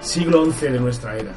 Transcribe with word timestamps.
Siglo 0.00 0.44
XI 0.52 0.68
de 0.68 0.78
nuestra 0.78 1.16
era. 1.16 1.32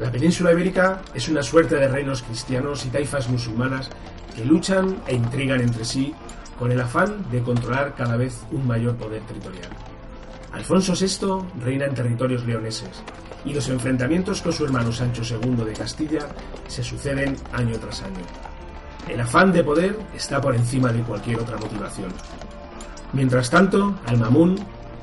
La 0.00 0.10
península 0.10 0.52
ibérica 0.52 1.02
es 1.14 1.28
una 1.28 1.42
suerte 1.42 1.76
de 1.76 1.86
reinos 1.86 2.22
cristianos 2.22 2.84
y 2.84 2.88
taifas 2.88 3.28
musulmanas 3.28 3.90
que 4.34 4.44
luchan 4.44 4.96
e 5.06 5.14
intrigan 5.14 5.60
entre 5.60 5.84
sí 5.84 6.12
con 6.58 6.72
el 6.72 6.80
afán 6.80 7.30
de 7.30 7.42
controlar 7.42 7.94
cada 7.94 8.16
vez 8.16 8.40
un 8.50 8.66
mayor 8.66 8.96
poder 8.96 9.22
territorial. 9.22 9.70
Alfonso 10.52 10.94
VI 10.94 11.62
reina 11.62 11.84
en 11.86 11.94
territorios 11.94 12.44
leoneses 12.44 13.02
y 13.44 13.54
los 13.54 13.68
enfrentamientos 13.68 14.42
con 14.42 14.52
su 14.52 14.64
hermano 14.64 14.90
Sancho 14.90 15.22
II 15.22 15.64
de 15.64 15.72
Castilla 15.72 16.26
se 16.66 16.82
suceden 16.82 17.36
año 17.52 17.78
tras 17.78 18.02
año. 18.02 18.24
El 19.08 19.20
afán 19.20 19.52
de 19.52 19.62
poder 19.62 19.96
está 20.14 20.40
por 20.40 20.56
encima 20.56 20.92
de 20.92 21.02
cualquier 21.02 21.38
otra 21.38 21.56
motivación. 21.56 22.10
Mientras 23.12 23.50
tanto, 23.50 23.94
Al-Mamun, 24.06 24.56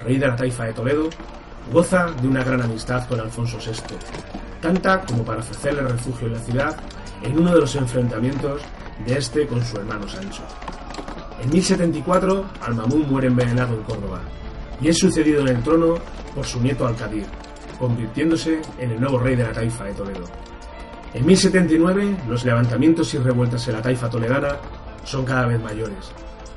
rey 0.04 0.18
de 0.18 0.28
la 0.28 0.36
taifa 0.36 0.66
de 0.66 0.74
Toledo, 0.74 1.10
goza 1.72 2.08
de 2.22 2.28
una 2.28 2.44
gran 2.44 2.62
amistad 2.62 3.08
con 3.08 3.20
Alfonso 3.20 3.58
VI, 3.58 3.96
tanta 4.62 5.02
como 5.02 5.24
para 5.24 5.40
ofrecerle 5.40 5.82
refugio 5.82 6.28
en 6.28 6.34
la 6.34 6.40
ciudad 6.40 6.76
en 7.22 7.40
uno 7.40 7.54
de 7.54 7.62
los 7.62 7.76
enfrentamientos 7.76 8.62
de 9.06 9.18
este 9.18 9.48
con 9.48 9.64
su 9.64 9.78
hermano 9.78 10.08
Sancho. 10.08 10.44
En 11.42 11.50
1074, 11.50 12.46
Al-Mamun 12.62 13.10
muere 13.10 13.28
envenenado 13.28 13.74
en 13.74 13.84
Córdoba 13.84 14.22
y 14.82 14.90
es 14.90 14.98
sucedido 14.98 15.42
en 15.42 15.50
el 15.50 15.64
trono 15.64 15.96
por 16.36 16.46
su 16.46 16.62
nieto 16.62 16.86
Al-Qadir, 16.86 17.26
convirtiéndose 17.80 18.62
en 18.78 18.92
el 18.92 19.00
nuevo 19.00 19.20
rey 19.20 19.36
de 19.36 19.44
la 19.44 19.52
taifa 19.52 19.86
de 19.86 19.94
Toledo. 19.94 20.26
En 21.14 21.26
1079, 21.26 22.18
los 22.28 22.44
levantamientos 22.44 23.14
y 23.14 23.18
revueltas 23.18 23.68
en 23.68 23.74
la 23.76 23.82
taifa 23.82 24.10
toledana 24.10 24.58
son 25.04 25.24
cada 25.26 25.46
vez 25.46 25.62
mayores, 25.62 26.12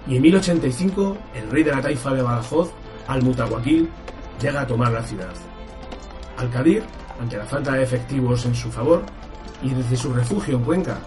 y 0.09 0.17
en 0.17 0.23
1085, 0.23 1.19
el 1.35 1.51
rey 1.51 1.63
de 1.65 1.73
la 1.73 1.81
taifa 1.81 2.13
de 2.13 2.23
Badajoz, 2.23 2.71
Al-Mutawakkil, 3.09 3.89
llega 4.41 4.61
a 4.61 4.67
tomar 4.67 4.93
la 4.93 5.03
ciudad. 5.03 5.33
Al-Qadir, 6.37 6.85
ante 7.21 7.37
la 7.37 7.45
falta 7.45 7.73
de 7.73 7.83
efectivos 7.83 8.45
en 8.47 8.55
su 8.55 8.71
favor, 8.71 9.03
y 9.63 9.71
desde 9.71 9.97
su 9.97 10.13
refugio 10.13 10.57
en 10.57 10.65
Cuenca, 10.65 10.99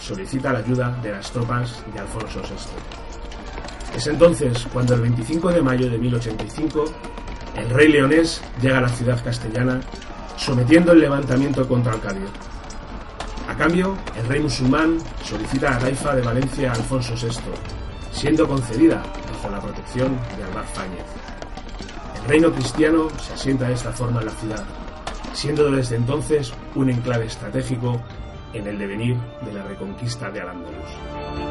solicita 0.00 0.52
la 0.52 0.60
ayuda 0.60 0.98
de 1.02 1.12
las 1.12 1.30
tropas 1.30 1.84
de 1.92 2.00
Alfonso 2.00 2.40
VI. 2.40 3.96
Es 3.96 4.06
entonces 4.06 4.66
cuando 4.72 4.94
el 4.94 5.02
25 5.02 5.52
de 5.52 5.62
mayo 5.62 5.90
de 5.90 5.98
1085 5.98 6.84
el 7.56 7.70
rey 7.70 7.88
leonés 7.88 8.40
llega 8.60 8.78
a 8.78 8.82
la 8.82 8.88
ciudad 8.88 9.22
castellana 9.22 9.80
sometiendo 10.36 10.92
el 10.92 11.00
levantamiento 11.00 11.66
contra 11.66 11.92
Al-Qadir. 11.92 12.28
A 13.48 13.54
cambio, 13.56 13.96
el 14.16 14.28
rey 14.28 14.40
musulmán 14.40 14.98
solicita 15.24 15.74
a 15.74 15.78
taifa 15.78 16.14
de 16.14 16.22
Valencia 16.22 16.70
a 16.70 16.74
Alfonso 16.74 17.14
VI, 17.14 17.77
siendo 18.18 18.48
concedida 18.48 19.00
bajo 19.32 19.48
la 19.48 19.60
protección 19.60 20.18
de 20.36 20.42
Alvar 20.42 20.66
Fáñez. 20.66 21.04
El 22.20 22.28
reino 22.28 22.52
cristiano 22.52 23.08
se 23.22 23.32
asienta 23.32 23.68
de 23.68 23.74
esta 23.74 23.92
forma 23.92 24.18
en 24.18 24.26
la 24.26 24.32
ciudad, 24.32 24.64
siendo 25.34 25.70
desde 25.70 25.94
entonces 25.94 26.52
un 26.74 26.90
enclave 26.90 27.26
estratégico 27.26 28.02
en 28.52 28.66
el 28.66 28.76
devenir 28.76 29.16
de 29.42 29.52
la 29.52 29.62
reconquista 29.62 30.32
de 30.32 30.40
Al-Ándalus. 30.40 31.47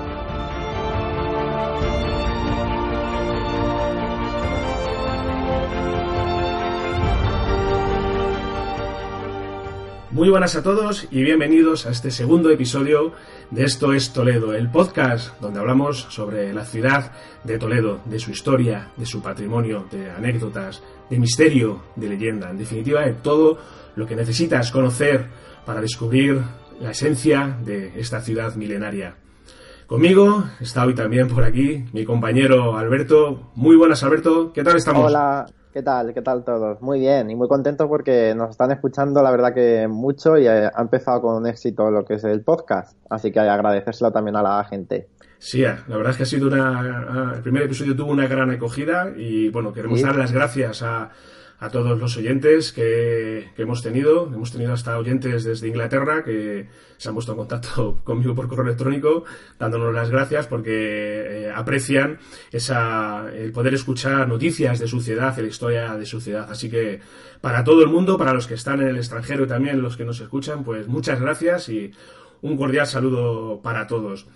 Muy 10.18 10.30
buenas 10.30 10.56
a 10.56 10.64
todos 10.64 11.08
y 11.12 11.22
bienvenidos 11.22 11.86
a 11.86 11.92
este 11.92 12.10
segundo 12.10 12.50
episodio 12.50 13.12
de 13.52 13.66
Esto 13.66 13.94
es 13.94 14.14
Toledo, 14.14 14.56
el 14.56 14.68
podcast 14.68 15.40
donde 15.40 15.60
hablamos 15.60 16.08
sobre 16.10 16.52
la 16.54 16.66
ciudad 16.66 17.12
de 17.44 17.60
Toledo, 17.60 18.02
de 18.06 18.18
su 18.18 18.32
historia, 18.32 18.90
de 18.98 19.06
su 19.06 19.22
patrimonio, 19.22 19.86
de 19.92 20.10
anécdotas, 20.10 20.82
de 21.12 21.20
misterio, 21.20 21.84
de 21.96 22.10
leyenda, 22.10 22.50
en 22.50 22.58
definitiva 22.58 23.02
de 23.02 23.14
todo 23.14 23.60
lo 23.96 24.08
que 24.08 24.16
necesitas 24.16 24.72
conocer 24.72 25.28
para 25.68 25.82
descubrir 25.82 26.42
la 26.80 26.90
esencia 26.90 27.56
de 27.64 28.00
esta 28.00 28.20
ciudad 28.20 28.56
milenaria. 28.56 29.18
Conmigo 29.86 30.46
está 30.60 30.84
hoy 30.84 30.96
también 30.96 31.28
por 31.28 31.44
aquí 31.44 31.86
mi 31.94 32.06
compañero 32.06 32.76
Alberto. 32.76 33.52
Muy 33.54 33.76
buenas 33.76 34.02
Alberto, 34.02 34.52
¿qué 34.52 34.64
tal 34.64 34.78
estamos? 34.78 35.06
Hola, 35.06 35.46
¿Qué 35.74 35.84
tal? 35.84 36.14
¿Qué 36.14 36.22
tal 36.22 36.44
todos? 36.44 36.82
Muy 36.82 37.00
bien 37.00 37.30
y 37.30 37.36
muy 37.36 37.48
contentos 37.48 37.88
porque 37.88 38.34
nos 38.36 38.52
están 38.52 38.72
escuchando 38.72 39.22
la 39.22 39.32
verdad 39.32 39.54
que 39.54 39.88
mucho 39.88 40.38
y 40.38 40.48
ha 40.48 40.72
empezado 40.78 41.22
con 41.22 41.46
éxito 41.46 41.92
lo 41.92 42.06
que 42.06 42.16
es 42.16 42.24
el 42.24 42.42
podcast. 42.42 42.98
Así 43.10 43.32
que 43.32 43.40
agradecérselo 43.40 44.12
también 44.12 44.38
a 44.38 44.42
la 44.42 44.64
gente. 44.64 45.10
Sí, 45.38 45.62
la 45.62 45.84
verdad 45.88 46.12
es 46.12 46.18
que 46.18 46.24
ha 46.24 46.26
sido 46.26 46.48
una... 46.48 47.34
El 47.36 47.42
primer 47.42 47.64
episodio 47.64 47.96
tuvo 47.96 48.12
una 48.12 48.28
gran 48.28 48.50
acogida 48.50 49.12
y 49.16 49.50
bueno, 49.50 49.72
queremos 49.74 50.02
dar 50.02 50.16
las 50.16 50.32
gracias 50.32 50.82
a, 50.82 51.12
a 51.60 51.70
todos 51.70 51.98
los 52.00 52.16
oyentes 52.18 52.72
que, 52.72 53.50
que, 53.56 53.62
hemos 53.64 53.82
tenido. 53.82 54.28
Hemos 54.28 54.52
tenido 54.52 54.74
hasta 54.74 54.98
oyentes 54.98 55.44
desde 55.44 55.68
Inglaterra 55.68 56.24
que 56.24 56.68
se 56.98 57.10
han 57.10 57.16
puesto 57.16 57.32
en 57.32 57.38
contacto 57.40 58.00
conmigo 58.04 58.36
por 58.36 58.48
correo 58.48 58.66
electrónico 58.66 59.24
dándonos 59.58 59.94
las 59.94 60.10
gracias 60.10 60.48
porque 60.48 61.46
eh, 61.46 61.52
aprecian 61.54 62.20
esa, 62.52 63.30
el 63.34 63.52
poder 63.52 63.74
escuchar 63.74 64.28
noticias 64.28 64.80
de 64.80 64.88
su 64.88 65.02
ciudad 65.02 65.36
y 65.38 65.42
la 65.42 65.48
historia 65.48 65.96
de 65.96 66.06
su 66.06 66.22
ciudad. 66.22 66.48
Así 66.50 66.70
que 66.70 67.00
para 67.42 67.64
todo 67.64 67.82
el 67.82 67.90
mundo, 67.90 68.18
para 68.18 68.34
los 68.34 68.48
que 68.48 68.54
están 68.54 68.82
en 68.82 68.90
el 68.90 68.98
extranjero 68.98 69.46
y 69.46 69.48
también 69.48 69.82
los 69.82 69.98
que 69.98 70.06
nos 70.06 70.20
escuchan, 70.20 70.64
pues 70.64 70.88
muchas 70.88 71.20
gracias 71.20 71.70
y 71.70 71.92
un 72.42 72.58
cordial 72.58 72.88
saludo 72.88 73.62
para 73.62 73.88
todos. 73.88 74.28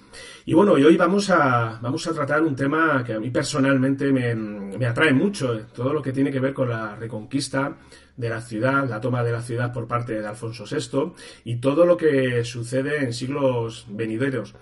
Y 0.46 0.54
bueno, 0.54 0.78
y 0.78 0.84
hoy 0.84 0.98
vamos 0.98 1.30
a, 1.30 1.80
vamos 1.82 2.08
a 2.08 2.14
tratar 2.14 2.42
un 2.42 2.56
tema 2.56 3.04
que 3.04 3.14
a 3.14 3.20
mí 3.20 3.30
personalmente 3.30 4.12
me, 4.12 4.34
me, 4.36 4.86
atrae 4.86 5.14
mucho, 5.14 5.68
todo 5.74 5.94
lo 5.94 6.02
que 6.02 6.12
tiene 6.12 6.32
que 6.32 6.40
ver 6.40 6.54
con 6.54 6.70
la 6.70 6.96
reconquista 6.96 7.78
de 8.18 8.30
la 8.30 8.42
ciudad, 8.42 8.90
la 8.90 9.00
toma 9.00 9.24
de 9.24 9.32
la 9.32 9.42
ciudad 9.42 9.72
por 9.72 9.88
parte 9.88 10.20
de 10.20 10.28
Alfonso 10.28 10.66
VI 10.66 11.14
y 11.46 11.58
todo 11.58 11.86
lo 11.86 11.96
que 11.96 12.44
sucede 12.44 13.04
en 13.04 13.14
siglos 13.14 13.86
venideros. 13.90 14.56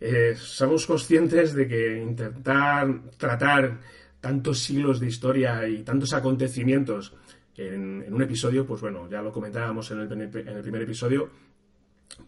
Eh, 0.00 0.34
somos 0.36 0.86
conscientes 0.86 1.54
de 1.54 1.68
que 1.68 2.02
intentar 2.02 2.88
tratar 3.16 3.78
tantos 4.20 4.58
siglos 4.58 5.00
de 5.00 5.06
historia 5.06 5.66
y 5.68 5.82
tantos 5.82 6.12
acontecimientos 6.12 7.14
en, 7.56 8.02
en 8.06 8.12
un 8.12 8.22
episodio, 8.22 8.66
pues 8.66 8.80
bueno, 8.80 9.08
ya 9.08 9.22
lo 9.22 9.32
comentábamos 9.32 9.90
en 9.90 10.00
el, 10.00 10.12
en 10.12 10.48
el 10.48 10.62
primer 10.62 10.82
episodio, 10.82 11.30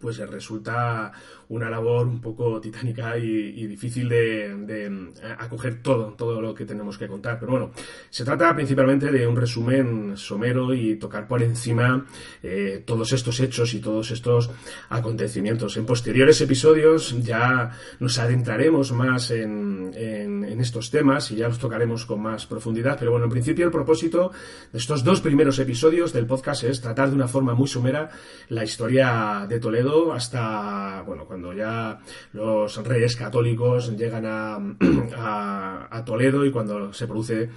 pues 0.00 0.18
resulta 0.18 1.12
una 1.50 1.70
labor 1.70 2.06
un 2.06 2.20
poco 2.20 2.60
titánica 2.60 3.16
y, 3.16 3.66
difícil 3.66 4.08
de, 4.08 4.54
de, 4.66 5.12
acoger 5.38 5.82
todo, 5.82 6.14
todo 6.14 6.40
lo 6.40 6.54
que 6.54 6.64
tenemos 6.64 6.98
que 6.98 7.06
contar. 7.06 7.38
Pero 7.38 7.52
bueno, 7.52 7.70
se 8.10 8.24
trata 8.24 8.54
principalmente 8.54 9.10
de 9.10 9.26
un 9.26 9.36
resumen 9.36 10.16
somero 10.16 10.74
y 10.74 10.96
tocar 10.96 11.26
por 11.26 11.42
encima 11.42 12.06
eh, 12.42 12.82
todos 12.86 13.12
estos 13.12 13.40
hechos 13.40 13.72
y 13.74 13.80
todos 13.80 14.10
estos 14.10 14.50
acontecimientos. 14.90 15.76
En 15.76 15.86
posteriores 15.86 16.40
episodios 16.40 17.14
ya 17.22 17.70
nos 17.98 18.18
adentraremos 18.18 18.92
más 18.92 19.30
en, 19.30 19.92
en, 19.94 20.44
en 20.44 20.60
estos 20.60 20.90
temas 20.90 21.30
y 21.30 21.36
ya 21.36 21.48
los 21.48 21.58
tocaremos 21.58 22.04
con 22.04 22.20
más 22.20 22.46
profundidad. 22.46 22.96
Pero 22.98 23.12
bueno, 23.12 23.26
en 23.26 23.32
principio 23.32 23.64
el 23.64 23.72
propósito 23.72 24.32
de 24.72 24.78
estos 24.78 25.02
dos 25.02 25.20
primeros 25.20 25.58
episodios 25.58 26.12
del 26.12 26.26
podcast 26.26 26.64
es 26.64 26.80
tratar 26.80 27.08
de 27.08 27.14
una 27.14 27.28
forma 27.28 27.54
muy 27.54 27.68
somera 27.68 28.10
la 28.48 28.64
historia 28.64 29.46
de 29.48 29.60
Toledo 29.60 30.12
hasta, 30.12 31.02
bueno, 31.06 31.24
cuando 31.24 31.37
ya 31.54 31.98
los 32.32 32.76
reyes 32.84 33.16
católicos 33.16 33.96
llegan 33.96 34.26
a, 35.16 35.88
a, 35.90 36.04
Toledo 36.04 36.44
y 36.44 36.50
cuando 36.50 36.92
se 36.92 37.06
produce 37.06 37.50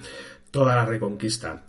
toda 0.50 0.76
la 0.76 0.84
reconquista. 0.84 1.64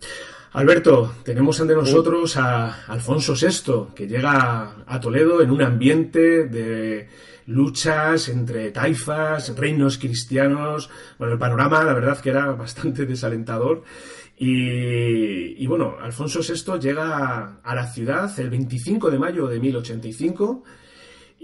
Alberto, 0.54 1.16
tenemos 1.24 1.60
ante 1.60 1.74
nosotros 1.74 2.38
a 2.38 2.86
Alfonso 2.86 3.34
VI, 3.34 3.96
que 3.96 4.08
llega 4.08 4.76
a 4.86 5.00
Toledo 5.00 5.42
en 5.42 5.50
un 5.50 5.64
ambiente 5.64 6.48
de 6.48 7.08
luchas 7.48 8.30
entre 8.30 8.72
taifas, 8.72 9.56
reinos 9.58 9.98
cristianos. 9.98 10.90
Bueno, 11.18 11.34
el 11.34 11.40
panorama, 11.40 11.84
la 11.84 11.94
verdad, 11.94 12.20
que 12.20 12.30
era 12.30 12.52
bastante 12.52 13.06
desalentador. 13.08 13.84
Y, 14.38 15.66
bueno, 15.68 15.96
Alfonso 16.02 16.42
VI 16.42 16.80
llega 16.80 17.60
a 17.64 17.76
la 17.76 17.88
ciudad 17.88 18.32
el 18.40 18.50
25 18.50 19.10
de 19.10 19.20
mayo 19.20 19.48
de 19.48 19.60
1085 19.60 20.64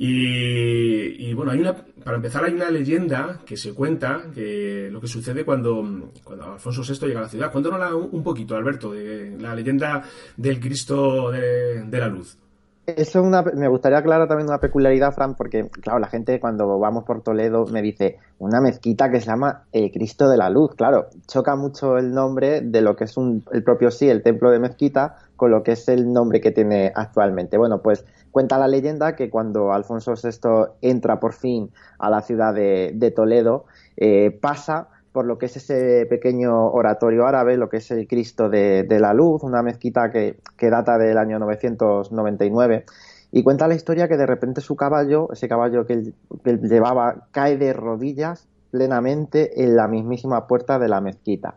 y, 0.01 1.33
bueno, 1.33 1.51
hay 1.51 1.59
una, 1.59 1.75
para 1.75 2.15
empezar 2.15 2.45
hay 2.45 2.53
una 2.53 2.71
leyenda 2.71 3.41
que 3.45 3.57
se 3.57 3.73
cuenta 3.73 4.21
que 4.33 4.87
lo 4.89 5.01
que 5.01 5.07
sucede 5.07 5.43
cuando, 5.43 6.09
cuando 6.23 6.53
Alfonso 6.53 6.83
VI 6.87 7.07
llega 7.07 7.19
a 7.19 7.23
la 7.23 7.27
ciudad. 7.27 7.51
Cuéntanos 7.51 8.07
un 8.09 8.23
poquito, 8.23 8.55
Alberto, 8.55 8.93
de 8.93 9.35
la 9.37 9.53
leyenda 9.53 10.01
del 10.37 10.61
Cristo 10.61 11.31
de, 11.31 11.85
la 11.91 12.07
Luz. 12.07 12.37
Eso 12.85 13.21
me 13.23 13.67
gustaría 13.67 13.97
aclarar 13.97 14.29
también 14.29 14.47
una 14.47 14.59
peculiaridad, 14.59 15.11
Fran, 15.11 15.35
porque, 15.35 15.67
claro, 15.67 15.99
la 15.99 16.07
gente 16.07 16.39
cuando 16.39 16.79
vamos 16.79 17.03
por 17.03 17.21
Toledo 17.21 17.65
me 17.65 17.81
dice 17.81 18.19
una 18.39 18.61
mezquita 18.61 19.11
que 19.11 19.19
se 19.19 19.27
llama 19.27 19.65
el 19.73 19.91
Cristo 19.91 20.29
de 20.29 20.37
la 20.37 20.49
Luz. 20.49 20.75
Claro, 20.75 21.07
choca 21.27 21.57
mucho 21.57 21.97
el 21.97 22.13
nombre 22.13 22.61
de 22.61 22.81
lo 22.81 22.95
que 22.95 23.03
es 23.03 23.17
un, 23.17 23.43
el 23.51 23.63
propio 23.63 23.91
sí, 23.91 24.07
el 24.07 24.23
templo 24.23 24.49
de 24.49 24.59
mezquita, 24.59 25.17
con 25.35 25.51
lo 25.51 25.61
que 25.61 25.73
es 25.73 25.89
el 25.89 26.11
nombre 26.11 26.39
que 26.39 26.51
tiene 26.51 26.89
actualmente. 26.95 27.57
Bueno, 27.57 27.81
pues 27.81 28.05
cuenta 28.31 28.57
la 28.57 28.67
leyenda 28.67 29.15
que 29.15 29.29
cuando 29.29 29.73
Alfonso 29.73 30.13
VI 30.13 30.73
entra 30.81 31.19
por 31.19 31.33
fin 31.33 31.71
a 31.97 32.09
la 32.09 32.21
ciudad 32.21 32.53
de, 32.53 33.13
Toledo, 33.15 33.65
eh, 33.97 34.31
pasa 34.41 34.89
por 35.11 35.25
lo 35.25 35.37
que 35.37 35.47
es 35.47 35.57
ese 35.57 36.05
pequeño 36.05 36.71
oratorio 36.71 37.25
árabe, 37.25 37.57
lo 37.57 37.69
que 37.69 37.77
es 37.77 37.91
el 37.91 38.07
Cristo 38.07 38.49
de, 38.49 38.85
la 38.99 39.13
Luz, 39.13 39.43
una 39.43 39.63
mezquita 39.63 40.11
que, 40.11 40.37
data 40.69 40.97
del 40.97 41.17
año 41.17 41.39
999. 41.39 42.85
Y 43.31 43.43
cuenta 43.43 43.67
la 43.67 43.75
historia 43.75 44.07
que 44.07 44.17
de 44.17 44.25
repente 44.25 44.61
su 44.61 44.75
caballo, 44.75 45.27
ese 45.31 45.47
caballo 45.47 45.85
que 45.85 45.93
él, 45.93 46.13
llevaba, 46.61 47.27
cae 47.31 47.57
de 47.57 47.73
rodillas 47.73 48.47
plenamente 48.71 49.63
en 49.63 49.75
la 49.75 49.87
mismísima 49.87 50.47
puerta 50.47 50.79
de 50.79 50.87
la 50.87 51.01
mezquita. 51.01 51.55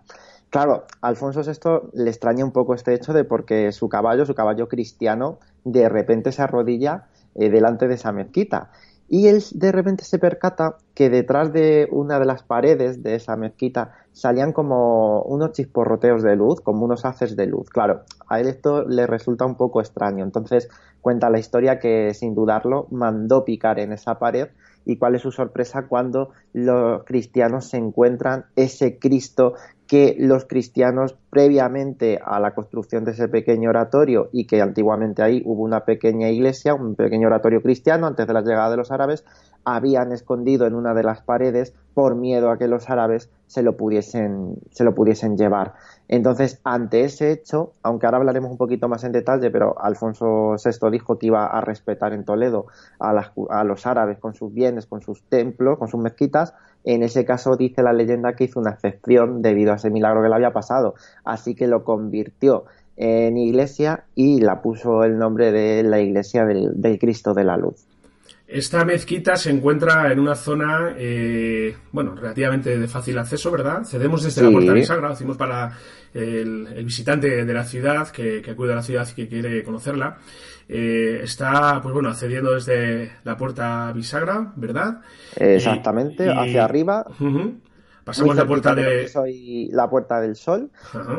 Claro, 0.53 0.85
Alfonso 1.01 1.41
VI 1.41 1.89
le 1.95 2.11
extraña 2.11 2.45
un 2.45 2.53
poco 2.53 2.75
este 2.75 2.93
hecho 2.93 3.15
de 3.15 3.25
porque 3.25 3.73
su 3.73 3.89
caballo, 3.89 4.27
su 4.27 4.35
caballo 4.35 4.69
cristiano, 4.69 5.39
de 5.65 5.89
repente 5.89 6.31
se 6.31 6.43
arrodilla 6.43 7.07
eh, 7.35 7.49
delante 7.49 7.89
de 7.89 7.95
esa 7.95 8.13
mezquita. 8.13 8.71
Y 9.09 9.29
él 9.29 9.43
de 9.55 9.73
repente 9.73 10.05
se 10.05 10.19
percata 10.19 10.77
que 10.95 11.09
detrás 11.09 11.55
de 11.55 11.89
una 11.91 12.19
de 12.19 12.27
las 12.27 12.43
paredes 12.43 13.03
de 13.03 13.15
esa 13.15 13.35
mezquita 13.35 13.95
salían 14.13 14.53
como 14.53 15.23
unos 15.23 15.53
chisporroteos 15.53 16.23
de 16.23 16.37
luz, 16.37 16.61
como 16.61 16.85
unos 16.85 17.07
haces 17.07 17.35
de 17.35 17.47
luz. 17.47 17.71
Claro, 17.71 18.03
a 18.29 18.39
él 18.39 18.47
esto 18.47 18.87
le 18.87 19.07
resulta 19.07 19.47
un 19.47 19.55
poco 19.55 19.81
extraño. 19.81 20.23
Entonces 20.23 20.69
cuenta 21.01 21.31
la 21.31 21.39
historia 21.39 21.79
que 21.79 22.13
sin 22.13 22.35
dudarlo 22.35 22.89
mandó 22.91 23.47
picar 23.47 23.81
en 23.81 23.93
esa 23.95 24.19
pared 24.19 24.49
y 24.85 24.97
cuál 24.97 25.15
es 25.15 25.23
su 25.23 25.33
sorpresa 25.33 25.87
cuando 25.89 26.31
los 26.53 27.05
cristianos 27.05 27.67
se 27.67 27.77
encuentran 27.77 28.47
ese 28.57 28.99
Cristo 28.99 29.55
que 29.87 30.17
los 30.19 30.47
cristianos 30.47 31.17
previamente 31.29 32.19
a 32.25 32.41
la 32.41 32.55
construcción 32.55 33.05
de 33.05 33.11
ese 33.11 33.29
pequeño 33.29 33.69
oratorio 33.69 34.31
y 34.33 34.47
que 34.47 34.63
antiguamente 34.63 35.23
ahí 35.23 35.43
hubo 35.45 35.63
una 35.63 35.85
pequeña 35.85 36.31
iglesia, 36.31 36.75
un 36.75 36.95
pequeño 36.95 37.27
oratorio 37.27 37.61
cristiano 37.61 38.07
antes 38.07 38.27
de 38.27 38.33
la 38.33 38.41
llegada 38.41 38.71
de 38.71 38.79
los 38.79 38.91
árabes, 38.91 39.25
habían 39.65 40.13
escondido 40.13 40.67
en 40.67 40.75
una 40.75 40.95
de 40.95 41.03
las 41.03 41.21
paredes 41.23 41.75
por 41.95 42.15
miedo 42.15 42.51
a 42.51 42.59
que 42.59 42.69
los 42.69 42.89
árabes 42.89 43.31
se 43.47 43.63
lo 43.63 43.77
pudiesen, 43.77 44.57
se 44.71 44.85
lo 44.85 44.95
pudiesen 44.95 45.37
llevar. 45.37 45.75
Entonces, 46.13 46.61
ante 46.63 47.05
ese 47.05 47.33
hecho, 47.33 47.73
aunque 47.83 48.05
ahora 48.05 48.19
hablaremos 48.19 48.51
un 48.51 48.59
poquito 48.59 48.87
más 48.87 49.03
en 49.03 49.13
detalle, 49.13 49.51
pero 49.51 49.83
Alfonso 49.83 50.57
VI 50.63 50.91
dijo 50.91 51.19
que 51.19 51.29
iba 51.29 51.47
a 51.47 51.63
respetar 51.63 52.13
en 52.13 52.27
Toledo 52.27 52.67
a, 53.01 53.33
a 53.49 53.65
los 53.65 53.87
árabes 53.87 54.19
con 54.19 54.35
sus 54.35 54.53
bienes, 54.53 54.85
con 54.85 55.01
sus 55.01 55.23
templos, 55.23 55.79
con 55.79 55.89
sus 55.89 55.99
mezquitas, 55.99 56.53
en 56.85 57.03
ese 57.03 57.25
caso 57.25 57.57
dice 57.57 57.83
la 57.83 57.95
leyenda 57.95 58.35
que 58.35 58.45
hizo 58.45 58.61
una 58.61 58.73
excepción 58.73 59.41
debido 59.41 59.73
a 59.73 59.77
ese 59.77 59.89
milagro 59.89 60.21
que 60.21 60.29
le 60.29 60.35
había 60.35 60.53
pasado, 60.53 60.97
así 61.25 61.55
que 61.55 61.67
lo 61.67 61.83
convirtió 61.83 62.65
en 62.99 63.39
iglesia 63.39 64.05
y 64.15 64.43
la 64.43 64.61
puso 64.61 65.05
el 65.05 65.17
nombre 65.17 65.51
de 65.51 65.83
la 65.83 66.01
iglesia 66.01 66.45
del, 66.45 66.99
Cristo 67.01 67.33
de 67.33 67.45
la 67.45 67.57
Luz. 67.57 67.87
Esta 68.53 68.85
mezquita 68.85 69.37
se 69.37 69.51
encuentra 69.51 70.13
en 70.13 70.21
una 70.21 70.35
zona, 70.35 70.95
eh, 70.99 71.75
bueno, 71.91 72.15
relativamente 72.15 72.79
de 72.79 72.87
fácil 72.87 73.17
acceso, 73.19 73.51
¿verdad? 73.51 73.85
Cedemos 73.85 74.23
desde 74.23 74.43
la 74.43 74.51
puerta 74.51 74.73
bisagra, 74.73 75.09
lo 75.09 75.15
hacemos 75.15 75.37
para 75.37 75.73
el, 76.13 76.69
visitante 76.85 77.45
de 77.45 77.55
la 77.55 77.65
ciudad 77.65 78.09
que, 78.09 78.43
que 78.43 78.51
acude 78.51 78.73
a 78.73 78.77
la 78.77 78.83
ciudad 78.83 79.09
y 79.11 79.15
que 79.15 79.29
quiere 79.29 79.65
conocerla. 79.65 80.19
Eh, 80.69 81.21
está, 81.23 81.81
pues 81.83 81.93
bueno, 81.93 82.09
accediendo 82.09 82.55
desde 82.55 83.13
la 83.25 83.37
puerta 83.37 83.93
bisagra, 83.93 84.53
¿verdad? 84.57 85.01
Exactamente, 85.37 86.31
hacia 86.31 86.65
arriba. 86.65 87.05
Pasamos 88.05 88.37
la 88.37 88.47
puerta 88.47 88.75
de... 88.75 89.09
Soy 89.09 89.69
la 89.71 89.89
puerta 89.89 90.21
del 90.21 90.37
sol. 90.37 90.71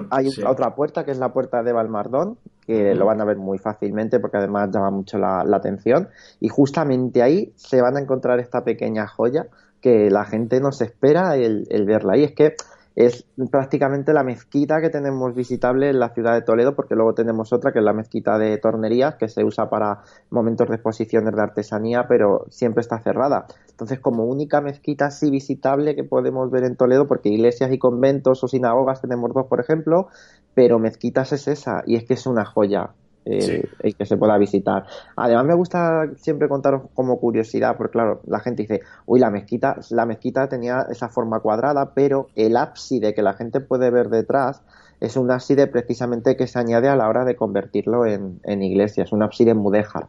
Hay 0.10 0.28
otra 0.46 0.76
puerta 0.76 1.06
que 1.06 1.12
es 1.12 1.18
la 1.18 1.32
puerta 1.32 1.64
de 1.64 1.72
Balmardón, 1.72 2.38
que 2.66 2.96
lo 2.96 3.06
van 3.06 3.22
a 3.22 3.26
ver 3.26 3.38
muy 3.38 3.58
fácilmente 3.58 4.20
porque 4.20 4.38
además 4.38 4.70
llama 4.72 4.92
mucho 4.92 5.18
la, 5.18 5.42
atención. 5.54 6.10
Y 6.40 6.50
justamente 6.50 7.22
ahí 7.22 7.54
se 7.56 7.82
van 7.82 7.98
a 7.98 8.00
encontrar 8.00 8.40
esta 8.40 8.64
pequeña 8.64 9.08
joya 9.08 9.48
que 9.82 10.10
la 10.10 10.26
gente 10.26 10.60
no 10.60 10.72
se 10.72 10.86
espera 10.86 11.36
el, 11.36 11.68
el 11.70 11.86
verla. 11.86 12.18
Y 12.18 12.24
es 12.24 12.34
que 12.34 12.56
es 12.96 13.26
prácticamente 13.50 14.14
la 14.14 14.24
mezquita 14.24 14.80
que 14.82 14.90
tenemos 14.90 15.34
visitable 15.34 15.90
en 15.90 16.00
la 16.00 16.10
ciudad 16.10 16.34
de 16.34 16.42
Toledo, 16.42 16.76
porque 16.76 16.96
luego 16.96 17.14
tenemos 17.14 17.52
otra 17.52 17.72
que 17.72 17.80
es 17.80 17.86
la 17.86 17.94
mezquita 17.94 18.38
de 18.38 18.58
Tornerías, 18.58 19.16
que 19.16 19.28
se 19.28 19.44
usa 19.44 19.70
para 19.70 20.04
momentos 20.30 20.68
de 20.68 20.76
exposiciones 20.76 21.36
de 21.36 21.42
artesanía, 21.42 22.08
pero 22.08 22.46
siempre 22.50 22.82
está 22.82 23.00
cerrada. 23.00 23.48
Entonces, 23.70 24.00
como 24.00 24.26
única 24.26 24.62
mezquita 24.62 25.08
así 25.08 25.32
visitable 25.32 25.96
que 25.96 26.04
podemos 26.04 26.52
ver 26.52 26.64
en 26.64 26.76
Toledo, 26.76 27.08
porque 27.08 27.30
iglesias 27.30 27.72
y 27.72 27.80
conventos 27.80 28.44
o 28.44 28.48
sinagogas 28.48 29.02
tenemos 29.02 29.34
dos, 29.34 29.48
por 29.48 29.60
ejemplo, 29.60 30.08
pero 30.54 30.78
mezquitas 30.78 31.34
es 31.34 31.48
esa, 31.48 31.84
y 31.88 31.96
es 31.96 32.04
que 32.04 32.14
es 32.14 32.28
una 32.28 32.46
joya 32.46 32.92
eh, 33.26 33.64
el 33.80 33.96
que 33.96 34.06
se 34.06 34.18
pueda 34.18 34.38
visitar. 34.38 34.86
Además 35.16 35.46
me 35.46 35.54
gusta 35.54 36.10
siempre 36.18 36.48
contaros 36.48 36.84
como 36.94 37.20
curiosidad, 37.20 37.76
porque 37.78 37.94
claro, 37.94 38.22
la 38.28 38.40
gente 38.40 38.64
dice, 38.64 38.82
uy, 39.06 39.20
la 39.20 39.30
mezquita, 39.30 39.78
la 39.92 40.06
mezquita 40.06 40.48
tenía 40.48 40.86
esa 40.90 41.10
forma 41.10 41.40
cuadrada, 41.40 41.94
pero 41.94 42.28
el 42.36 42.58
ábside 42.58 43.14
que 43.14 43.22
la 43.22 43.34
gente 43.34 43.60
puede 43.60 43.90
ver 43.92 44.10
detrás 44.10 44.62
es 45.00 45.18
un 45.18 45.30
ábside 45.32 45.68
precisamente 45.68 46.38
que 46.38 46.48
se 46.48 46.60
añade 46.60 46.88
a 46.88 46.96
la 46.96 47.10
hora 47.10 47.26
de 47.26 47.36
convertirlo 47.36 48.06
en, 48.06 48.64
iglesia, 48.64 49.04
es 49.04 49.12
un 49.12 49.24
ábside 49.24 49.54
mudéjar. 49.54 50.08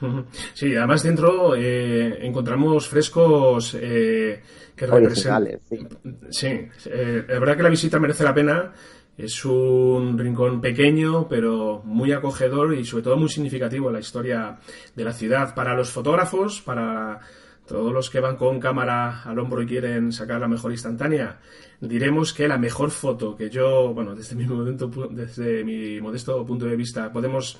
Sí, 0.52 0.74
además 0.76 1.02
dentro 1.02 1.54
eh, 1.56 2.26
encontramos 2.26 2.88
frescos 2.88 3.76
eh, 3.80 4.42
que 4.76 4.86
representan... 4.86 5.60
Sí, 5.70 5.86
sí 6.30 6.48
eh, 6.90 7.24
la 7.26 7.38
verdad 7.38 7.56
que 7.56 7.62
la 7.62 7.68
visita 7.70 7.98
merece 7.98 8.24
la 8.24 8.34
pena 8.34 8.72
es 9.16 9.44
un 9.44 10.18
rincón 10.18 10.60
pequeño, 10.60 11.28
pero 11.28 11.82
muy 11.84 12.12
acogedor 12.12 12.74
y 12.74 12.84
sobre 12.84 13.04
todo 13.04 13.16
muy 13.16 13.28
significativo 13.28 13.88
en 13.88 13.94
la 13.94 14.00
historia 14.00 14.58
de 14.94 15.04
la 15.04 15.12
ciudad. 15.12 15.54
Para 15.54 15.74
los 15.74 15.90
fotógrafos, 15.90 16.60
para 16.60 17.20
todos 17.66 17.92
los 17.92 18.10
que 18.10 18.20
van 18.20 18.36
con 18.36 18.60
cámara 18.60 19.22
al 19.22 19.38
hombro 19.38 19.62
y 19.62 19.66
quieren 19.66 20.12
sacar 20.12 20.40
la 20.40 20.48
mejor 20.48 20.72
instantánea, 20.72 21.38
diremos 21.80 22.34
que 22.34 22.48
la 22.48 22.58
mejor 22.58 22.90
foto 22.90 23.36
que 23.36 23.50
yo, 23.50 23.94
bueno, 23.94 24.14
desde 24.14 24.34
mi, 24.34 24.46
momento, 24.46 24.90
desde 25.10 25.64
mi 25.64 26.00
modesto 26.00 26.44
punto 26.44 26.66
de 26.66 26.76
vista, 26.76 27.12
podemos 27.12 27.58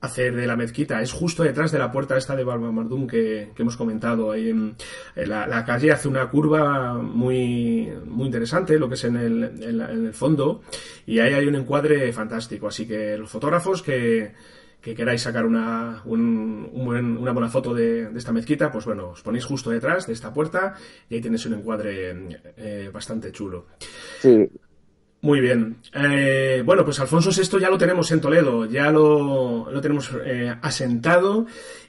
hacer 0.00 0.36
de 0.36 0.46
la 0.46 0.56
mezquita 0.56 1.02
es 1.02 1.12
justo 1.12 1.42
detrás 1.42 1.72
de 1.72 1.78
la 1.78 1.90
puerta 1.90 2.16
esta 2.16 2.36
de 2.36 2.44
Balmamardum 2.44 3.06
que, 3.06 3.50
que 3.54 3.62
hemos 3.62 3.76
comentado 3.76 4.30
ahí 4.30 4.50
en, 4.50 4.76
la, 5.16 5.64
calle 5.64 5.90
hace 5.90 6.06
una 6.06 6.30
curva 6.30 6.94
muy 6.94 7.88
muy 8.06 8.26
interesante 8.26 8.78
lo 8.78 8.88
que 8.88 8.94
es 8.94 9.04
en 9.04 9.16
el, 9.16 9.42
en, 9.62 9.80
el 9.80 10.14
fondo 10.14 10.62
y 11.04 11.18
ahí 11.18 11.34
hay 11.34 11.46
un 11.46 11.56
encuadre 11.56 12.12
fantástico 12.12 12.68
así 12.68 12.86
que 12.86 13.18
los 13.18 13.30
fotógrafos 13.30 13.82
que 13.82 14.34
que 14.80 14.94
queráis 14.94 15.22
sacar 15.22 15.44
una, 15.44 16.02
una 16.04 17.32
buena 17.32 17.48
foto 17.48 17.74
de, 17.74 18.10
esta 18.16 18.32
mezquita, 18.32 18.70
pues 18.70 18.84
bueno, 18.84 19.10
os 19.10 19.22
ponéis 19.22 19.44
justo 19.44 19.70
detrás 19.70 20.06
de 20.06 20.12
esta 20.12 20.32
puerta 20.32 20.74
y 21.10 21.16
ahí 21.16 21.20
tenéis 21.20 21.46
un 21.46 21.54
encuadre 21.54 22.14
eh, 22.56 22.88
bastante 22.92 23.32
chulo. 23.32 23.66
Sí. 24.20 24.48
Muy 25.20 25.40
bien. 25.40 25.78
Eh, 25.94 26.62
bueno, 26.64 26.84
pues 26.84 27.00
Alfonso 27.00 27.30
VI 27.30 27.60
ya 27.60 27.70
lo 27.70 27.78
tenemos 27.78 28.10
en 28.12 28.20
Toledo, 28.20 28.66
ya 28.66 28.90
lo, 28.90 29.70
lo 29.70 29.80
tenemos 29.80 30.10
eh, 30.24 30.54
asentado. 30.62 31.46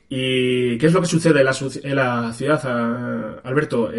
¿Y 0.09 0.77
qué 0.79 0.87
es 0.87 0.93
lo 0.93 1.01
que 1.01 1.07
sucede 1.07 1.39
en 1.39 1.95
la, 1.95 2.33
ciudad, 2.33 3.39
Alberto? 3.43 3.91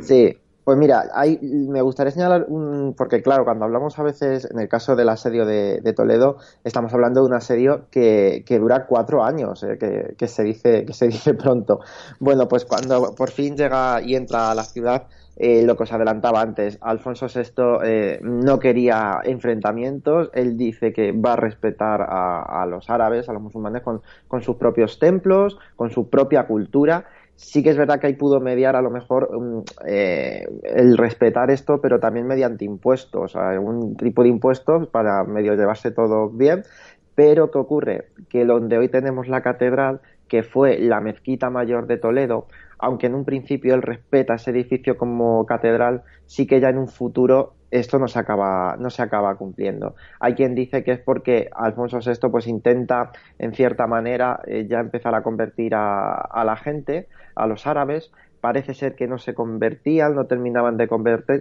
sí, 0.00 0.34
pues 0.64 0.78
mira, 0.78 1.10
hay, 1.12 1.38
me 1.42 1.82
gustaría 1.82 2.10
señalar, 2.10 2.46
un, 2.48 2.94
porque 2.96 3.20
claro, 3.20 3.44
cuando 3.44 3.66
hablamos 3.66 3.98
a 3.98 4.02
veces, 4.02 4.48
en 4.50 4.58
el 4.58 4.66
caso 4.66 4.96
del 4.96 5.10
asedio 5.10 5.44
de, 5.44 5.92
Toledo, 5.94 6.38
estamos 6.64 6.92
hablando 6.94 7.20
de 7.20 7.26
un 7.26 7.34
asedio 7.34 7.86
que, 7.90 8.42
dura 8.48 8.86
cuatro 8.86 9.22
años, 9.22 9.62
eh, 9.62 10.14
que, 10.16 10.26
se 10.26 10.42
dice, 10.42 10.86
que 10.86 10.94
se 10.94 11.08
dice 11.08 11.34
pronto. 11.34 11.80
Bueno, 12.18 12.48
pues 12.48 12.64
cuando 12.64 13.14
por 13.14 13.30
fin 13.30 13.58
llega 13.58 14.00
y 14.00 14.16
entra 14.16 14.50
a 14.50 14.54
la 14.54 14.64
ciudad, 14.64 15.06
eh, 15.36 15.64
lo 15.64 15.76
que 15.76 15.82
os 15.82 15.92
adelantaba 15.92 16.40
antes, 16.40 16.78
Alfonso 16.80 17.26
VI 17.26 17.80
eh, 17.84 18.20
no 18.22 18.58
quería 18.58 19.20
enfrentamientos, 19.24 20.30
él 20.32 20.56
dice 20.56 20.92
que 20.92 21.12
va 21.12 21.32
a 21.34 21.36
respetar 21.36 22.06
a, 22.08 22.66
los 22.66 22.88
árabes, 22.90 23.28
a 23.28 23.32
los 23.32 23.42
musulmanes, 23.42 23.82
con, 23.82 24.02
con 24.28 24.42
sus 24.42 24.56
propios 24.56 24.98
templos, 24.98 25.58
con 25.76 25.90
su 25.90 26.08
propia 26.08 26.46
cultura 26.46 27.06
sí 27.36 27.62
que 27.62 27.70
es 27.70 27.76
verdad 27.76 28.00
que 28.00 28.06
ahí 28.06 28.14
pudo 28.14 28.40
mediar 28.40 28.76
a 28.76 28.82
lo 28.82 28.90
mejor 28.90 29.28
mm, 29.32 29.62
eh, 29.86 30.46
el 30.62 30.96
respetar 30.96 31.50
esto, 31.50 31.80
pero 31.80 32.00
también 32.00 32.26
mediante 32.26 32.64
impuestos, 32.64 33.34
un 33.34 33.96
tipo 33.96 34.22
de 34.22 34.28
impuestos 34.28 34.88
para 34.88 35.24
medio 35.24 35.54
llevarse 35.54 35.90
todo 35.90 36.30
bien. 36.30 36.62
Pero 37.14 37.50
¿qué 37.50 37.58
ocurre? 37.58 38.08
Que 38.28 38.44
donde 38.44 38.76
hoy 38.76 38.88
tenemos 38.88 39.28
la 39.28 39.40
catedral, 39.40 40.00
que 40.28 40.42
fue 40.42 40.78
la 40.78 41.00
mezquita 41.00 41.48
mayor 41.48 41.86
de 41.86 41.96
Toledo, 41.96 42.46
aunque 42.84 43.06
en 43.06 43.14
un 43.14 43.24
principio 43.24 43.74
él 43.74 43.82
respeta 43.82 44.34
ese 44.34 44.50
edificio 44.50 44.96
como 44.98 45.46
catedral, 45.46 46.02
sí 46.26 46.46
que 46.46 46.60
ya 46.60 46.68
en 46.68 46.78
un 46.78 46.88
futuro 46.88 47.54
esto 47.70 47.98
no 47.98 48.06
se 48.06 48.18
acaba, 48.20 49.34
cumpliendo. 49.36 49.96
Hay 50.20 50.34
quien 50.34 50.54
dice 50.54 50.84
que 50.84 50.92
es 50.92 51.00
porque 51.00 51.48
Alfonso 51.52 51.98
VI 51.98 52.28
pues 52.30 52.46
intenta 52.46 53.10
en 53.38 53.52
cierta 53.52 53.86
manera 53.86 54.40
eh, 54.46 54.66
ya 54.68 54.78
empezar 54.78 55.14
a 55.14 55.22
convertir 55.22 55.74
a, 55.74 56.14
a, 56.14 56.44
la 56.44 56.56
gente, 56.56 57.08
a 57.34 57.48
los 57.48 57.66
árabes, 57.66 58.12
parece 58.44 58.74
ser 58.74 58.94
que 58.94 59.08
no 59.08 59.16
se 59.16 59.32
convertían, 59.32 60.14
no 60.14 60.26
terminaban 60.26 60.76
de, 60.76 60.86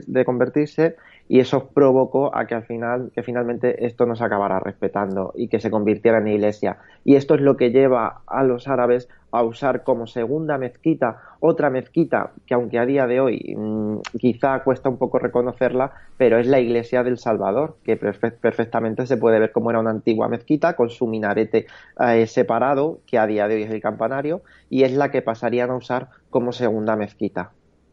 de 0.08 0.24
convertirse 0.24 0.96
y 1.28 1.42
eso 1.42 1.70
provocó 1.74 2.34
a 2.34 2.48
que 2.48 2.56
al 2.56 2.64
final, 2.64 3.12
que 3.14 3.24
finalmente 3.24 3.86
esto 3.86 4.06
no 4.06 4.16
se 4.16 4.24
acabara 4.24 4.60
respetando 4.60 5.34
y 5.36 5.50
que 5.50 5.60
se 5.60 5.70
convirtiera 5.70 6.20
en 6.20 6.30
iglesia. 6.30 6.78
Y 7.04 7.16
esto 7.16 7.36
es 7.36 7.42
lo 7.42 7.58
que 7.58 7.72
lleva 7.72 8.22
a 8.26 8.44
los 8.44 8.70
árabes 8.70 9.10
a 9.34 9.44
usar 9.44 9.84
como 9.84 10.06
segunda 10.06 10.60
mezquita 10.60 11.18
otra 11.40 11.72
mezquita 11.72 12.32
que 12.46 12.54
aunque 12.54 12.78
a 12.78 12.86
día 12.86 13.08
de 13.08 13.20
hoy 13.20 13.56
mm, 13.58 13.98
quizá 14.20 14.63
cuesta 14.63 14.90
un 14.90 14.98
poco 14.98 15.18
reconocerla, 15.18 15.92
pero 16.18 16.38
es 16.38 16.46
la 16.46 16.60
iglesia 16.60 17.04
del 17.04 17.18
Salvador, 17.18 17.78
que 17.84 17.98
perfectamente 17.98 19.08
se 19.08 19.18
puede 19.18 19.40
ver 19.40 19.52
como 19.52 19.72
era 19.72 19.80
una 19.80 19.90
antigua 19.90 20.30
mezquita 20.30 20.75
con 20.75 20.92
su 20.92 21.08
minarete 21.08 21.66
eh, 22.00 22.28
separado, 22.28 23.00
que 23.08 23.18
a 23.18 23.25
día 23.25 23.48
de 23.48 23.56
hoy 23.56 23.63
es 23.63 23.72
el 23.72 23.82
campanario, 23.82 24.44
y 24.70 24.84
es 24.84 24.94
la 24.94 25.10
que 25.10 25.24
pasarían 25.24 25.72
a 25.72 25.78
usar 25.78 26.10
como 26.30 26.54
segunda 26.54 26.96
mezquita 26.96 27.52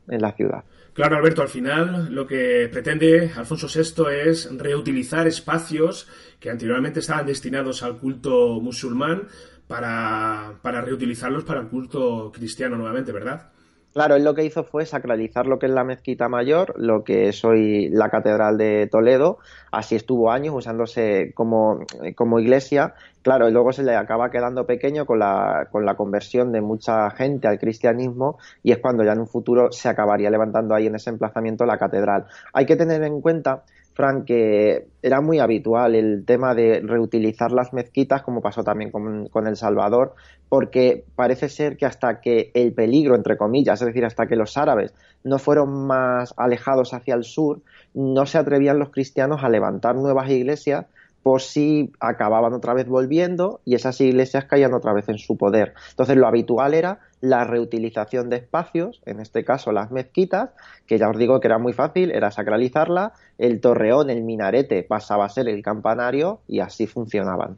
en 0.09 0.21
la 0.21 0.33
ciudad. 0.33 0.65
Claro, 0.93 1.17
Alberto, 1.17 1.43
al 1.43 1.49
final 1.49 2.13
lo 2.13 2.27
que 2.27 2.69
pretende 2.71 3.31
Alfonso 3.37 3.67
VI 3.67 4.29
es 4.29 4.51
reutilizar 4.59 5.27
espacios 5.27 6.09
que 6.41 6.51
anteriormente 6.51 7.01
estaban 7.01 7.27
destinados 7.27 7.83
al 7.83 7.99
culto 7.99 8.61
musulmán 8.61 9.29
para, 9.71 10.59
para 10.63 10.81
reutilizarlos 10.81 11.45
para 11.45 11.61
el 11.61 11.69
culto 11.69 12.33
cristiano 12.35 12.77
nuevamente, 12.77 13.13
¿verdad? 13.13 13.53
Claro, 13.93 14.17
él 14.17 14.25
lo 14.25 14.35
que 14.35 14.45
hizo 14.45 14.65
fue 14.65 14.85
sacralizar 14.85 15.47
lo 15.47 15.61
que 15.61 15.67
es 15.67 15.73
la 15.73 15.85
mezquita 15.85 16.29
mayor, 16.29 16.75
lo 16.77 17.05
que 17.05 17.29
es 17.29 17.45
hoy 17.45 17.89
la 17.89 18.09
catedral 18.09 18.59
de 18.59 18.89
Toledo, 18.89 19.39
así 19.71 19.95
estuvo 19.95 20.33
años 20.33 20.55
usándose 20.57 21.33
como, 21.35 21.87
como 22.17 22.41
iglesia, 22.41 22.95
claro, 23.23 23.49
y 23.49 23.53
luego 23.53 23.73
se 23.73 23.85
le 23.85 23.95
acaba 23.95 24.31
quedando 24.31 24.67
pequeño 24.67 25.07
con 25.07 25.21
la, 25.21 25.69
con 25.71 25.85
la 25.85 25.97
conversión 25.97 26.51
de 26.51 26.61
mucha 26.61 27.11
gente 27.11 27.47
al 27.47 27.61
cristianismo 27.61 28.39
y 28.65 28.73
es 28.73 28.79
cuando 28.79 29.05
ya 29.05 29.13
en 29.13 29.21
un 29.21 29.29
futuro 29.29 29.71
se 29.71 29.89
acabaría 29.89 30.31
levantando 30.31 30.75
ahí 30.75 30.87
en 30.87 30.97
ese 30.97 31.11
emplazamiento 31.11 31.65
la 31.65 31.79
catedral. 31.79 32.27
Hay 32.53 32.67
que 32.67 32.77
tener 32.77 33.03
en 33.05 33.21
cuenta 33.21 33.63
Frank, 33.95 34.25
que 34.25 34.87
era 35.03 35.21
muy 35.21 35.41
habitual 35.41 35.95
el 35.95 36.25
tema 36.25 36.55
de 36.55 36.81
reutilizar 36.81 37.53
las 37.53 37.73
mezquitas, 37.73 38.23
como 38.23 38.41
pasó 38.41 38.63
también 38.63 38.91
con, 38.91 39.47
El 39.47 39.57
Salvador, 39.57 40.15
porque 40.49 41.05
parece 41.17 41.49
ser 41.49 41.77
que 41.77 41.87
hasta 41.87 42.21
que 42.21 42.51
el 42.55 42.73
peligro, 42.73 43.15
entre 43.15 43.37
comillas, 43.37 43.81
es 43.81 43.87
decir, 43.87 44.05
hasta 44.05 44.27
que 44.27 44.37
los 44.37 44.57
árabes 44.57 44.95
no 45.25 45.39
fueron 45.39 45.87
más 45.87 46.35
alejados 46.37 46.95
hacia 46.95 47.15
el 47.15 47.25
sur, 47.25 47.61
no 47.95 48.27
se 48.27 48.39
atrevían 48.39 48.79
los 48.79 48.91
cristianos 48.91 49.43
a 49.43 49.49
levantar 49.49 49.97
nuevas 49.97 50.31
iglesias 50.31 50.87
por 51.23 51.43
si 51.43 51.93
acababan 52.01 52.55
otra 52.55 52.73
vez 52.75 52.89
volviendo 52.89 53.61
y 53.65 53.75
esas 53.75 54.01
iglesias 54.01 54.47
caían 54.47 54.73
otra 54.73 54.93
vez 54.93 55.09
en 55.09 55.19
su 55.19 55.37
poder. 55.37 55.75
Entonces 55.91 56.17
lo 56.17 56.27
habitual 56.27 56.75
era 56.75 57.01
la 57.21 57.45
reutilización 57.45 58.31
de 58.31 58.37
espacios, 58.37 59.01
en 59.05 59.21
este 59.21 59.45
caso 59.45 59.73
las 59.73 59.91
mezquitas, 59.91 60.51
que 60.87 60.99
ya 60.99 61.09
os 61.09 61.19
digo 61.19 61.41
que 61.41 61.49
era 61.49 61.59
muy 61.59 61.73
fácil, 61.73 62.11
era 62.11 62.31
sacralizarla, 62.31 63.13
el 63.39 63.61
torreón, 63.61 64.11
el 64.11 64.23
minarete 64.23 64.83
pasaba 64.83 65.27
a 65.27 65.29
ser 65.29 65.49
el 65.49 65.63
campanario 65.63 66.41
y 66.49 66.61
así 66.61 66.87
funcionaban. 66.87 67.57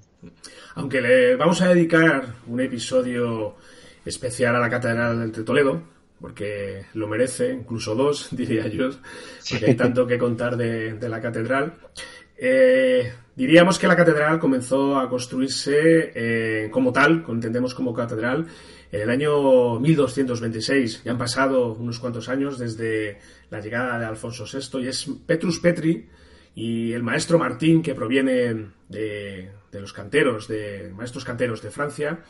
Aunque 0.74 1.00
le 1.00 1.36
vamos 1.36 1.62
a 1.62 1.68
dedicar 1.68 2.26
un 2.46 2.60
episodio 2.60 3.56
especial 4.04 4.56
a 4.56 4.60
la 4.60 4.70
Catedral 4.70 5.30
de 5.30 5.42
Toledo, 5.44 5.82
porque 6.20 6.86
lo 6.94 7.08
merece, 7.08 7.52
incluso 7.52 7.94
dos, 7.94 8.28
diría 8.36 8.66
yo, 8.68 8.90
porque 9.50 9.66
hay 9.66 9.74
tanto 9.74 10.06
que 10.06 10.18
contar 10.18 10.56
de, 10.56 10.94
de 10.94 11.08
la 11.08 11.20
catedral. 11.20 11.74
Eh, 12.36 13.12
diríamos 13.36 13.78
que 13.78 13.86
la 13.86 13.96
catedral 13.96 14.38
comenzó 14.38 14.98
a 14.98 15.08
construirse 15.08 16.12
eh, 16.14 16.70
como 16.70 16.92
tal, 16.92 17.24
entendemos 17.28 17.74
como 17.74 17.94
catedral, 17.94 18.46
en 18.92 19.00
el 19.00 19.10
año 19.10 19.80
1226. 19.80 21.02
Ya 21.04 21.12
han 21.12 21.18
pasado 21.18 21.72
unos 21.72 21.98
cuantos 21.98 22.28
años 22.28 22.58
desde 22.58 23.18
la 23.50 23.60
llegada 23.60 23.98
de 23.98 24.04
Alfonso 24.04 24.44
VI 24.44 24.84
y 24.84 24.88
es 24.88 25.08
Petrus 25.26 25.58
Petri 25.58 26.06
y 26.54 26.92
el 26.92 27.02
maestro 27.02 27.38
Martín, 27.38 27.82
que 27.82 27.94
proviene 27.94 28.68
de, 28.88 29.50
los 29.80 29.92
canteros, 29.92 30.48
de 30.48 30.92
maestros 30.94 31.24
canteros 31.24 31.62
de 31.62 31.70
Francia, 31.70 32.20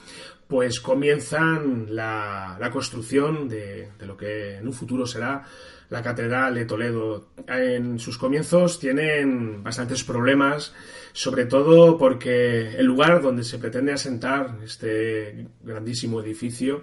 pues 0.47 0.81
comienzan 0.81 1.87
la, 1.95 2.59
construcción 2.73 3.49
de, 3.49 3.91
de, 3.99 4.07
lo 4.07 4.17
que 4.17 4.57
en 4.57 4.67
un 4.67 4.73
futuro 4.73 5.07
será 5.07 5.45
la 5.91 6.03
Catedral 6.03 6.55
de 6.55 6.65
Toledo. 6.65 7.29
En 7.47 7.99
sus 7.99 8.17
comienzos 8.17 8.79
tienen 8.79 9.63
bastantes 9.63 10.05
problemas, 10.05 10.75
sobre 11.13 11.45
todo 11.45 11.99
porque 11.99 12.77
el 12.77 12.87
lugar 12.87 13.21
donde 13.21 13.45
se 13.45 13.59
pretende 13.59 13.93
asentar 13.93 14.59
este 14.65 15.49
grandísimo 15.63 16.21
edificio, 16.21 16.83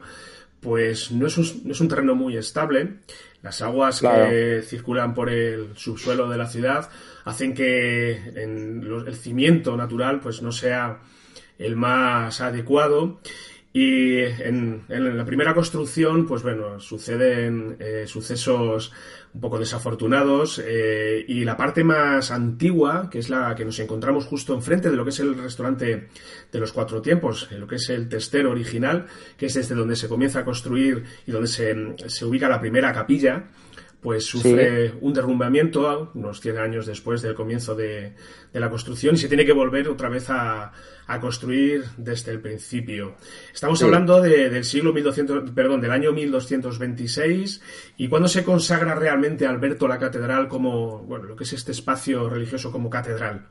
pues 0.59 1.11
no 1.11 1.27
es 1.27 1.37
un, 1.37 1.61
no 1.65 1.71
es 1.71 1.81
un 1.81 1.87
terreno 1.87 2.15
muy 2.15 2.37
estable. 2.37 2.95
Las 3.41 3.61
aguas 3.61 4.01
que 4.01 4.61
circulan 4.65 5.13
por 5.13 5.29
el 5.29 5.69
subsuelo 5.75 6.29
de 6.29 6.37
la 6.37 6.47
ciudad 6.47 6.89
hacen 7.23 7.53
que 7.53 8.11
el 8.35 9.15
cimiento 9.15 9.77
natural 9.77 10.19
pues 10.19 10.41
no 10.41 10.51
sea 10.51 10.99
el 11.57 11.75
más 11.75 12.41
adecuado 12.41 13.21
y 13.71 14.17
en, 14.21 14.85
la 14.89 15.25
primera 15.25 15.53
construcción, 15.53 16.25
pues 16.25 16.41
bueno, 16.41 16.79
suceden 16.79 17.77
eh, 17.79 18.05
sucesos 18.07 18.91
un 19.31 19.41
poco 19.41 19.59
desafortunados 19.59 20.59
eh, 20.65 21.23
y 21.27 21.43
la 21.45 21.55
parte 21.55 21.83
más 21.83 22.31
antigua, 22.31 23.09
que 23.11 23.19
es 23.19 23.29
la 23.29 23.53
que 23.53 23.65
nos 23.65 23.79
encontramos 23.79 24.25
justo 24.25 24.55
enfrente 24.55 24.89
de 24.89 24.95
lo 24.95 25.03
que 25.03 25.11
es 25.11 25.19
el 25.19 25.35
restaurante 25.35 26.07
de 26.51 26.59
los 26.59 26.73
cuatro 26.73 26.99
tiempos, 27.03 27.47
lo 27.51 27.67
que 27.67 27.75
es 27.75 27.89
el 27.91 28.09
testero 28.09 28.49
original, 28.49 29.05
que 29.37 29.45
es 29.45 29.53
desde 29.53 29.75
donde 29.75 29.95
se 29.95 30.09
comienza 30.09 30.39
a 30.39 30.45
construir 30.45 31.03
y 31.27 31.31
donde 31.31 31.47
se 31.47 32.25
ubica 32.25 32.49
la 32.49 32.59
primera 32.59 32.91
capilla, 32.91 33.49
pues 34.01 34.25
sufre 34.25 34.93
un 35.01 35.13
derrumbamiento 35.13 36.11
unos 36.13 36.39
100 36.39 36.57
años 36.57 36.85
después 36.85 37.21
del 37.21 37.35
comienzo 37.35 37.75
de, 37.75 38.13
la 38.53 38.69
construcción 38.69 39.15
y 39.15 39.17
se 39.17 39.27
tiene 39.27 39.45
que 39.45 39.51
volver 39.51 39.89
otra 39.89 40.09
vez 40.09 40.29
a, 40.29 40.71
construir 41.19 41.85
desde 41.97 42.31
el 42.31 42.39
principio. 42.39 43.15
Estamos 43.51 43.81
hablando 43.81 44.21
del 44.21 44.63
siglo 44.63 44.93
1200, 44.93 45.51
perdón, 45.51 45.81
del 45.81 45.89
año 45.89 46.11
1226 46.13 47.61
y 47.97 48.07
cuando 48.07 48.27
se 48.27 48.43
consagra 48.43 48.93
realmente 48.93 49.47
Alberto 49.47 49.87
la 49.87 49.97
catedral 49.97 50.47
como, 50.47 50.99
bueno, 50.99 51.25
lo 51.25 51.35
que 51.35 51.45
es 51.45 51.53
este 51.53 51.71
espacio 51.71 52.29
religioso 52.29 52.71
como 52.71 52.91
catedral. 52.91 53.47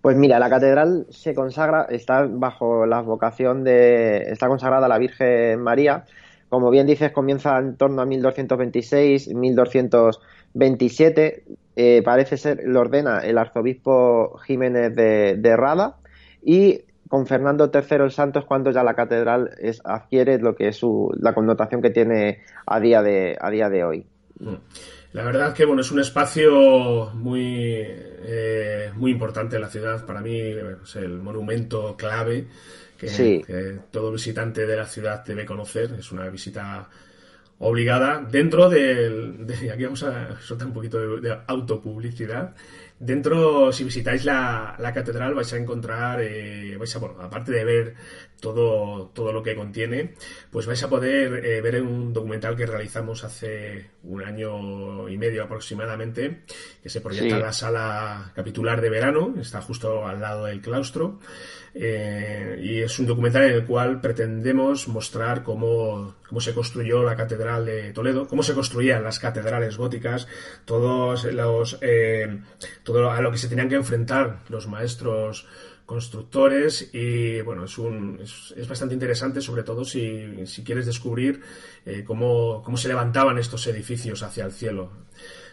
Pues 0.00 0.16
mira, 0.16 0.38
la 0.38 0.48
catedral 0.48 1.06
se 1.10 1.34
consagra, 1.34 1.86
está 1.90 2.26
bajo 2.26 2.86
la 2.86 3.00
vocación 3.00 3.64
de, 3.64 4.22
está 4.30 4.46
consagrada 4.46 4.86
a 4.86 4.88
la 4.88 4.98
Virgen 4.98 5.60
María, 5.60 6.04
como 6.50 6.70
bien 6.70 6.86
dices, 6.86 7.12
comienza 7.12 7.56
en 7.58 7.76
torno 7.76 8.02
a 8.02 8.06
1226, 8.06 9.28
1227. 9.28 11.44
Eh, 11.76 12.02
parece 12.04 12.36
ser, 12.36 12.60
lo 12.64 12.80
ordena 12.80 13.20
el 13.20 13.38
arzobispo 13.38 14.36
Jiménez 14.44 14.94
de, 14.94 15.56
Rada 15.56 15.96
y 16.42 16.82
con 17.08 17.26
Fernando 17.26 17.70
III 17.72 18.04
el 18.04 18.10
Santo 18.10 18.40
es 18.40 18.44
cuando 18.44 18.72
ya 18.72 18.82
la 18.82 18.94
catedral 18.94 19.52
es, 19.58 19.80
adquiere 19.84 20.38
lo 20.38 20.56
que 20.56 20.68
es 20.68 20.76
su, 20.76 21.10
la 21.20 21.34
connotación 21.34 21.80
que 21.80 21.90
tiene 21.90 22.40
a 22.66 22.80
día 22.80 23.00
de, 23.00 23.38
a 23.40 23.48
día 23.48 23.70
de 23.70 23.84
hoy. 23.84 24.04
Mm. 24.40 24.56
La 25.12 25.24
verdad 25.24 25.54
que 25.54 25.64
bueno, 25.64 25.82
es 25.82 25.90
un 25.90 26.00
espacio 26.00 27.10
muy, 27.14 27.84
eh, 27.84 28.90
muy 28.96 29.12
importante 29.12 29.56
en 29.56 29.62
la 29.62 29.68
ciudad. 29.68 30.04
Para 30.04 30.20
mí 30.20 30.36
es 30.36 30.96
el 30.96 31.18
monumento 31.18 31.96
clave 31.96 32.48
que, 33.06 33.78
todo 33.90 34.12
visitante 34.12 34.66
de 34.66 34.76
la 34.76 34.86
ciudad 34.86 35.24
debe 35.24 35.46
conocer. 35.46 35.96
Es 35.98 36.12
una 36.12 36.28
visita 36.28 36.88
obligada 37.58 38.20
dentro 38.20 38.68
del... 38.68 39.46
De, 39.46 39.70
aquí 39.70 39.84
vamos 39.84 40.02
a 40.02 40.40
soltar 40.40 40.68
un 40.68 40.74
poquito 40.74 41.20
de, 41.20 41.38
autopublicidad. 41.46 42.54
Dentro, 43.00 43.72
si 43.72 43.82
visitáis 43.82 44.26
la, 44.26 44.76
catedral, 44.92 45.32
vais 45.32 45.50
a 45.54 45.56
encontrar, 45.56 46.20
eh, 46.20 46.76
vais 46.76 46.94
a, 46.94 46.98
bueno, 46.98 47.16
aparte 47.22 47.50
de 47.50 47.64
ver 47.64 47.94
todo, 48.40 49.10
todo 49.14 49.32
lo 49.32 49.42
que 49.42 49.56
contiene, 49.56 50.12
pues 50.50 50.66
vais 50.66 50.82
a 50.82 50.88
poder 50.90 51.44
eh, 51.44 51.62
ver 51.62 51.80
un 51.80 52.12
documental 52.12 52.56
que 52.56 52.66
realizamos 52.66 53.24
hace 53.24 53.88
un 54.02 54.22
año 54.22 55.08
y 55.08 55.16
medio 55.16 55.44
aproximadamente, 55.44 56.42
que 56.82 56.90
se 56.90 57.00
proyecta 57.00 57.36
en 57.36 57.42
la 57.42 57.54
sala 57.54 58.32
capitular 58.34 58.82
de 58.82 58.90
verano, 58.90 59.34
está 59.40 59.62
justo 59.62 60.06
al 60.06 60.20
lado 60.20 60.44
del 60.44 60.60
claustro, 60.60 61.20
eh, 61.72 62.58
y 62.60 62.80
es 62.80 62.98
un 62.98 63.06
documental 63.06 63.44
en 63.44 63.52
el 63.52 63.64
cual 63.64 64.00
pretendemos 64.00 64.88
mostrar 64.88 65.42
cómo, 65.42 66.16
cómo 66.28 66.40
se 66.40 66.52
construyó 66.52 67.02
la 67.02 67.14
catedral 67.14 67.64
de 67.64 67.92
Toledo, 67.92 68.26
cómo 68.26 68.42
se 68.42 68.54
construían 68.54 69.04
las 69.04 69.20
catedrales 69.20 69.76
góticas, 69.76 70.26
todos 70.64 71.24
los, 71.24 71.78
eh, 71.80 72.40
todo 72.92 73.10
a 73.10 73.20
lo 73.20 73.30
que 73.30 73.38
se 73.38 73.48
tenían 73.48 73.68
que 73.68 73.76
enfrentar 73.76 74.40
los 74.48 74.66
maestros 74.66 75.46
constructores 75.86 76.90
y 76.92 77.40
bueno, 77.40 77.64
es, 77.64 77.76
un, 77.76 78.20
es, 78.20 78.68
bastante 78.68 78.94
interesante, 78.94 79.40
sobre 79.40 79.64
todo 79.64 79.84
si, 79.84 80.46
si 80.46 80.62
quieres 80.62 80.86
descubrir 80.86 81.40
eh, 81.84 82.04
cómo, 82.06 82.62
cómo 82.62 82.76
se 82.76 82.88
levantaban 82.88 83.38
estos 83.38 83.66
edificios 83.66 84.22
hacia 84.22 84.44
el 84.44 84.52
cielo. 84.52 84.92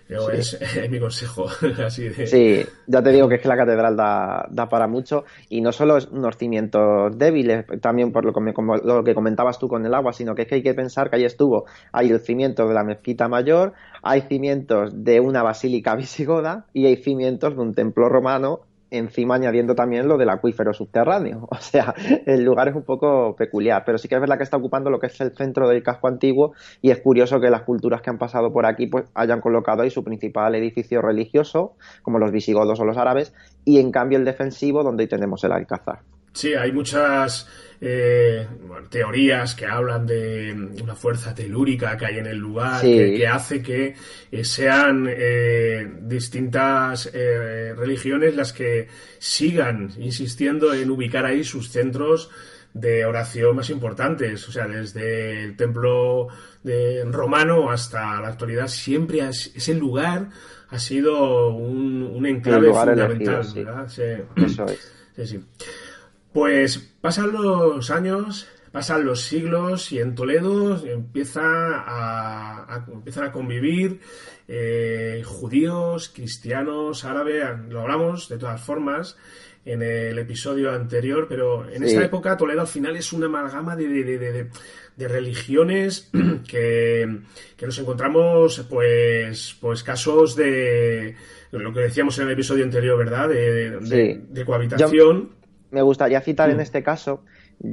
Es, 0.34 0.58
mi 0.90 1.00
consejo. 1.00 1.48
Así 1.86 2.10
Sí, 2.26 2.66
ya 2.86 3.02
te 3.02 3.12
digo 3.12 3.28
que 3.28 3.36
es 3.36 3.42
que 3.42 3.48
la 3.48 3.58
catedral 3.58 3.96
da, 3.96 4.48
da 4.50 4.70
para 4.70 4.88
mucho 4.88 5.26
y 5.50 5.62
no 5.62 5.72
solo 5.72 5.98
es 5.98 6.08
unos 6.08 6.38
cimientos 6.38 7.18
débiles, 7.18 7.66
también 7.82 8.12
por 8.12 8.24
lo 8.24 8.34
que, 8.34 8.40
lo 8.84 9.04
que 9.04 9.14
comentabas 9.14 9.60
tú 9.60 9.68
con 9.68 9.86
el 9.86 9.94
agua, 9.94 10.14
sino 10.14 10.36
que 10.36 10.44
es 10.44 10.48
que 10.48 10.56
hay 10.56 10.64
que 10.64 10.74
pensar 10.74 11.10
que 11.10 11.18
ahí 11.18 11.26
estuvo, 11.26 11.66
hay 11.92 12.10
el 12.10 12.20
cimiento 12.20 12.68
de 12.68 12.74
la 12.74 12.84
mezquita 12.84 13.28
mayor, 13.28 13.74
hay 14.02 14.22
cimientos 14.22 14.92
de 15.04 15.20
una 15.20 15.44
basílica 15.44 15.96
visigoda 15.98 16.66
y 16.74 16.86
hay 16.86 16.98
cimientos 16.98 17.56
de 17.56 17.62
un 17.62 17.74
templo 17.74 18.08
romano 18.10 18.62
encima 18.92 19.36
añadiendo 19.36 19.76
también 19.76 20.08
lo 20.08 20.18
del 20.18 20.30
acuífero 20.30 20.74
subterráneo. 20.74 21.48
O 21.58 21.60
sea, 21.60 21.94
el 22.26 22.44
lugar 22.44 22.70
es 22.70 22.76
un 22.76 22.84
poco 22.84 23.36
peculiar, 23.36 23.84
pero 23.86 23.98
sí 23.98 24.08
que 24.08 24.16
es 24.16 24.22
verdad 24.22 24.38
que 24.38 24.44
está 24.44 24.58
ocupando 24.58 24.90
lo 24.90 25.00
que 25.00 25.08
es 25.08 25.20
el 25.22 25.36
centro 25.36 25.68
del 25.68 25.84
casco 25.84 26.08
antiguo 26.08 26.54
y 26.82 26.92
es 26.92 27.02
curioso 27.02 27.40
que 27.40 27.50
las 27.50 27.64
culturas 27.64 28.02
que 28.02 28.10
han 28.10 28.18
pasado 28.18 28.54
por 28.54 28.66
aquí 28.66 28.88
pues 28.88 29.06
hayan 29.16 29.42
colocado 29.42 29.82
ahí 29.82 29.90
su 29.90 30.04
principal 30.04 30.56
edificio 30.56 31.02
religioso, 31.02 31.74
como 32.04 32.20
los 32.20 32.32
visigodos 32.32 32.80
o 32.80 32.86
los 32.86 32.98
árabes, 32.98 33.34
y 33.66 33.80
en 33.80 33.92
cambio 33.92 34.18
el 34.18 34.26
defensivo 34.26 34.84
donde 34.84 35.08
tenemos 35.08 35.44
el 35.44 35.52
alcázar. 35.52 36.00
Sí, 36.34 36.54
hay 36.54 36.72
muchas 36.72 37.48
eh, 37.80 38.48
teorías 38.90 39.54
que 39.54 39.68
hablan 39.68 40.08
de 40.08 40.52
una 40.82 40.96
fuerza 40.96 41.36
telúrica 41.36 41.96
que 41.96 42.08
hay 42.08 42.18
en 42.18 42.26
el 42.26 42.38
lugar, 42.38 42.82
que, 42.82 43.28
hace 43.28 43.62
que 43.62 43.96
eh, 44.32 44.44
sean 44.44 45.08
eh, 45.10 45.88
distintas 46.02 47.12
religiones 47.14 48.36
las 48.36 48.54
que 48.54 48.88
sigan 49.20 49.92
insistiendo 50.00 50.74
en 50.74 50.90
ubicar 50.90 51.26
ahí 51.26 51.44
sus 51.44 51.70
centros 51.70 52.32
de 52.74 53.06
oración 53.06 53.56
más 53.56 53.70
importantes. 53.70 54.48
O 54.48 54.52
sea, 54.52 54.68
desde 54.68 55.44
el 55.44 55.56
templo 55.56 56.28
de 56.64 57.04
romano 57.06 57.70
hasta 57.70 58.20
la 58.22 58.30
actualidad, 58.30 58.68
siempre 58.68 59.20
ese 59.30 59.74
lugar 59.76 60.30
ha 60.70 60.80
sido 60.80 61.50
un, 61.50 62.26
enclave 62.26 62.74
fundamental. 62.74 63.46
Eso 64.36 64.66
es. 64.66 64.92
Sí, 65.16 65.26
sí. 65.26 65.40
Pues 66.38 66.78
pasan 67.02 67.32
los 67.32 67.90
años, 67.90 68.48
pasan 68.72 69.04
los 69.04 69.22
siglos 69.22 69.92
y 69.92 69.98
en 69.98 70.14
Toledo 70.14 70.80
empieza 70.86 71.42
a, 71.44 72.86
empiezan 72.94 73.24
a 73.24 73.32
convivir 73.32 74.02
eh, 74.48 75.24
judíos, 75.26 76.10
cristianos, 76.14 77.06
árabes, 77.06 77.44
lo 77.70 77.82
hablamos 77.82 78.30
de 78.30 78.38
todas 78.38 78.62
formas 78.62 79.18
en 79.66 79.82
el 79.82 80.20
episodio 80.20 80.72
anterior, 80.72 81.26
pero 81.28 81.68
en 81.68 81.84
esa 81.84 82.06
época 82.06 82.38
Toledo 82.38 82.62
al 82.62 82.68
final 82.68 82.96
es 82.96 83.12
una 83.14 83.26
amalgama 83.26 83.76
de, 83.76 84.48
religiones 84.96 86.12
que, 86.48 87.18
nos 87.60 87.80
encontramos 87.80 88.64
pues, 88.70 89.58
pues 89.60 89.82
casos 89.82 90.36
de 90.36 91.16
lo 91.50 91.74
que 91.74 91.80
decíamos 91.80 92.20
en 92.20 92.28
el 92.28 92.34
episodio 92.34 92.64
anterior, 92.64 92.96
¿verdad? 92.96 93.28
De, 93.28 94.44
cohabitación 94.46 95.37
me 95.72 95.82
gustaría 95.82 96.22
citar 96.22 96.50
en 96.50 96.58
mm. 96.58 96.62
este 96.62 96.84
caso, 96.84 97.24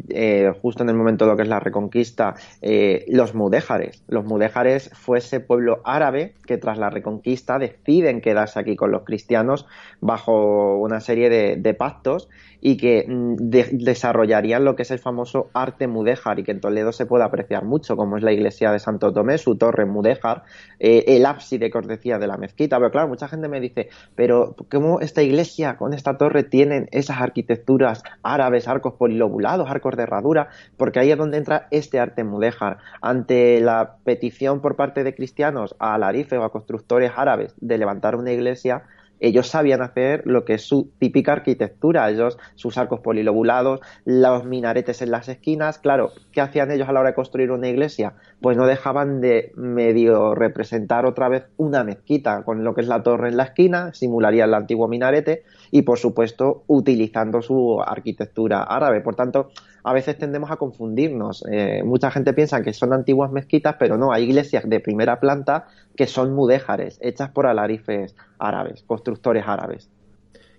eh, 0.08 0.52
justo 0.62 0.82
en 0.82 0.88
el 0.88 0.94
momento 0.94 1.24
de 1.24 1.30
lo 1.30 1.36
que 1.36 1.42
es 1.42 1.48
la 1.48 1.60
reconquista, 1.60 2.34
eh, 2.62 3.04
los 3.08 3.34
mudéjares. 3.34 4.02
Los 4.08 4.24
mudéjares 4.24 4.90
fue 4.94 5.18
ese 5.18 5.40
pueblo 5.40 5.80
árabe 5.84 6.34
que 6.46 6.58
tras 6.58 6.78
la 6.78 6.90
reconquista 6.90 7.58
deciden 7.58 8.20
quedarse 8.20 8.58
aquí 8.58 8.76
con 8.76 8.90
los 8.90 9.02
cristianos 9.04 9.66
bajo 10.00 10.76
una 10.78 11.00
serie 11.00 11.28
de 11.56 11.74
pactos 11.74 12.28
y 12.64 12.78
que 12.78 13.04
mm, 13.06 13.34
desarrollarían 13.72 14.64
lo 14.64 14.74
que 14.74 14.82
es 14.82 14.90
el 14.90 14.98
famoso 14.98 15.50
arte 15.52 15.86
mudéjar 15.86 16.38
y 16.38 16.44
que 16.44 16.52
en 16.52 16.60
Toledo 16.60 16.92
se 16.92 17.04
puede 17.04 17.22
apreciar 17.22 17.62
mucho, 17.62 17.94
como 17.94 18.16
es 18.16 18.22
la 18.22 18.32
iglesia 18.32 18.72
de 18.72 18.78
Santo 18.78 19.12
Tomé, 19.12 19.36
su 19.36 19.56
torre 19.56 19.84
mudéjar, 19.84 20.44
eh, 20.80 21.04
el 21.08 21.26
ábside 21.26 21.70
que 21.70 21.76
os 21.76 21.86
decía 21.86 22.18
de 22.18 22.26
la 22.26 22.38
mezquita. 22.38 22.78
Pero 22.78 22.90
claro, 22.90 23.08
mucha 23.08 23.28
gente 23.28 23.48
me 23.48 23.60
dice, 23.60 23.90
pero 24.14 24.56
¿cómo 24.70 25.00
esta 25.00 25.22
iglesia 25.22 25.76
con 25.76 25.92
esta 25.92 26.16
torre 26.16 26.42
tienen 26.42 26.88
esas 26.90 27.20
arquitecturas 27.20 28.02
árabes, 28.22 28.66
arcos 28.66 28.94
polilobulados, 28.94 29.70
arcos 29.74 29.96
de 29.96 30.04
herradura? 30.04 30.48
Porque 30.76 30.98
ahí 30.98 31.10
es 31.10 31.18
donde 31.18 31.38
entra 31.38 31.68
este 31.70 32.00
arte 32.00 32.24
mudéjar. 32.24 32.78
Ante 33.00 33.60
la 33.60 33.96
petición 34.04 34.60
por 34.60 34.76
parte 34.76 35.04
de 35.04 35.14
cristianos 35.14 35.74
a 35.78 35.94
Alarife 35.94 36.38
o 36.38 36.44
a 36.44 36.52
constructores 36.52 37.12
árabes 37.16 37.54
de 37.60 37.78
levantar 37.78 38.16
una 38.16 38.32
iglesia, 38.32 38.84
ellos 39.26 39.48
sabían 39.48 39.82
hacer 39.82 40.22
lo 40.26 40.44
que 40.44 40.54
es 40.54 40.62
su 40.62 40.90
típica 40.98 41.32
arquitectura, 41.32 42.08
ellos, 42.10 42.38
sus 42.54 42.76
arcos 42.78 43.00
polilobulados, 43.00 43.80
los 44.04 44.44
minaretes 44.44 45.02
en 45.02 45.10
las 45.10 45.28
esquinas, 45.28 45.78
claro, 45.78 46.12
¿qué 46.32 46.40
hacían 46.40 46.70
ellos 46.70 46.88
a 46.88 46.92
la 46.92 47.00
hora 47.00 47.10
de 47.10 47.14
construir 47.14 47.50
una 47.50 47.68
iglesia? 47.68 48.14
Pues 48.40 48.56
no 48.56 48.66
dejaban 48.66 49.20
de 49.20 49.52
medio 49.56 50.34
representar 50.34 51.06
otra 51.06 51.28
vez 51.28 51.44
una 51.56 51.84
mezquita 51.84 52.42
con 52.44 52.64
lo 52.64 52.74
que 52.74 52.82
es 52.82 52.88
la 52.88 53.02
torre 53.02 53.28
en 53.28 53.36
la 53.36 53.44
esquina, 53.44 53.94
simularía 53.94 54.44
el 54.44 54.54
antiguo 54.54 54.88
minarete 54.88 55.44
y 55.70 55.82
por 55.82 55.98
supuesto 55.98 56.64
utilizando 56.66 57.42
su 57.42 57.80
arquitectura 57.80 58.62
árabe. 58.62 59.00
Por 59.00 59.16
tanto, 59.16 59.50
a 59.84 59.92
veces 59.92 60.18
tendemos 60.18 60.50
a 60.50 60.56
confundirnos. 60.56 61.44
Eh, 61.50 61.82
mucha 61.84 62.10
gente 62.10 62.32
piensa 62.32 62.62
que 62.62 62.72
son 62.72 62.92
antiguas 62.92 63.30
mezquitas, 63.30 63.76
pero 63.78 63.98
no, 63.98 64.12
hay 64.12 64.24
iglesias 64.24 64.68
de 64.68 64.80
primera 64.80 65.20
planta 65.20 65.66
que 65.94 66.06
son 66.06 66.32
mudéjares, 66.32 66.98
hechas 67.02 67.30
por 67.30 67.46
alarifes 67.46 68.16
árabes, 68.38 68.82
constructores 68.86 69.44
árabes. 69.46 69.90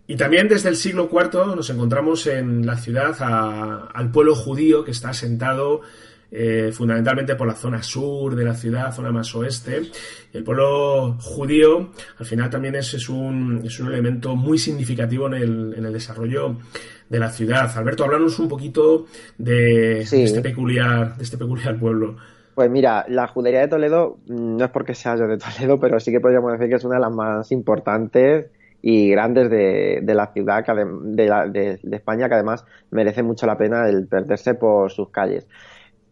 Y 0.08 0.16
también 0.16 0.48
desde 0.48 0.70
el 0.70 0.76
siglo 0.76 1.10
IV 1.12 1.56
nos 1.56 1.70
encontramos 1.72 2.28
en 2.28 2.66
la 2.66 2.78
ciudad 2.78 3.16
al 3.94 4.12
pueblo 4.12 4.36
judío 4.36 4.86
que 4.86 4.92
está 4.92 5.10
asentado 5.10 5.82
eh, 6.32 6.72
fundamentalmente 6.74 7.36
por 7.36 7.48
la 7.48 7.56
zona 7.56 7.82
sur 7.82 8.36
de 8.36 8.44
la 8.44 8.54
ciudad, 8.54 8.94
zona 8.94 9.12
más 9.12 9.34
oeste. 9.36 9.90
El 10.34 10.44
pueblo 10.44 11.18
judío, 11.20 11.92
al 12.20 12.26
final, 12.26 12.50
también 12.50 12.76
es, 12.76 12.94
es, 12.94 13.10
un, 13.10 13.62
es 13.64 13.80
un 13.80 13.88
elemento 13.88 14.36
muy 14.36 14.58
significativo 14.58 15.28
en 15.28 15.34
el, 15.34 15.74
en 15.78 15.86
el 15.86 15.94
desarrollo 15.94 16.58
de 17.10 17.20
la 17.20 17.30
ciudad. 17.30 17.72
Alberto, 17.78 18.04
háblanos 18.04 18.40
un 18.40 18.48
poquito 18.48 19.06
de, 19.38 20.00
este 20.02 20.42
peculiar, 20.42 21.16
de 21.18 21.24
este 21.24 21.38
peculiar 21.38 21.78
pueblo. 21.80 22.16
Pues 22.56 22.70
mira, 22.70 23.06
la 23.10 23.28
judería 23.28 23.60
de 23.60 23.68
Toledo 23.68 24.18
no 24.28 24.64
es 24.64 24.72
porque 24.72 24.96
sea 24.96 25.18
yo 25.18 25.28
de 25.28 25.38
Toledo, 25.38 25.80
pero 25.80 26.00
sí 26.00 26.12
que 26.12 26.20
podríamos 26.20 26.54
decir 26.54 26.70
que 26.70 26.76
es 26.76 26.84
una 26.86 26.96
de 26.96 27.02
las 27.02 27.14
más 27.14 27.52
importantes 27.52 28.50
y 28.82 29.10
grandes 29.10 29.50
de, 29.50 30.02
la 30.06 30.28
ciudad 30.28 30.64
de, 30.66 31.80
de, 31.82 31.96
España, 31.96 32.28
que 32.30 32.36
además 32.36 32.66
merece 32.92 33.24
mucho 33.24 33.48
la 33.48 33.58
pena 33.58 33.90
el 33.90 34.08
perderse 34.08 34.54
por 34.54 34.92
sus 34.92 35.10
calles. 35.10 35.48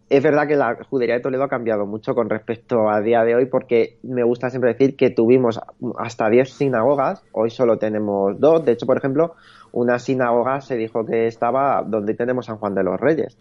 Es 0.09 0.21
verdad 0.21 0.47
que 0.47 0.55
la 0.55 0.77
judería 0.89 1.15
de 1.15 1.21
Toledo 1.21 1.43
ha 1.43 1.49
cambiado 1.49 1.85
mucho 1.85 2.13
con 2.13 2.29
respecto 2.29 2.89
a 2.89 2.99
día 3.01 3.23
de 3.23 3.35
hoy 3.35 3.45
porque 3.45 3.97
me 4.03 4.23
gusta 4.23 4.49
siempre 4.49 4.73
decir 4.73 4.95
que 4.95 5.09
tuvimos 5.11 5.59
hasta 5.97 6.29
10 6.29 6.51
sinagogas, 6.51 7.23
hoy 7.31 7.49
solo 7.49 7.77
tenemos 7.77 8.39
dos. 8.39 8.65
De 8.65 8.73
hecho, 8.73 8.85
por 8.85 8.97
ejemplo, 8.97 9.35
una 9.73 9.99
sinagoga 9.99 10.61
se 10.61 10.77
dijo 10.77 11.05
que 11.05 11.27
estaba 11.27 11.83
donde 11.85 12.13
tenemos 12.13 12.45
San 12.45 12.57
Juan 12.57 12.75
de 12.75 12.83
los 12.83 12.99
Reyes. 12.99 13.37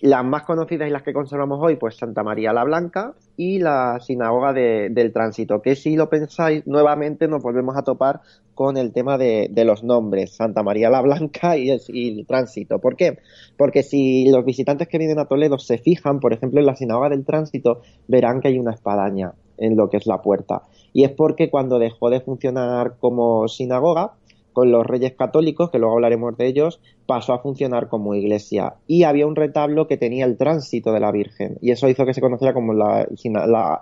Las 0.00 0.24
más 0.24 0.44
conocidas 0.44 0.88
y 0.88 0.90
las 0.90 1.02
que 1.02 1.12
conservamos 1.12 1.60
hoy, 1.60 1.76
pues 1.76 1.96
Santa 1.96 2.24
María 2.24 2.52
la 2.52 2.64
Blanca 2.64 3.14
y 3.36 3.58
la 3.58 4.00
sinagoga 4.00 4.52
del 4.52 5.12
tránsito, 5.12 5.60
que 5.62 5.76
si 5.76 5.94
lo 5.94 6.08
pensáis, 6.08 6.66
nuevamente 6.66 7.28
nos 7.28 7.42
volvemos 7.42 7.76
a 7.76 7.82
topar 7.82 8.20
con 8.54 8.76
el 8.76 8.92
tema 8.92 9.16
de, 9.16 9.50
los 9.64 9.84
nombres, 9.84 10.34
Santa 10.34 10.62
María 10.62 10.90
la 10.90 11.02
Blanca 11.02 11.56
y 11.56 11.70
el, 11.70 12.26
tránsito. 12.26 12.80
¿Por 12.80 12.96
qué? 12.96 13.18
Porque 13.56 13.82
si 13.82 14.28
los 14.30 14.44
visitantes 14.44 14.88
que 14.88 14.98
vienen 14.98 15.20
a 15.20 15.26
Toledo 15.26 15.58
se 15.58 15.78
fijan, 15.78 16.18
por 16.18 16.32
ejemplo, 16.32 16.60
en 16.60 16.66
la 16.66 16.74
sinagoga 16.74 17.08
del 17.08 17.24
tránsito, 17.24 17.80
verán 18.08 18.40
que 18.40 18.48
hay 18.48 18.58
una 18.58 18.72
espadaña 18.72 19.34
en 19.58 19.76
lo 19.76 19.88
que 19.88 19.96
es 19.96 20.06
la 20.06 20.20
puerta. 20.20 20.62
Y 20.92 21.04
es 21.04 21.10
porque 21.12 21.48
cuando 21.48 21.78
dejó 21.78 22.10
de 22.10 22.20
funcionar 22.20 22.96
como 22.98 23.46
sinagoga, 23.48 24.14
con 24.52 24.70
los 24.70 24.86
reyes 24.86 25.14
católicos, 25.14 25.70
que 25.70 25.78
luego 25.78 25.94
hablaremos 25.94 26.36
de 26.36 26.46
ellos, 26.46 26.80
pasó 27.06 27.32
a 27.32 27.38
funcionar 27.40 27.88
como 27.88 28.14
iglesia. 28.14 28.74
Y 28.86 29.04
había 29.04 29.26
un 29.26 29.36
retablo 29.36 29.86
que 29.86 29.96
tenía 29.96 30.24
el 30.24 30.36
tránsito 30.36 30.92
de 30.92 31.00
la 31.00 31.12
Virgen. 31.12 31.58
Y 31.60 31.70
eso 31.70 31.88
hizo 31.88 32.06
que 32.06 32.14
se 32.14 32.20
conociera 32.20 32.54
como 32.54 32.72
la, 32.74 33.06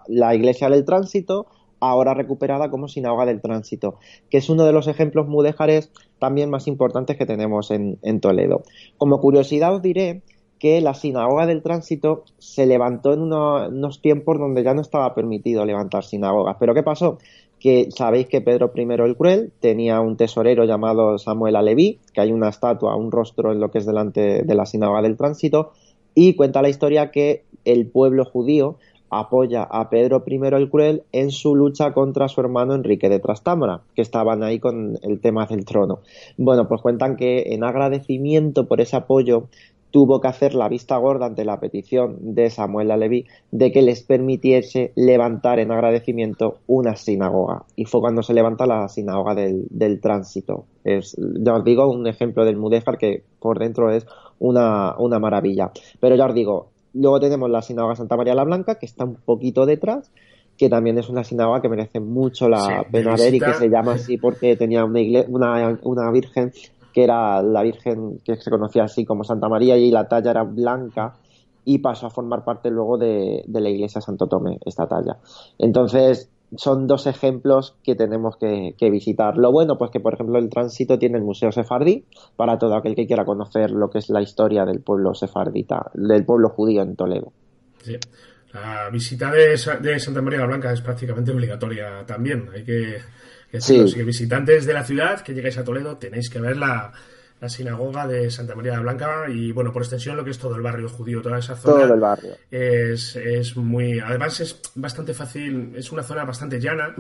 la, 0.09 0.35
iglesia 0.35 0.69
del 0.71 0.85
tránsito, 0.85 1.47
ahora 1.81 2.15
recuperada 2.15 2.71
como 2.71 2.89
sinagoga 2.89 3.27
del 3.27 3.41
tránsito, 3.41 3.97
que 4.29 4.39
es 4.39 4.51
uno 4.51 4.65
de 4.65 4.73
los 4.73 4.87
ejemplos 4.87 5.27
mudéjares 5.27 5.91
también 6.19 6.51
más 6.51 6.67
importantes 6.67 7.17
que 7.17 7.27
tenemos 7.27 7.71
en, 7.71 8.21
Toledo. 8.21 8.63
Como 8.99 9.21
curiosidad 9.21 9.75
os 9.75 9.83
diré 9.83 10.23
que 10.59 10.83
la 10.83 10.93
sinagoga 10.93 11.47
del 11.47 11.63
tránsito 11.63 12.25
se 12.39 12.67
levantó 12.67 13.15
en 13.15 13.23
unos 13.23 14.03
tiempos 14.03 14.39
donde 14.39 14.63
ya 14.63 14.75
no 14.75 14.83
estaba 14.83 15.15
permitido 15.15 15.65
levantar 15.65 16.05
sinagogas. 16.05 16.57
¿Pero 16.61 16.75
qué 16.75 16.83
pasó? 16.83 17.17
Que 17.61 17.91
sabéis 17.91 18.27
que 18.27 18.41
Pedro 18.41 18.73
I 18.75 18.83
el 18.83 19.17
Cruel 19.17 19.53
tenía 19.61 20.01
un 20.01 20.17
tesorero 20.17 20.65
llamado 20.65 21.19
Samuel 21.19 21.57
Aleví, 21.57 22.01
que 22.13 22.23
hay 22.23 22.33
una 22.33 22.49
estatua, 22.49 22.97
un 22.97 23.13
rostro 23.13 23.53
en 23.53 23.61
lo 23.61 23.71
que 23.71 23.79
es 23.79 23.87
delante 23.87 24.43
de 24.43 24.55
la 24.55 24.67
sinagoga 24.67 25.03
del 25.03 25.17
tránsito, 25.17 25.73
y 26.15 26.35
cuenta 26.35 26.63
la 26.63 26.71
historia 26.71 27.11
que 27.11 27.45
el 27.65 27.87
pueblo 27.87 28.25
judío 28.25 28.77
apoya 29.11 29.63
a 29.63 29.91
Pedro 29.91 30.23
I 30.27 30.41
el 30.55 30.71
Cruel 30.71 31.03
en 31.13 31.31
su 31.33 31.55
lucha 31.55 31.93
contra 31.93 32.29
su 32.29 32.41
hermano 32.41 32.75
Enrique 32.75 33.09
de 33.09 33.19
Trastámara, 33.19 33.83
que 33.95 34.03
estaban 34.03 34.43
ahí 34.43 34.59
con 34.59 34.99
el 35.03 35.21
tema 35.21 35.47
del 35.47 35.65
trono. 35.65 35.99
Bueno, 36.39 36.69
pues 36.69 36.81
cuentan 36.81 37.17
que 37.17 37.53
en 37.53 37.65
agradecimiento 37.65 38.67
por 38.67 38.81
ese 38.81 38.97
apoyo 38.97 39.49
tuvo 39.91 40.21
que 40.21 40.29
hacer 40.29 40.55
la 40.55 40.69
vista 40.69 40.97
gorda 40.97 41.27
ante 41.27 41.45
la 41.45 41.59
petición 41.59 42.35
de 42.35 42.51
Samuel 42.51 42.89
Leví 42.89 43.27
de 43.51 43.73
que 43.73 43.83
les 43.83 44.03
permitiese 44.03 44.93
levantar 44.95 45.59
en 45.59 45.73
agradecimiento 45.73 46.59
una 46.67 46.97
sinagoga. 46.97 47.65
Y 47.77 47.85
fue 47.85 48.01
cuando 48.01 48.23
se 48.23 48.35
levanta 48.35 48.67
la 48.67 48.89
sinagoga 48.89 49.35
del, 49.35 50.01
tránsito. 50.01 50.65
Es, 50.85 51.17
ya 51.19 51.55
os 51.55 51.65
digo, 51.65 51.89
un 51.89 52.07
ejemplo 52.07 52.45
del 52.45 52.57
Mudéjar 52.57 52.99
que 52.99 53.23
por 53.41 53.59
dentro 53.59 53.91
es 53.91 54.07
una, 54.39 54.95
maravilla. 55.21 55.71
Pero 55.99 56.17
ya 56.17 56.27
os 56.27 56.35
digo, 56.35 56.69
luego 56.95 57.21
tenemos 57.21 57.51
la 57.51 57.63
sinagoga 57.63 57.97
Santa 57.97 58.17
María 58.17 58.35
la 58.35 58.45
Blanca, 58.45 58.77
que 58.77 58.87
está 58.87 59.05
un 59.05 59.17
poquito 59.17 59.67
detrás, 59.67 60.11
que 60.57 60.69
también 60.69 60.99
es 60.99 61.09
una 61.09 61.25
sinagoga 61.25 61.63
que 61.63 61.69
merece 61.69 62.01
mucho 62.01 62.49
la 62.49 62.85
pena 62.91 63.17
ver 63.17 63.35
y 63.35 63.41
que 63.41 63.55
se 63.55 63.69
llama 63.69 63.95
así 63.95 64.19
porque 64.19 64.57
tenía 64.57 64.85
una, 64.85 65.01
una, 65.29 65.79
una 65.83 66.11
virgen 66.13 66.53
que 66.93 67.05
era 67.05 67.43
la 67.43 67.63
Virgen 67.63 68.19
que 68.25 68.37
se 68.37 68.51
conocía 68.51 68.85
así 68.85 69.05
como 69.05 69.25
Santa 69.25 69.49
María 69.49 69.77
y 69.77 69.91
la 69.91 70.09
talla 70.09 70.31
era 70.31 70.43
blanca 70.43 71.15
y 71.65 71.79
pasó 71.79 72.07
a 72.07 72.11
formar 72.11 72.45
parte 72.45 72.71
luego 72.71 72.99
de, 72.99 73.45
la 73.47 73.69
iglesia 73.69 74.01
Santo 74.01 74.27
Tomé, 74.27 74.59
esta 74.65 74.87
talla. 74.87 75.19
Entonces, 75.59 76.31
son 76.57 76.87
dos 76.87 77.07
ejemplos 77.07 77.77
que 77.85 77.95
tenemos 77.95 78.37
que, 78.37 78.91
visitar. 78.91 79.37
Lo 79.37 79.53
bueno, 79.53 79.79
pues 79.79 79.91
que 79.91 80.01
por 80.01 80.15
ejemplo 80.15 80.39
el 80.39 80.49
tránsito 80.49 80.99
tiene 80.99 81.19
el 81.19 81.25
Museo 81.25 81.53
Sefardí 81.53 82.05
para 82.37 82.59
todo 82.59 82.75
aquel 82.75 82.95
que 82.95 83.07
quiera 83.07 83.25
conocer 83.25 83.71
lo 83.71 83.89
que 83.91 83.99
es 83.99 84.09
la 84.11 84.23
historia 84.23 84.65
del 84.65 84.81
pueblo 84.81 85.15
sefardita, 85.15 85.91
del 85.95 86.25
pueblo 86.25 86.49
judío 86.49 86.83
en 86.83 86.97
Toledo. 86.97 87.33
Sí. 87.83 87.97
La 88.53 88.91
visita 88.91 89.31
de, 89.31 89.51
de 89.81 90.01
Santa 90.01 90.23
María 90.23 90.41
la 90.41 90.47
Blanca 90.47 90.73
es 90.73 90.81
prácticamente 90.81 91.31
obligatoria 91.31 92.05
también. 92.05 92.49
Hay 92.53 92.65
que 92.65 92.97
los 93.53 93.95
visitantes 93.95 94.67
de 94.67 94.73
la 94.73 94.85
ciudad 94.85 95.21
que 95.21 95.35
llegáis 95.35 95.59
a 95.59 95.65
Toledo 95.65 95.97
tenéis 95.97 96.31
que 96.31 96.41
ver 96.41 96.57
la, 96.57 96.93
sinagoga 97.47 98.07
de 98.07 98.31
Santa 98.31 98.55
María 98.55 98.73
de 98.73 98.81
Blanca 98.81 99.25
y 99.29 99.51
bueno, 99.53 99.73
por 99.73 99.83
extensión 99.83 100.17
lo 100.17 100.25
que 100.25 100.31
es 100.31 100.39
todo 100.39 100.57
el 100.57 100.63
barrio 100.63 100.89
judío, 100.89 101.23
toda 101.23 101.39
esa 101.39 101.57
zona. 101.57 101.85
Todo 101.85 101.95
el 101.95 102.01
barrio. 102.01 102.37
Es, 102.51 103.17
es 103.17 103.57
muy, 103.57 103.99
además 103.99 104.41
es 104.41 104.61
bastante 104.75 105.15
fácil, 105.15 105.73
es 105.75 105.91
una 105.91 106.03
zona 106.03 106.25
bastante 106.25 106.61
llana, 106.61 106.95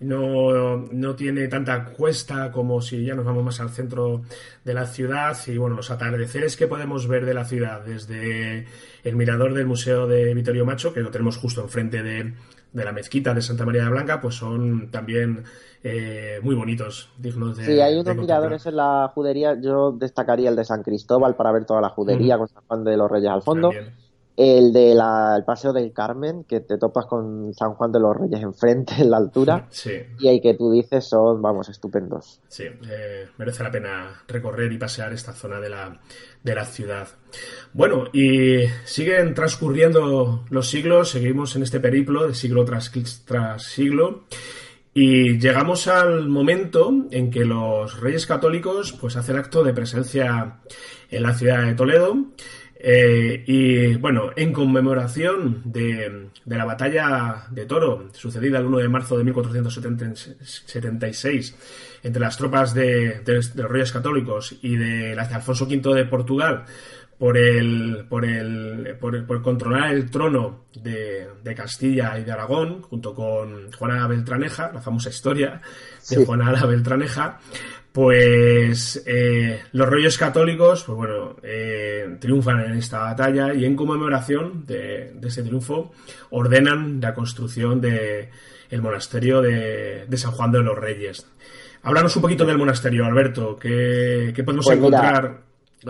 no, 0.00 0.76
no 0.90 1.14
tiene 1.14 1.48
tanta 1.48 1.84
cuesta 1.84 2.50
como 2.52 2.82
si 2.82 3.04
ya 3.04 3.14
nos 3.14 3.24
vamos 3.24 3.44
más 3.44 3.60
al 3.60 3.70
centro 3.70 4.22
de 4.64 4.74
la 4.74 4.86
ciudad 4.86 5.36
y 5.46 5.56
bueno, 5.56 5.76
los 5.76 5.90
atardeceres 5.90 6.56
que 6.56 6.66
podemos 6.66 7.08
ver 7.08 7.24
de 7.24 7.34
la 7.34 7.44
ciudad 7.44 7.82
desde 7.82 8.66
el 9.04 9.16
mirador 9.16 9.54
del 9.54 9.66
Museo 9.66 10.06
de 10.06 10.34
Vittorio 10.34 10.66
Macho, 10.66 10.92
que 10.92 11.00
lo 11.00 11.10
tenemos 11.10 11.38
justo 11.38 11.62
enfrente 11.62 12.02
de, 12.02 12.34
de 12.72 12.84
la 12.84 12.92
mezquita 12.92 13.32
de 13.32 13.42
Santa 13.42 13.64
María 13.64 13.84
de 13.84 13.90
Blanca, 13.90 14.20
pues 14.20 14.34
son 14.34 14.90
también 14.90 15.44
eh, 15.82 16.40
muy 16.42 16.54
bonitos, 16.54 17.10
dignos 17.18 17.56
de. 17.56 17.64
Sí, 17.64 17.80
hay 17.80 17.98
unos 17.98 18.16
miradores 18.16 18.66
en 18.66 18.76
la 18.76 19.10
judería. 19.14 19.58
Yo 19.60 19.92
destacaría 19.92 20.48
el 20.48 20.56
de 20.56 20.64
San 20.64 20.82
Cristóbal 20.82 21.36
para 21.36 21.52
ver 21.52 21.64
toda 21.64 21.80
la 21.80 21.90
judería 21.90 22.38
con 22.38 22.48
San 22.48 22.62
Juan 22.66 22.84
de 22.84 22.96
los 22.96 23.10
Reyes 23.10 23.30
al 23.30 23.42
fondo. 23.42 23.70
El 24.36 24.72
del 24.72 24.98
el 25.00 25.44
Paseo 25.44 25.72
del 25.72 25.92
Carmen, 25.92 26.44
que 26.44 26.60
te 26.60 26.76
topas 26.76 27.06
con 27.06 27.54
San 27.54 27.72
Juan 27.72 27.90
de 27.90 28.00
los 28.00 28.14
Reyes 28.14 28.42
enfrente, 28.42 28.94
en 28.98 29.10
la 29.10 29.16
altura. 29.16 29.66
Sí. 29.70 29.92
Y 30.18 30.28
hay 30.28 30.40
que 30.40 30.54
tú 30.54 30.70
dices 30.70 31.04
son, 31.08 31.40
vamos, 31.40 31.68
estupendos. 31.70 32.40
Sí, 32.48 32.64
eh, 32.64 33.28
merece 33.38 33.62
la 33.62 33.70
pena 33.70 34.22
recorrer 34.28 34.70
y 34.72 34.78
pasear 34.78 35.12
esta 35.12 35.32
zona 35.32 35.58
de 35.58 35.70
la, 35.70 36.00
de 36.42 36.54
la 36.54 36.64
ciudad. 36.66 37.08
Bueno, 37.72 38.04
y 38.12 38.66
siguen 38.84 39.32
transcurriendo 39.32 40.44
los 40.50 40.68
siglos, 40.68 41.10
seguimos 41.10 41.56
en 41.56 41.62
este 41.62 41.80
periplo 41.80 42.26
de 42.26 42.34
siglo 42.34 42.64
tras, 42.64 42.92
tras 43.24 43.62
siglo. 43.62 44.24
Y 44.92 45.38
llegamos 45.38 45.88
al 45.88 46.26
momento 46.28 46.90
en 47.10 47.30
que 47.30 47.44
los 47.44 48.00
reyes 48.00 48.26
católicos 48.26 48.92
pues 48.98 49.16
hacen 49.16 49.36
acto 49.36 49.62
de 49.62 49.74
presencia 49.74 50.60
en 51.10 51.22
la 51.22 51.34
ciudad 51.34 51.66
de 51.66 51.74
Toledo 51.74 52.16
eh, 52.78 53.42
y 53.46 53.94
bueno, 53.96 54.30
en 54.36 54.52
conmemoración 54.52 55.62
de, 55.64 56.28
la 56.44 56.64
batalla 56.64 57.46
de 57.50 57.64
Toro, 57.64 58.10
sucedida 58.12 58.58
el 58.58 58.66
1 58.66 58.78
de 58.78 58.88
marzo 58.88 59.16
de 59.16 59.24
1476 59.24 61.56
entre 62.02 62.20
las 62.20 62.36
tropas 62.36 62.74
de, 62.74 63.22
los 63.26 63.70
Reyes 63.70 63.92
Católicos 63.92 64.56
y 64.62 64.76
de 64.76 65.14
de 65.14 65.20
Alfonso 65.20 65.64
V 65.64 65.94
de 65.94 66.04
Portugal 66.04 66.64
por 67.18 67.38
el, 67.38 68.06
por 68.08 68.24
el, 68.24 68.96
por, 69.00 69.42
controlar 69.42 69.92
el 69.92 70.10
trono 70.10 70.64
de, 70.74 71.28
Castilla 71.56 72.18
y 72.18 72.24
de 72.24 72.32
Aragón, 72.32 72.82
junto 72.82 73.14
con 73.14 73.72
Juana 73.72 74.06
Beltraneja, 74.06 74.70
la 74.72 74.82
famosa 74.82 75.08
historia 75.08 75.62
de 76.10 76.26
Juana 76.26 76.52
Beltraneja, 76.66 77.38
pues 77.96 79.02
eh, 79.06 79.58
los 79.72 79.88
rollos 79.88 80.18
católicos, 80.18 80.84
pues 80.84 80.98
bueno, 80.98 81.36
eh, 81.42 82.18
triunfan 82.20 82.60
en 82.60 82.72
esta 82.72 82.98
batalla 82.98 83.54
y 83.54 83.64
en 83.64 83.74
conmemoración 83.74 84.66
de, 84.66 85.18
ese 85.22 85.42
triunfo 85.42 85.92
ordenan 86.28 87.00
la 87.00 87.14
construcción 87.14 87.80
del 87.80 88.28
el 88.68 88.82
monasterio 88.82 89.40
de, 89.40 90.06
San 90.14 90.32
Juan 90.32 90.52
de 90.52 90.60
los 90.60 90.76
Reyes. 90.76 91.26
Háblanos 91.84 92.14
un 92.16 92.20
poquito 92.20 92.44
del 92.44 92.58
monasterio, 92.58 93.06
Alberto, 93.06 93.56
¿qué, 93.58 94.30
podemos 94.44 94.66
pues 94.66 94.76
encontrar 94.76 95.44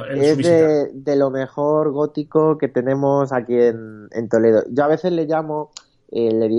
en 0.09 0.23
es 0.23 0.31
su 0.31 0.37
visita? 0.37 0.85
De, 0.93 1.17
lo 1.17 1.31
mejor 1.33 1.91
gótico 1.91 2.57
que 2.57 2.69
tenemos 2.69 3.33
aquí 3.33 3.55
en, 3.55 4.07
en 4.13 4.29
Toledo. 4.29 4.63
Yo 4.71 4.85
a 4.85 4.89
veces 4.89 5.11
le 5.11 5.25
llamo 5.25 5.73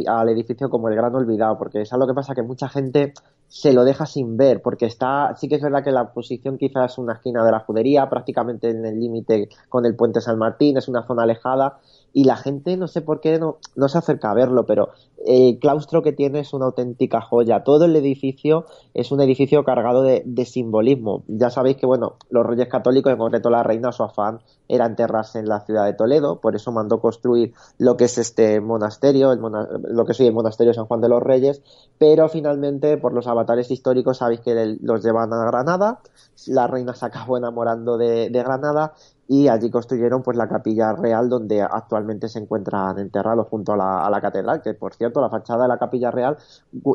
al 0.08 0.30
edificio 0.30 0.70
como 0.70 0.90
el 0.90 0.96
gran 0.96 1.14
olvidado, 1.16 1.58
porque 1.58 1.82
es 1.82 1.94
algo 1.94 2.08
que 2.08 2.14
pasa 2.14 2.36
que 2.36 2.44
mucha 2.44 2.70
gente 2.70 3.14
se 3.48 3.74
lo 3.74 3.86
deja 3.86 4.06
sin 4.06 4.38
ver, 4.38 4.62
porque 4.62 4.86
está, 4.86 5.34
sí 5.36 5.48
que 5.48 5.56
es 5.56 5.62
verdad 5.62 5.84
que 5.84 5.92
la 5.92 6.12
posición 6.12 6.58
quizás 6.58 6.94
es 6.94 6.98
una 6.98 7.14
esquina 7.14 7.46
de 7.46 7.52
la 7.52 7.62
judería, 7.62 8.10
prácticamente 8.10 8.70
en 8.70 8.86
el 8.86 9.00
límite 9.00 9.50
con 9.70 9.86
el 9.86 9.96
puente 9.96 10.22
San 10.22 10.38
Martín, 10.38 10.78
es 10.78 10.88
una 10.88 11.06
zona 11.08 11.24
alejada, 11.24 11.80
y 12.18 12.24
la 12.24 12.36
gente 12.36 12.78
no 12.78 12.88
sé 12.88 13.04
por 13.04 13.22
qué 13.22 13.38
no, 13.38 13.60
se 13.88 13.96
acerca 13.96 14.32
a 14.32 14.34
verlo, 14.34 14.66
pero 14.66 14.90
el 15.24 15.60
claustro 15.60 16.02
que 16.02 16.14
tiene 16.14 16.40
es 16.40 16.52
una 16.52 16.66
auténtica 16.66 17.22
joya. 17.22 17.64
Todo 17.64 17.86
el 17.86 17.96
edificio 17.96 18.66
es 18.96 19.12
un 19.12 19.22
edificio 19.22 19.64
cargado 19.64 20.02
de, 20.02 20.46
simbolismo. 20.46 21.24
Ya 21.28 21.52
sabéis 21.52 21.78
que, 21.78 21.86
bueno, 21.86 22.16
los 22.32 22.44
reyes 22.44 22.70
católicos, 22.70 23.12
en 23.12 23.20
concreto 23.20 23.52
la 23.52 23.62
reina, 23.62 23.92
su 23.92 24.02
afán 24.02 24.40
era 24.68 24.88
enterrarse 24.88 25.38
en 25.38 25.48
la 25.48 25.60
ciudad 25.60 25.86
de 25.86 25.94
Toledo, 25.94 26.42
por 26.42 26.56
eso 26.56 26.72
mandó 26.72 27.00
construir 27.02 27.54
lo 27.78 27.98
que 27.98 28.06
es 28.06 28.18
este 28.18 28.62
monasterio, 28.62 29.36
lo 29.36 30.06
que 30.06 30.14
es 30.14 30.20
el 30.20 30.34
monasterio 30.34 30.74
San 30.74 30.86
Juan 30.86 31.02
de 31.02 31.10
los 31.10 31.22
Reyes, 31.22 31.62
pero 32.00 32.30
finalmente, 32.30 32.98
por 32.98 33.14
los 33.14 33.28
avatares 33.28 33.70
históricos, 33.70 34.18
sabéis 34.18 34.40
que 34.40 34.78
los 34.82 35.06
llevan 35.06 35.32
a 35.34 35.46
Granada, 35.46 36.00
la 36.48 36.66
reina 36.66 36.96
se 36.96 37.06
acabó 37.06 37.38
enamorando 37.38 37.96
de 38.00 38.30
Granada 38.30 38.94
y 39.28 39.48
allí 39.48 39.70
construyeron 39.70 40.24
pues 40.24 40.38
la 40.38 40.48
capilla 40.48 40.94
real 40.94 41.30
donde 41.30 41.62
actualmente 41.62 42.30
se 42.30 42.40
encuentran 42.40 42.98
enterrados 43.00 43.48
junto 43.48 43.74
a 43.74 43.78
la, 43.78 44.06
a 44.06 44.10
la 44.10 44.22
catedral, 44.22 44.62
que 44.62 44.74
por 44.74 44.94
cierto 44.94 45.22
la 45.22 45.30
fachada 45.30 45.64
de 45.64 45.68
la 45.68 45.78
capilla 45.78 46.12
real 46.12 46.38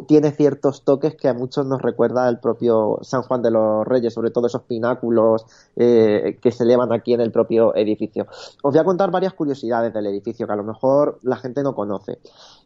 tiene 0.06 0.30
ciertos 0.30 0.84
toques 0.84 1.14
que 1.16 1.28
a 1.28 1.34
muchos 1.34 1.66
nos 1.66 1.82
recuerda 1.82 2.28
el 2.28 2.38
propio 2.38 2.98
San 3.02 3.22
Juan 3.22 3.42
de 3.42 3.50
los 3.50 3.86
Reyes, 3.86 4.14
sobre 4.14 4.30
todo 4.30 4.46
esos 4.46 4.62
pináculos 4.62 5.46
eh, 5.76 6.38
que 6.40 6.52
se 6.52 6.64
elevan 6.64 6.92
aquí 6.92 7.12
en 7.12 7.20
el 7.20 7.32
propio 7.32 7.74
edificio. 7.76 8.26
Os 8.62 8.72
voy 8.72 8.78
a 8.78 8.84
contar 8.84 9.10
varias 9.10 9.34
curiosidades 9.34 9.92
del 9.92 10.06
edificio 10.06 10.46
que 10.46 10.52
a 10.52 10.56
lo 10.56 10.64
mejor 10.64 11.18
la 11.22 11.36
gente 11.36 11.62
no 11.62 11.74
conoce. 11.74 12.18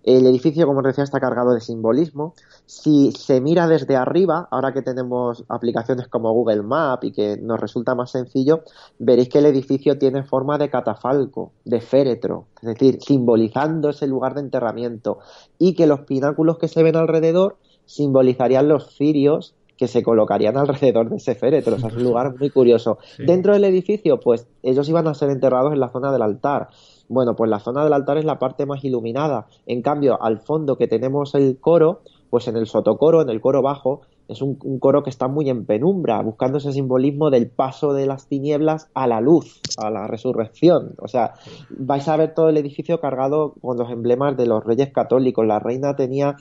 El 0.06 0.24
edificio, 0.24 0.66
como 0.66 0.78
os 0.78 0.84
decía, 0.86 1.02
está 1.02 1.18
cargado 1.18 1.52
de 1.52 1.60
simbolismo. 1.60 2.34
Si 2.64 3.10
se 3.10 3.40
mira 3.40 3.66
desde 3.66 3.96
arriba, 3.96 4.46
ahora 4.52 4.72
que 4.72 4.80
tenemos 4.80 5.44
aplicaciones 5.48 6.06
como 6.06 6.32
Google 6.32 6.62
Map 6.62 7.02
y 7.02 7.10
que 7.10 7.36
nos 7.36 7.58
resulta 7.58 7.96
más 7.96 8.12
sencillo, 8.12 8.62
veréis 9.00 9.28
que 9.28 9.40
el 9.40 9.46
edificio 9.46 9.98
tiene 9.98 10.22
forma 10.22 10.58
de 10.58 10.70
catafalco, 10.70 11.50
de 11.64 11.80
féretro, 11.80 12.46
es 12.62 12.68
decir, 12.68 12.98
simbolizando 13.02 13.90
ese 13.90 14.06
lugar 14.06 14.34
de 14.34 14.42
enterramiento 14.42 15.18
y 15.58 15.74
que 15.74 15.88
los 15.88 16.02
pináculos 16.02 16.58
que 16.58 16.68
se 16.68 16.84
ven 16.84 16.94
alrededor 16.94 17.56
simbolizarían 17.84 18.68
los 18.68 18.94
cirios 18.94 19.56
que 19.76 19.88
se 19.88 20.02
colocarían 20.02 20.56
alrededor 20.56 21.10
de 21.10 21.16
ese 21.16 21.34
féretro. 21.34 21.76
O 21.76 21.78
sea, 21.78 21.90
es 21.90 21.96
un 21.96 22.04
lugar 22.04 22.38
muy 22.38 22.50
curioso. 22.50 22.98
Dentro 23.18 23.52
del 23.52 23.64
edificio, 23.64 24.20
pues 24.20 24.46
ellos 24.62 24.88
iban 24.88 25.06
a 25.08 25.14
ser 25.14 25.30
enterrados 25.30 25.72
en 25.72 25.80
la 25.80 25.88
zona 25.88 26.12
del 26.12 26.22
altar. 26.22 26.68
Bueno, 27.08 27.36
pues 27.36 27.50
la 27.50 27.60
zona 27.60 27.84
del 27.84 27.92
altar 27.92 28.18
es 28.18 28.24
la 28.24 28.38
parte 28.38 28.66
más 28.66 28.84
iluminada. 28.84 29.46
En 29.66 29.82
cambio, 29.82 30.20
al 30.20 30.40
fondo 30.40 30.76
que 30.76 30.88
tenemos 30.88 31.34
el 31.34 31.58
coro, 31.60 32.00
pues 32.30 32.48
en 32.48 32.56
el 32.56 32.66
sotocoro, 32.66 33.22
en 33.22 33.28
el 33.28 33.40
coro 33.40 33.62
bajo, 33.62 34.02
es 34.28 34.42
un, 34.42 34.56
coro 34.80 35.04
que 35.04 35.10
está 35.10 35.28
muy 35.28 35.48
en 35.48 35.66
penumbra, 35.66 36.20
buscando 36.20 36.58
ese 36.58 36.72
simbolismo 36.72 37.30
del 37.30 37.48
paso 37.48 37.92
de 37.92 38.06
las 38.06 38.26
tinieblas 38.26 38.90
a 38.94 39.06
la 39.06 39.20
luz, 39.20 39.60
a 39.76 39.90
la 39.90 40.08
resurrección. 40.08 40.94
O 40.98 41.06
sea, 41.06 41.34
vais 41.70 42.08
a 42.08 42.16
ver 42.16 42.34
todo 42.34 42.48
el 42.48 42.56
edificio 42.56 43.00
cargado 43.00 43.54
con 43.60 43.76
los 43.76 43.90
emblemas 43.90 44.36
de 44.36 44.46
los 44.46 44.64
reyes 44.64 44.92
católicos. 44.92 45.46
La 45.46 45.60
reina 45.60 45.94
tenía 45.94 46.36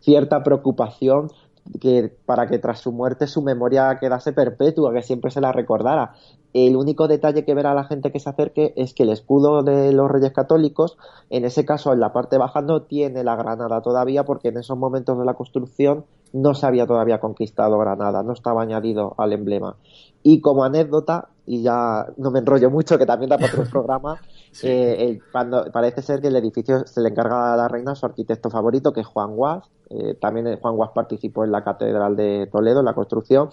cierta 0.00 0.42
preocupación 0.42 1.28
que 1.80 2.14
para 2.26 2.48
que 2.48 2.58
tras 2.58 2.80
su 2.80 2.92
muerte 2.92 3.26
su 3.26 3.42
memoria 3.42 3.98
quedase 4.00 4.32
perpetua, 4.32 4.92
que 4.92 5.02
siempre 5.02 5.30
se 5.30 5.40
la 5.40 5.52
recordara. 5.52 6.14
El 6.52 6.76
único 6.76 7.06
detalle 7.06 7.44
que 7.44 7.54
verá 7.54 7.74
la 7.74 7.84
gente 7.84 8.10
que 8.10 8.18
se 8.18 8.28
acerque 8.28 8.72
es 8.76 8.92
que 8.92 9.04
el 9.04 9.10
escudo 9.10 9.62
de 9.62 9.92
los 9.92 10.10
Reyes 10.10 10.32
Católicos, 10.32 10.98
en 11.30 11.44
ese 11.44 11.64
caso 11.64 11.92
en 11.92 12.00
la 12.00 12.12
parte 12.12 12.38
baja, 12.38 12.60
no 12.60 12.82
tiene 12.82 13.22
la 13.22 13.36
granada 13.36 13.80
todavía, 13.82 14.24
porque 14.24 14.48
en 14.48 14.58
esos 14.58 14.76
momentos 14.76 15.16
de 15.16 15.24
la 15.24 15.34
construcción 15.34 16.04
no 16.32 16.54
se 16.54 16.66
había 16.66 16.86
todavía 16.86 17.20
conquistado 17.20 17.78
Granada, 17.78 18.22
no 18.22 18.32
estaba 18.32 18.62
añadido 18.62 19.14
al 19.18 19.32
emblema. 19.32 19.76
Y 20.22 20.40
como 20.40 20.64
anécdota, 20.64 21.28
y 21.50 21.62
ya 21.62 22.06
no 22.16 22.30
me 22.30 22.38
enrollo 22.38 22.70
mucho, 22.70 22.96
que 22.96 23.04
también 23.04 23.28
da 23.28 23.36
para 23.36 23.52
otro 23.52 23.64
programa, 23.70 24.20
eh, 24.62 25.18
cuando, 25.32 25.64
parece 25.72 26.00
ser 26.00 26.20
que 26.20 26.28
el 26.28 26.36
edificio 26.36 26.86
se 26.86 27.00
le 27.00 27.08
encarga 27.08 27.52
a 27.52 27.56
la 27.56 27.66
reina 27.66 27.96
su 27.96 28.06
arquitecto 28.06 28.50
favorito, 28.50 28.92
que 28.92 29.00
es 29.00 29.06
Juan 29.08 29.34
Guas. 29.34 29.64
Eh, 29.88 30.14
también 30.20 30.56
Juan 30.60 30.76
Guas 30.76 30.90
participó 30.94 31.44
en 31.44 31.50
la 31.50 31.64
Catedral 31.64 32.14
de 32.14 32.48
Toledo, 32.52 32.78
en 32.78 32.84
la 32.84 32.94
construcción 32.94 33.50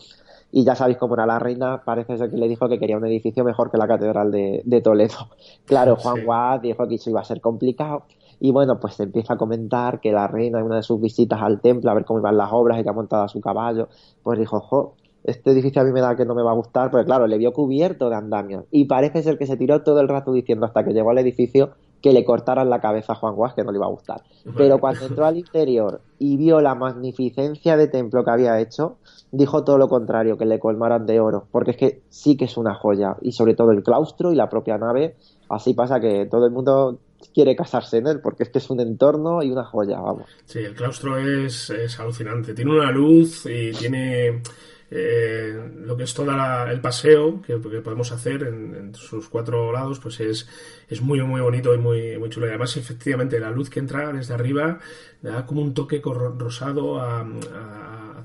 y 0.52 0.64
ya 0.64 0.76
sabéis 0.76 1.00
cómo 1.00 1.16
era 1.16 1.26
la 1.26 1.40
reina, 1.40 1.82
parece 1.84 2.20
ser 2.20 2.30
que 2.30 2.38
le 2.38 2.48
dijo 2.48 2.70
que 2.70 2.78
quería 2.78 2.98
un 2.98 3.06
edificio 3.08 3.44
mejor 3.44 3.72
que 3.72 3.78
la 3.78 3.88
Catedral 3.88 4.32
de, 4.32 4.82
Toledo. 4.84 5.30
Claro, 5.66 5.96
Juan 5.96 6.24
Guad 6.24 6.60
dijo 6.60 6.88
que 6.88 6.96
eso 6.96 7.10
iba 7.10 7.22
a 7.22 7.26
ser 7.26 7.42
complicado 7.42 8.04
y 8.40 8.52
bueno, 8.52 8.80
pues 8.80 8.94
se 8.94 9.04
empieza 9.04 9.34
a 9.34 9.38
comentar 9.38 10.00
que 10.00 10.12
la 10.12 10.28
reina 10.28 10.60
en 10.60 10.66
una 10.66 10.76
de 10.76 10.84
sus 10.84 11.02
visitas 11.02 11.42
al 11.42 11.62
templo 11.62 11.90
a 11.90 11.96
ver 11.96 12.06
cómo 12.06 12.20
iban 12.20 12.38
las 12.38 12.54
obras 12.54 12.80
y 12.80 12.84
que 12.84 12.90
ha 12.90 12.94
montado 12.94 13.24
a 13.24 13.28
su 13.28 13.42
caballo, 13.42 13.90
pues 14.22 14.38
dijo, 14.38 14.60
jo, 14.60 14.94
este 15.28 15.52
edificio 15.52 15.82
a 15.82 15.86
mí 15.86 15.92
me 15.92 16.02
da 16.02 16.16
que 16.16 16.26
no 16.26 16.34
me 16.34 16.42
va 16.42 16.52
a 16.52 16.56
gustar, 16.56 16.90
porque 16.90 17.06
claro, 17.06 17.28
le 17.28 17.38
vio 17.38 17.52
cubierto 17.52 18.10
de 18.10 18.16
andamios. 18.16 18.64
Y 18.72 18.86
parece 18.86 19.22
ser 19.22 19.38
que 19.38 19.46
se 19.46 19.58
tiró 19.58 19.84
todo 19.84 20.00
el 20.00 20.08
rato 20.08 20.32
diciendo 20.32 20.66
hasta 20.66 20.84
que 20.84 20.94
llegó 20.94 21.12
al 21.12 21.18
edificio 21.18 21.72
que 22.02 22.14
le 22.14 22.24
cortaran 22.24 22.70
la 22.70 22.80
cabeza 22.80 23.14
a 23.14 23.16
Juan 23.16 23.36
Guas, 23.36 23.54
que 23.54 23.64
no 23.64 23.72
le 23.72 23.78
iba 23.78 23.88
a 23.88 23.90
gustar. 23.90 24.22
Pero 24.56 24.80
cuando 24.80 25.06
entró 25.06 25.26
al 25.26 25.38
interior 25.38 26.02
y 26.20 26.38
vio 26.38 26.62
la 26.62 26.76
magnificencia 26.76 27.76
de 27.76 27.88
templo 27.88 28.24
que 28.24 28.32
había 28.32 28.60
hecho, 28.60 28.98
dijo 29.32 29.64
todo 29.64 29.78
lo 29.78 29.90
contrario, 29.90 30.38
que 30.38 30.46
le 30.46 30.60
colmaran 30.60 31.06
de 31.06 31.20
oro, 31.20 31.48
porque 31.52 31.72
es 31.72 31.78
que 31.78 32.02
sí 32.10 32.38
que 32.38 32.46
es 32.46 32.56
una 32.56 32.76
joya, 32.76 33.18
y 33.22 33.34
sobre 33.34 33.56
todo 33.56 33.72
el 33.72 33.84
claustro 33.84 34.32
y 34.32 34.36
la 34.36 34.48
propia 34.48 34.78
nave, 34.78 35.16
así 35.50 35.74
pasa 35.74 36.00
que 36.00 36.28
todo 36.28 36.46
el 36.46 36.52
mundo 36.52 37.00
quiere 37.34 37.56
casarse 37.56 37.98
en 37.98 38.08
él, 38.08 38.22
porque 38.22 38.44
es 38.44 38.50
que 38.50 38.60
es 38.60 38.70
un 38.70 38.80
entorno 38.80 39.44
y 39.44 39.52
una 39.52 39.66
joya, 39.66 40.00
vamos. 40.00 40.30
Sí, 40.46 40.60
el 40.60 40.76
claustro 40.76 41.18
es, 41.18 41.72
es 41.72 42.00
alucinante, 42.00 42.54
tiene 42.54 42.72
una 42.72 42.92
luz 42.92 43.46
y 43.48 43.72
tiene 43.72 44.42
eh, 44.90 45.70
lo 45.84 45.98
que 45.98 46.04
es 46.04 46.14
todo 46.14 46.32
el 46.70 46.80
paseo 46.80 47.42
que, 47.42 47.58
podemos 47.58 48.12
hacer 48.12 48.44
en, 48.44 48.96
sus 48.96 49.28
cuatro 49.28 49.72
lados, 49.72 50.00
pues 50.00 50.20
es, 50.20 50.48
es 50.88 51.02
muy, 51.02 51.22
muy 51.22 51.42
bonito 51.42 51.74
y 51.74 51.78
muy, 51.78 52.18
muy 52.18 52.30
chulo. 52.30 52.46
Y 52.46 52.50
además, 52.50 52.78
efectivamente, 52.78 53.40
la 53.40 53.52
luz 53.52 53.70
que 53.70 53.80
entra 53.80 54.14
desde 54.14 54.34
arriba 54.34 54.80
da 55.22 55.46
como 55.46 55.62
un 55.62 55.74
toque 55.74 56.02
rosado 56.04 57.02
a, 57.02 57.28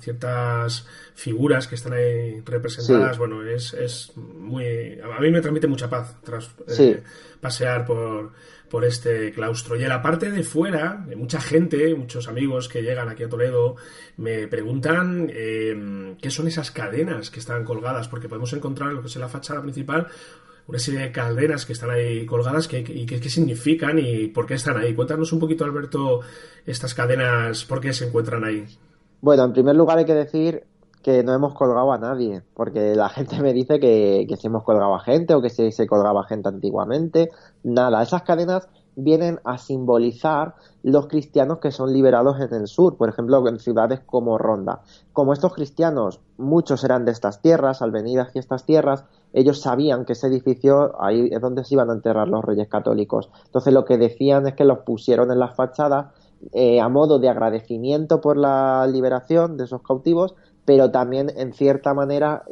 ciertas 0.03 0.87
figuras 1.15 1.67
que 1.67 1.77
están 1.77 1.95
ahí 1.95 2.41
representadas. 2.45 3.17
Bueno, 3.19 3.47
es, 3.47 3.73
es 3.75 4.13
muy. 4.17 4.99
A 5.01 5.21
mí 5.21 5.31
me 5.31 5.41
transmite 5.41 5.67
mucha 5.67 5.89
paz 5.89 6.17
tras 6.23 6.51
eh, 6.79 7.03
pasear 7.41 7.87
por 7.87 8.33
por 8.73 8.87
este 8.87 9.33
claustro. 9.33 9.77
Y 9.77 9.83
en 9.83 9.91
la 9.91 10.01
parte 10.01 10.31
de 10.31 10.43
fuera, 10.43 11.05
mucha 11.15 11.43
gente, 11.43 11.95
muchos 11.95 12.27
amigos 12.27 12.71
que 12.71 12.81
llegan 12.81 13.07
aquí 13.11 13.23
a 13.23 13.29
Toledo, 13.29 13.77
me 14.17 14.49
preguntan 14.49 15.31
eh, 15.31 16.17
qué 16.19 16.31
son 16.31 16.49
esas 16.49 16.71
cadenas 16.71 17.29
que 17.29 17.41
están 17.41 17.65
colgadas, 17.65 18.09
porque 18.09 18.31
podemos 18.31 18.51
encontrar 18.55 18.89
en 18.89 18.97
lo 18.97 19.03
que 19.03 19.09
es 19.09 19.17
la 19.17 19.29
fachada 19.29 19.61
principal 19.61 20.07
una 20.67 20.79
serie 20.79 21.01
de 21.01 21.13
cadenas 21.13 21.67
que 21.67 21.75
están 21.75 21.91
ahí 21.91 22.25
colgadas 22.25 22.67
que, 22.67 22.79
y 22.79 23.05
qué 23.05 23.29
significan 23.29 23.99
y 23.99 24.29
por 24.29 24.47
qué 24.47 24.55
están 24.55 24.79
ahí. 24.79 24.95
Cuéntanos 24.95 25.33
un 25.35 25.41
poquito, 25.41 25.67
Alberto, 25.67 26.21
estas 26.65 26.95
cadenas, 26.95 27.67
por 27.67 27.79
qué 27.79 27.93
se 27.93 28.07
encuentran 28.07 28.43
ahí. 28.43 28.65
Bueno, 29.23 29.45
en 29.45 29.53
primer 29.53 29.77
lugar 29.77 29.99
hay 29.99 30.05
que 30.05 30.17
decir 30.17 30.67
que 31.01 31.23
no 31.23 31.33
hemos 31.33 31.55
colgado 31.55 31.93
a 31.93 31.99
nadie, 31.99 32.43
porque 32.55 32.97
la 32.97 33.09
gente 33.09 33.41
me 33.41 33.53
dice 33.53 33.79
que, 33.79 34.27
que 34.29 34.37
si 34.37 34.49
hemos 34.49 34.65
colgado 34.65 34.97
a 34.97 34.99
gente 34.99 35.33
o 35.33 35.41
que 35.41 35.49
si 35.49 35.71
se 35.71 35.87
colgaba 35.87 36.25
gente 36.25 36.49
antiguamente. 36.49 37.31
Nada, 37.63 38.03
esas 38.03 38.23
cadenas 38.23 38.69
vienen 38.97 39.39
a 39.45 39.59
simbolizar 39.59 40.57
los 40.83 41.07
cristianos 41.07 41.59
que 41.59 41.71
son 41.71 41.93
liberados 41.93 42.41
en 42.41 42.53
el 42.53 42.67
sur, 42.67 42.97
por 42.97 43.09
ejemplo, 43.09 43.47
en 43.47 43.61
ciudades 43.61 44.01
como 44.05 44.39
Ronda. 44.39 44.81
Como 45.13 45.33
estos 45.33 45.55
cristianos, 45.55 46.19
muchos 46.37 46.83
eran 46.83 47.05
de 47.05 47.13
estas 47.13 47.41
tierras, 47.41 47.81
al 47.81 47.93
venir 47.93 48.19
hacia 48.19 48.41
estas 48.41 48.65
tierras, 48.65 49.05
ellos 49.33 49.61
sabían 49.61 50.05
que 50.05 50.15
ese 50.15 50.27
edificio 50.27 51.01
ahí 51.01 51.29
es 51.31 51.41
donde 51.41 51.65
se 51.65 51.75
iban 51.75 51.91
a 51.91 51.95
enterrar 51.95 52.27
los 52.27 52.45
reyes 52.45 52.69
católicos. 52.69 53.31
Entonces 53.47 53.73
lo 53.73 53.85
que 53.85 53.99
decían 53.99 54.49
es 54.49 54.55
que 54.55 54.65
los 54.65 54.81
pusieron 54.81 55.31
en 55.31 55.39
las 55.39 55.55
fachadas 55.55 56.07
eh, 56.53 56.81
a 56.81 56.89
modo 56.89 57.19
de 57.19 57.29
agradecimiento 57.29 58.21
por 58.21 58.37
la 58.37 58.87
liberación 58.87 59.57
de 59.57 59.65
esos 59.65 59.83
cautivos, 59.83 60.35
pero 60.65 60.91
también 60.91 61.31
en 61.37 61.53
cierta 61.53 61.93
manera 61.93 62.45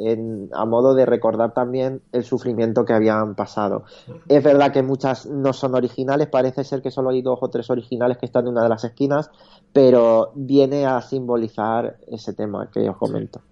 a 0.53 0.65
modo 0.65 0.95
de 0.95 1.07
recordar 1.07 1.55
también 1.55 2.03
el 2.13 2.25
sufrimiento 2.25 2.85
que 2.85 2.93
habían 2.93 3.35
pasado. 3.35 3.85
Es 4.29 4.43
verdad 4.43 4.73
que 4.73 4.83
muchas 4.83 5.27
no 5.27 5.53
son 5.53 5.75
originales, 5.75 6.27
parece 6.27 6.65
ser 6.65 6.83
que 6.83 6.91
solo 6.91 7.11
hay 7.11 7.23
dos 7.23 7.39
o 7.41 7.49
tres 7.49 7.71
originales 7.71 8.19
que 8.19 8.27
están 8.27 8.47
en 8.47 8.53
una 8.53 8.65
de 8.65 8.69
las 8.69 8.85
esquinas, 8.85 9.31
pero 9.73 10.33
viene 10.35 10.87
a 10.87 11.01
simbolizar 11.03 11.99
ese 12.09 12.33
tema 12.33 12.69
que 12.73 12.89
os 12.89 12.97
comento. 12.97 13.43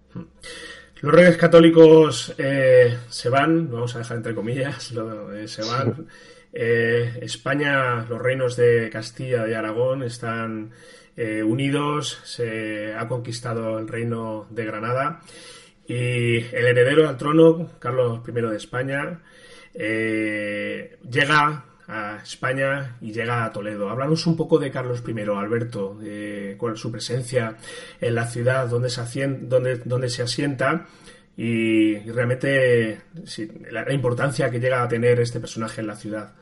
Los 1.01 1.15
reyes 1.15 1.37
católicos 1.37 2.35
eh, 2.39 2.99
se 3.09 3.29
van, 3.29 3.71
vamos 3.71 3.95
a 3.95 3.99
dejar 3.99 4.17
entre 4.17 4.35
comillas, 4.35 4.93
eh, 5.35 5.47
se 5.47 5.63
van. 5.63 6.09
Eh, 6.53 7.19
España, 7.23 8.07
los 8.09 8.21
reinos 8.21 8.57
de 8.57 8.89
Castilla 8.91 9.49
y 9.49 9.53
Aragón 9.53 10.03
están 10.03 10.71
eh, 11.17 11.43
unidos, 11.43 12.21
se 12.25 12.95
ha 12.95 13.07
conquistado 13.09 13.79
el 13.79 13.89
reino 13.89 14.47
de 14.51 14.65
Granada 14.65 15.21
y 15.87 16.37
el 16.37 16.67
heredero 16.67 17.09
al 17.09 17.17
trono, 17.17 17.71
Carlos 17.79 18.21
I 18.27 18.33
de 18.33 18.57
España, 18.57 19.21
eh, 19.75 20.99
llega 21.09 21.65
a 21.87 22.19
España 22.23 22.97
y 23.01 23.13
llega 23.13 23.45
a 23.45 23.53
Toledo. 23.53 23.89
Háblanos 23.89 24.27
un 24.27 24.37
poco 24.37 24.59
de 24.59 24.71
Carlos 24.71 25.03
I, 25.07 25.21
Alberto, 25.31 25.99
es 26.03 26.59
su 26.75 26.93
presencia 26.93 27.57
en 28.01 28.15
la 28.15 28.27
ciudad, 28.27 28.69
donde 28.69 28.91
se, 28.91 29.27
donde, 29.27 30.11
se 30.11 30.23
asienta 30.23 30.87
y, 31.39 31.97
realmente 32.01 33.01
la 33.71 33.93
importancia 33.93 34.51
que 34.51 34.59
llega 34.59 34.83
a 34.83 34.89
tener 34.89 35.21
este 35.21 35.39
personaje 35.39 35.81
en 35.81 35.87
la 35.87 35.95
ciudad. 35.95 36.33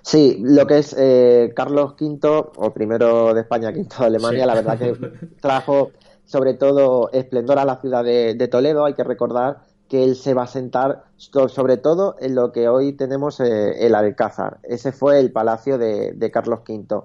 Sí, 0.00 0.38
lo 0.40 0.66
que 0.66 0.78
es 0.78 0.96
eh, 0.98 1.52
Carlos 1.54 1.94
V, 2.00 2.18
o 2.56 2.72
primero 2.72 3.34
de 3.34 3.42
España, 3.42 3.74
quinto 3.74 3.96
de 4.00 4.06
Alemania, 4.06 4.46
la 4.46 4.54
verdad 4.54 4.78
que 4.78 4.96
trajo 5.40 5.92
sobre 6.24 6.54
todo 6.54 7.10
esplendor 7.12 7.58
a 7.58 7.66
la 7.66 7.76
ciudad 7.76 8.02
de, 8.02 8.48
Toledo. 8.48 8.86
Hay 8.86 8.94
que 8.94 9.04
recordar 9.04 9.58
que 9.86 10.02
él 10.02 10.16
se 10.16 10.32
va 10.32 10.44
a 10.44 10.48
sentar 10.48 11.04
sobre 11.18 11.76
todo 11.76 12.16
en 12.18 12.34
lo 12.34 12.52
que 12.52 12.68
hoy 12.70 12.94
tenemos 12.94 13.38
eh, 13.40 13.86
el 13.86 13.94
Alcázar. 13.94 14.60
Ese 14.62 14.92
fue 14.92 15.20
el 15.20 15.30
palacio 15.30 15.76
de, 15.76 16.30
Carlos 16.32 16.60
V. 16.66 17.02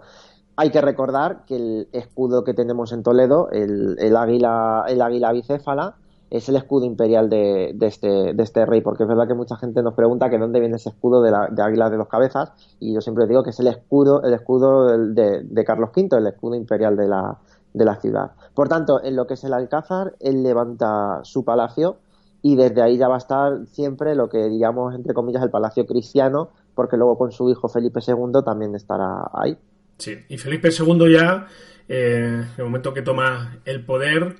Hay 0.56 0.70
que 0.70 0.80
recordar 0.80 1.44
que 1.46 1.58
el 1.58 1.90
escudo 1.92 2.46
que 2.46 2.54
tenemos 2.54 2.94
en 2.94 3.04
Toledo, 3.04 3.50
el, 3.52 4.16
águila, 4.16 4.86
el 4.88 5.02
águila 5.02 5.34
bicéfala, 5.34 5.98
es 6.32 6.48
el 6.48 6.56
escudo 6.56 6.86
imperial 6.86 7.30
de, 7.30 7.76
este, 7.82 8.34
de 8.34 8.44
este 8.44 8.66
rey, 8.66 8.82
porque 8.82 9.04
es 9.04 9.10
verdad 9.10 9.28
que 9.28 9.34
mucha 9.34 9.58
gente 9.58 9.84
nos 9.84 9.94
pregunta 9.94 10.30
que 10.30 10.38
dónde 10.38 10.62
viene 10.62 10.78
ese 10.78 10.90
escudo 10.90 11.22
de, 11.22 11.30
la, 11.30 11.48
de 11.52 11.62
Águila 11.62 11.90
de 11.90 11.98
dos 11.98 12.08
Cabezas, 12.08 12.54
y 12.80 12.94
yo 12.94 13.02
siempre 13.02 13.28
digo 13.28 13.44
que 13.44 13.50
es 13.50 13.60
el 13.60 13.68
escudo, 13.68 14.24
el 14.24 14.34
escudo 14.34 14.98
de, 14.98 15.44
de 15.44 15.64
Carlos 15.66 15.90
V, 15.96 16.18
el 16.18 16.28
escudo 16.28 16.56
imperial 16.56 16.96
de 16.96 17.08
la, 17.08 17.38
de 17.74 17.86
la 17.86 17.96
ciudad. 17.96 18.32
Por 18.54 18.70
tanto, 18.70 19.04
en 19.04 19.18
lo 19.18 19.28
que 19.28 19.34
es 19.34 19.44
el 19.44 19.54
Alcázar, 19.54 20.16
él 20.22 20.42
levanta 20.42 21.20
su 21.24 21.44
palacio 21.44 21.98
y 22.42 22.56
desde 22.56 22.82
ahí 22.82 22.98
ya 22.98 23.08
va 23.08 23.16
a 23.16 23.20
estar 23.20 23.66
siempre 23.68 24.16
lo 24.16 24.30
que 24.30 24.50
digamos, 24.50 24.96
entre 24.96 25.14
comillas, 25.14 25.44
el 25.44 25.52
palacio 25.52 25.86
cristiano, 25.86 26.50
porque 26.74 26.98
luego 26.98 27.18
con 27.18 27.32
su 27.32 27.50
hijo 27.50 27.68
Felipe 27.68 28.00
II 28.06 28.42
también 28.44 28.74
estará 28.74 29.30
ahí. 29.34 29.58
Sí, 29.98 30.16
y 30.30 30.38
Felipe 30.38 30.70
II 30.70 31.14
ya, 31.14 31.46
eh, 31.88 32.44
el 32.58 32.64
momento 32.64 32.94
que 32.94 33.02
toma 33.02 33.60
el 33.66 33.86
poder, 33.86 34.38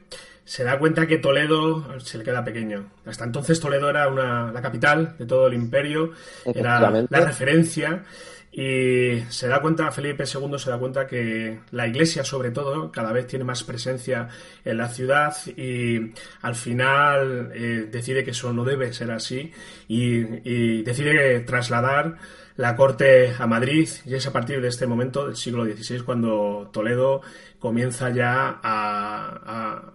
se 0.52 0.66
da 0.66 0.78
cuenta 0.78 1.08
que 1.08 1.18
Toledo 1.18 1.98
se 2.02 2.18
le 2.18 2.26
queda 2.26 2.44
pequeño. 2.44 2.92
Hasta 3.06 3.24
entonces 3.24 3.62
Toledo 3.62 3.90
era 3.90 4.10
una, 4.10 4.52
la 4.52 4.62
capital 4.62 5.16
de 5.18 5.26
todo 5.26 5.48
el 5.48 5.54
imperio, 5.54 6.12
era 6.44 6.92
la 7.10 7.22
referencia. 7.22 8.04
Y 8.52 9.22
se 9.30 9.48
da 9.48 9.62
cuenta, 9.62 9.90
Felipe 9.92 10.26
II 10.26 10.60
se 10.60 10.70
da 10.70 10.78
cuenta 10.78 11.08
que 11.08 11.62
la 11.72 11.88
iglesia, 11.88 12.26
sobre 12.26 12.52
todo, 12.52 12.92
cada 12.92 13.14
vez 13.14 13.28
tiene 13.28 13.46
más 13.46 13.64
presencia 13.64 14.28
en 14.66 14.76
la 14.76 14.90
ciudad 14.90 15.34
y 15.56 16.12
al 16.42 16.56
final 16.56 17.54
eh, 17.56 17.88
decide 17.90 18.26
que 18.26 18.32
eso 18.32 18.52
no 18.52 18.66
debe 18.66 18.92
ser 18.92 19.12
así 19.12 19.54
y, 19.88 20.82
decide 20.84 21.40
trasladar 21.40 22.18
la 22.58 22.76
corte 22.76 23.34
a 23.40 23.48
Madrid 23.48 23.88
y 24.06 24.16
es 24.16 24.28
a 24.28 24.34
partir 24.34 24.60
de 24.60 24.68
este 24.68 24.86
momento 24.86 25.28
del 25.28 25.38
siglo 25.38 25.64
XVI 25.64 26.02
cuando 26.02 26.70
Toledo 26.74 27.22
comienza 27.58 28.10
ya 28.10 28.60
a 28.62 29.94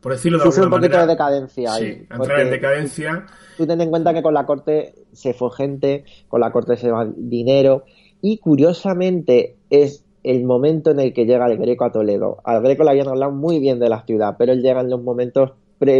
por 0.00 0.12
decirlo 0.12 0.38
de 0.38 0.44
Sufre 0.44 0.64
un 0.64 0.70
poquito 0.70 0.98
de 0.98 1.06
decadencia 1.06 1.74
ahí. 1.74 2.06
entrar 2.10 2.40
en 2.40 2.50
decadencia. 2.50 3.26
Tú 3.56 3.66
ten 3.66 3.80
en 3.80 3.90
cuenta 3.90 4.12
que 4.12 4.22
con 4.22 4.34
la 4.34 4.46
corte 4.46 4.94
se 5.12 5.34
fue 5.34 5.50
gente, 5.50 6.04
con 6.28 6.40
la 6.40 6.52
corte 6.52 6.76
se 6.76 6.90
va 6.90 7.06
dinero, 7.16 7.84
y 8.20 8.38
curiosamente 8.38 9.56
es 9.70 10.04
el 10.22 10.44
momento 10.44 10.90
en 10.90 11.00
el 11.00 11.12
que 11.12 11.24
llega 11.24 11.46
el 11.46 11.56
Greco 11.56 11.84
a 11.84 11.92
Toledo. 11.92 12.38
Al 12.44 12.62
Greco 12.62 12.84
le 12.84 12.90
habían 12.90 13.08
hablado 13.08 13.32
muy 13.32 13.60
bien 13.60 13.78
de 13.78 13.88
la 13.88 14.02
ciudad, 14.04 14.36
pero 14.38 14.52
él 14.52 14.62
llega 14.62 14.80
en 14.80 14.90
los 14.90 15.02
momentos 15.02 15.52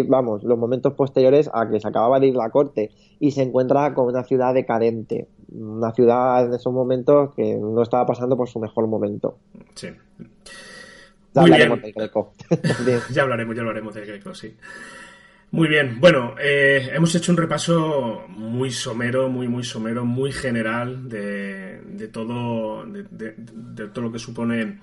vamos, 0.09 0.43
los 0.43 0.59
momentos 0.59 0.95
posteriores 0.95 1.51
a 1.53 1.69
que 1.69 1.81
se 1.81 1.89
acababa 1.89 2.19
de 2.19 2.29
ir 2.29 2.35
la 2.35 2.51
corte 2.51 2.91
y 3.21 3.33
se 3.33 3.43
encuentra 3.43 3.93
con 3.95 4.07
una 4.07 4.25
ciudad 4.25 4.55
decadente, 4.55 5.29
una 5.53 5.93
ciudad 5.93 6.47
en 6.47 6.55
esos 6.55 6.73
momentos 6.73 7.35
que 7.35 7.57
no 7.57 7.83
estaba 7.83 8.07
pasando 8.07 8.37
por 8.37 8.49
su 8.49 8.59
mejor 8.59 8.87
momento. 8.87 9.39
Sí. 9.75 9.89
Ya 11.37 11.43
hablaremos 11.43 11.83
del 11.83 11.93
Greco. 11.93 12.33
ya 13.11 13.23
hablaremos, 13.23 13.55
ya 13.55 13.61
hablaremos 13.61 13.95
del 13.95 14.07
Greco, 14.07 14.35
sí. 14.35 14.57
Muy 15.51 15.69
bien, 15.69 16.01
bueno, 16.01 16.35
eh, 16.41 16.91
hemos 16.93 17.15
hecho 17.15 17.31
un 17.31 17.39
repaso 17.39 18.25
muy 18.29 18.71
somero, 18.71 19.29
muy, 19.29 19.47
muy 19.47 19.63
somero, 19.63 20.05
muy 20.05 20.33
general 20.33 21.09
de, 21.09 21.81
de 21.83 22.09
todo, 22.09 22.85
de, 22.87 23.87
todo 23.89 24.05
lo 24.07 24.13
que 24.13 24.19
supone 24.19 24.79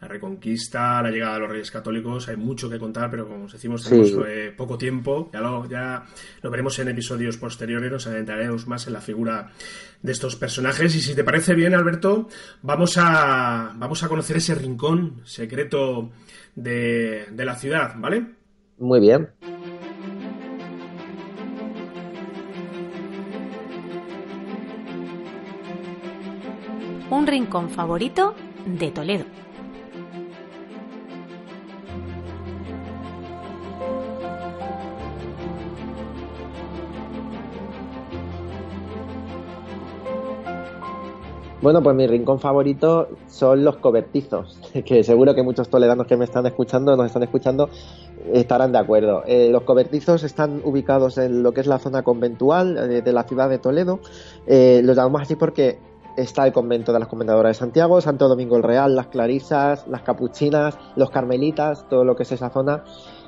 la 0.00 0.08
reconquista, 0.08 1.02
la 1.02 1.10
llegada 1.10 1.34
de 1.34 1.40
los 1.40 1.50
reyes 1.50 1.70
católicos. 1.70 2.28
Hay 2.28 2.36
mucho 2.36 2.70
que 2.70 2.78
contar, 2.78 3.10
pero 3.10 3.26
como 3.26 3.44
os 3.44 3.52
decimos, 3.52 3.84
tenemos 3.84 4.12
eh, 4.26 4.52
poco 4.56 4.78
tiempo. 4.78 5.30
Ya 5.32 5.40
lo, 5.40 5.68
ya 5.68 6.04
lo 6.42 6.50
veremos 6.50 6.78
en 6.78 6.88
episodios 6.88 7.36
posteriores, 7.36 7.90
nos 7.90 8.06
adentraremos 8.06 8.66
más 8.66 8.86
en 8.86 8.92
la 8.92 9.00
figura 9.00 9.50
de 10.02 10.12
estos 10.12 10.36
personajes. 10.36 10.94
Y 10.94 11.00
si 11.00 11.14
te 11.14 11.24
parece 11.24 11.54
bien, 11.54 11.74
Alberto, 11.74 12.28
vamos 12.62 12.96
a, 12.98 13.72
vamos 13.76 14.02
a 14.02 14.08
conocer 14.08 14.36
ese 14.36 14.54
rincón 14.54 15.22
secreto 15.24 16.10
de, 16.54 17.26
de 17.30 17.44
la 17.44 17.56
ciudad, 17.56 17.94
¿vale? 17.96 18.24
Muy 18.78 19.00
bien. 19.00 19.28
un 27.10 27.26
rincón 27.26 27.70
favorito 27.70 28.34
de 28.66 28.90
Toledo. 28.90 29.24
Bueno, 41.60 41.82
pues 41.82 41.96
mi 41.96 42.06
rincón 42.06 42.38
favorito 42.38 43.08
son 43.26 43.64
los 43.64 43.78
cobertizos, 43.78 44.60
que 44.84 45.02
seguro 45.02 45.34
que 45.34 45.42
muchos 45.42 45.68
toledanos 45.68 46.06
que 46.06 46.16
me 46.16 46.24
están 46.24 46.46
escuchando, 46.46 46.96
nos 46.96 47.06
están 47.06 47.24
escuchando, 47.24 47.68
estarán 48.32 48.70
de 48.70 48.78
acuerdo. 48.78 49.24
Eh, 49.26 49.48
los 49.50 49.62
cobertizos 49.62 50.22
están 50.22 50.60
ubicados 50.64 51.18
en 51.18 51.42
lo 51.42 51.52
que 51.52 51.60
es 51.60 51.66
la 51.66 51.80
zona 51.80 52.02
conventual 52.02 52.76
eh, 52.76 53.02
de, 53.02 53.12
la 53.12 53.24
ciudad 53.24 53.48
de 53.48 53.58
Toledo. 53.58 53.98
Eh, 54.46 54.82
los 54.84 54.96
llamamos 54.96 55.22
así 55.22 55.34
porque 55.34 55.80
está 56.16 56.46
el 56.46 56.52
convento 56.52 56.92
de 56.92 57.00
las 57.00 57.08
Comendadoras 57.08 57.50
de 57.50 57.54
Santiago, 57.60 58.00
Santo 58.00 58.28
Domingo 58.28 58.56
el 58.56 58.62
Real, 58.62 58.94
las 58.94 59.08
Clarisas, 59.08 59.86
las 59.88 60.02
Capuchinas, 60.02 60.78
los 60.94 61.10
Carmelitas, 61.10 61.88
todo 61.88 62.04
lo 62.04 62.14
que 62.14 62.22
es 62.22 62.32
esa 62.32 62.50
zona. 62.50 62.84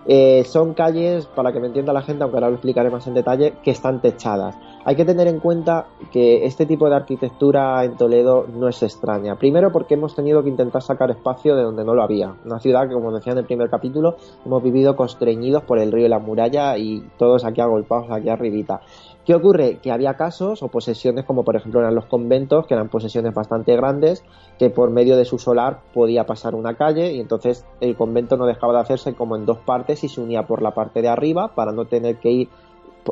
Eh, 0.07 0.45
son 0.45 0.75
calles, 0.75 1.27
para 1.27 1.53
que 1.53 1.61
me 1.61 1.67
entienda 1.67 1.93
la 1.93 2.03
gente, 2.03 2.23
aunque 2.23 2.37
ahora 2.37 2.49
lo 2.49 2.55
explicaré 2.55 2.91
más 2.91 3.07
en 3.07 3.15
detalle, 3.15 3.55
que 3.63 3.71
están 3.71 4.01
techadas. 4.01 4.57
Hay 4.83 4.97
que 4.97 5.05
tener 5.05 5.29
en 5.29 5.41
cuenta 5.41 5.89
que 6.11 6.47
este 6.47 6.65
tipo 6.65 6.89
de 6.89 6.97
arquitectura 6.97 7.85
en 7.85 7.99
Toledo 7.99 8.47
no 8.49 8.67
es 8.67 8.83
extraña. 8.83 9.37
Primero 9.37 9.71
porque 9.71 9.93
hemos 9.93 10.15
tenido 10.15 10.43
que 10.43 10.49
intentar 10.49 10.81
sacar 10.81 11.11
espacio 11.11 11.55
de 11.55 11.63
donde 11.63 11.85
no 11.85 11.95
lo 11.95 12.03
había. 12.03 12.35
Una 12.47 12.59
ciudad 12.61 12.89
que, 12.89 12.95
como 12.95 13.13
decía 13.13 13.33
en 13.33 13.41
el 13.41 13.45
primer 13.45 13.69
capítulo, 13.69 14.17
hemos 14.45 14.63
vivido 14.63 14.97
constreñidos 14.97 15.65
por 15.65 15.79
el 15.79 15.93
río 15.93 16.07
y 16.07 16.09
la 16.09 16.19
muralla 16.19 16.79
y 16.79 17.07
todos 17.19 17.45
aquí 17.45 17.61
agolpados 17.61 18.11
aquí 18.11 18.31
arribita. 18.31 18.81
¿Qué 19.27 19.35
ocurre? 19.35 19.81
Que 19.83 19.93
había 19.93 20.15
casos 20.15 20.63
o 20.63 20.69
posesiones 20.69 21.27
como 21.27 21.45
por 21.45 21.57
ejemplo 21.57 21.81
eran 21.81 21.95
los 21.95 22.07
conventos, 22.07 22.67
que 22.67 22.73
eran 22.73 22.89
posesiones 22.89 23.35
bastante 23.35 23.77
grandes, 23.77 24.25
que 24.59 24.71
por 24.71 24.91
medio 24.91 25.19
de 25.19 25.27
su 25.27 25.39
solar 25.39 25.81
podía 25.93 26.25
pasar 26.25 26.55
una 26.55 26.75
calle 26.75 27.13
y 27.13 27.21
entonces 27.21 27.67
el 27.83 27.97
convento 27.97 28.39
no 28.39 28.47
dejaba 28.47 28.73
de 28.73 28.81
hacerse 28.81 29.15
como 29.15 29.37
en 29.37 29.45
dos 29.45 29.59
partes 29.59 30.03
y 30.05 30.09
se 30.09 30.23
unía 30.23 30.47
por 30.47 30.63
la 30.63 30.73
parte 30.73 31.03
de 31.03 31.09
arriba 31.09 31.55
para 31.55 31.71
no 31.71 31.85
tener 31.85 32.17
que 32.17 32.31
ir 32.31 32.49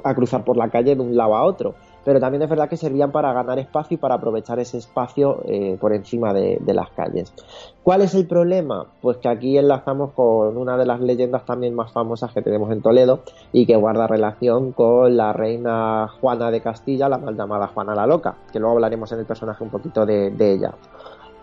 a 0.05 0.15
cruzar 0.15 0.45
por 0.45 0.57
la 0.57 0.69
calle 0.69 0.95
de 0.95 1.03
un 1.03 1.17
lado 1.17 1.35
a 1.35 1.45
otro 1.45 1.75
pero 2.09 2.21
también 2.21 2.43
es 2.43 2.49
verdad 2.49 2.71
que 2.71 2.79
servían 2.79 3.13
para 3.13 3.35
ganar 3.35 3.59
espacio 3.59 3.97
y 3.97 3.99
para 3.99 4.15
aprovechar 4.15 4.59
ese 4.59 4.79
espacio 4.79 5.43
eh, 5.45 5.77
por 5.79 5.93
encima 5.93 6.33
de, 6.33 6.59
las 6.73 6.89
calles. 6.93 7.35
¿Cuál 7.83 8.01
es 8.01 8.15
el 8.15 8.27
problema? 8.27 8.87
Pues 9.03 9.19
que 9.19 9.29
aquí 9.29 9.59
enlazamos 9.59 10.13
con 10.13 10.57
una 10.57 10.79
de 10.79 10.87
las 10.87 11.01
leyendas 11.01 11.45
también 11.45 11.75
más 11.75 11.93
famosas 11.93 12.33
que 12.33 12.41
tenemos 12.41 12.73
en 12.73 12.81
Toledo 12.81 13.21
y 13.53 13.67
que 13.67 13.77
guarda 13.77 14.07
relación 14.07 14.73
con 14.73 15.19
la 15.19 15.35
reina 15.35 16.09
Juana 16.19 16.51
de 16.51 16.63
Castilla, 16.63 17.11
la 17.11 17.19
mal 17.19 17.37
llamada 17.37 17.67
Juana 17.67 17.95
la 17.95 18.07
Loca, 18.07 18.37
que 18.51 18.59
luego 18.59 18.77
hablaremos 18.77 19.13
en 19.13 19.19
el 19.19 19.27
personaje 19.27 19.63
un 19.63 19.69
poquito 19.69 20.07
de, 20.07 20.33
ella. 20.39 20.73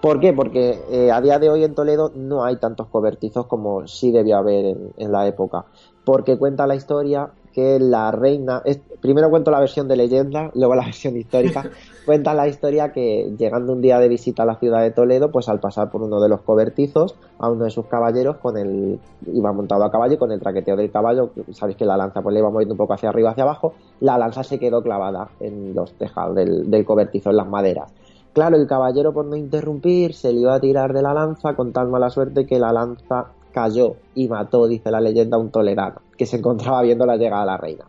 ¿Por 0.02 0.20
qué? 0.20 0.34
Porque 0.34 0.80
eh, 0.90 1.12
a 1.12 1.22
día 1.22 1.38
de 1.38 1.52
hoy 1.52 1.64
en 1.64 1.76
Toledo 1.76 2.12
no 2.16 2.44
hay 2.44 2.56
tantos 2.58 2.88
cobertizos 2.88 3.46
como 3.46 3.86
sí 3.86 4.12
debió 4.12 4.38
haber 4.38 4.76
en 4.98 5.12
la 5.12 5.28
época. 5.28 5.66
Porque 6.04 6.40
cuenta 6.40 6.66
la 6.66 6.74
historia 6.74 7.30
que 7.56 7.80
la 7.80 8.12
reina, 8.12 8.62
primero 9.00 9.30
cuento 9.30 9.50
la 9.50 9.62
versión 9.62 9.88
de 9.88 9.96
leyenda, 9.96 10.52
luego 10.56 10.76
la 10.76 10.84
versión 10.84 11.16
histórica, 11.16 11.64
cuenta 12.06 12.34
la 12.34 12.50
historia 12.50 12.92
que 12.92 13.34
llegando 13.38 13.72
un 13.72 13.82
día 13.82 13.98
de 13.98 14.10
visita 14.10 14.44
a 14.44 14.46
la 14.46 14.58
ciudad 14.58 14.82
de 14.82 14.92
Toledo, 14.92 15.32
pues 15.32 15.48
al 15.48 15.62
pasar 15.62 15.90
por 15.90 16.02
uno 16.02 16.20
de 16.20 16.28
los 16.28 16.42
cobertizos, 16.42 17.16
a 17.40 17.50
uno 17.50 17.64
de 17.64 17.70
sus 17.70 17.86
caballeros 17.86 18.38
con 18.40 18.58
el, 18.58 19.00
iba 19.26 19.54
montado 19.54 19.86
a 19.86 19.90
caballo 19.90 20.16
y 20.16 20.18
con 20.18 20.34
el 20.34 20.42
traqueteo 20.42 20.76
del 20.76 20.92
caballo, 20.92 21.32
sabéis 21.54 21.78
que 21.78 21.86
la 21.86 21.96
lanza 21.96 22.22
pues 22.22 22.34
le 22.34 22.42
iba 22.42 22.50
moviendo 22.50 22.74
un 22.74 22.78
poco 22.78 22.94
hacia 22.94 23.08
arriba, 23.08 23.32
hacia 23.32 23.46
abajo, 23.46 23.74
la 24.02 24.18
lanza 24.18 24.44
se 24.44 24.60
quedó 24.60 24.84
clavada 24.84 25.30
en 25.40 25.74
los 25.74 25.94
tejados 25.94 26.36
del, 26.36 26.70
del 26.70 26.84
cobertizo, 26.84 27.30
en 27.30 27.38
las 27.38 27.48
maderas. 27.48 27.90
Claro, 28.34 28.58
el 28.58 28.68
caballero 28.68 29.14
por 29.14 29.28
no 29.28 29.38
interrumpir 29.38 30.14
se 30.14 30.34
le 30.34 30.42
iba 30.42 30.56
a 30.56 30.60
tirar 30.60 30.92
de 30.92 31.02
la 31.02 31.14
lanza 31.14 31.56
con 31.56 31.72
tal 31.72 31.88
mala 31.88 32.10
suerte 32.10 32.46
que 32.46 32.60
la 32.60 32.74
lanza 32.74 33.28
cayó 33.54 33.96
y 34.14 34.28
mató, 34.28 34.68
dice 34.68 34.92
la 34.92 35.00
leyenda, 35.00 35.38
a 35.38 35.40
un 35.40 35.52
tolerano 35.52 36.05
que 36.18 36.26
se 36.26 36.38
encontraba 36.38 36.82
viendo 36.82 37.06
la 37.06 37.18
llegada 37.18 37.42
de 37.42 37.48
la 37.48 37.58
reina. 37.58 37.86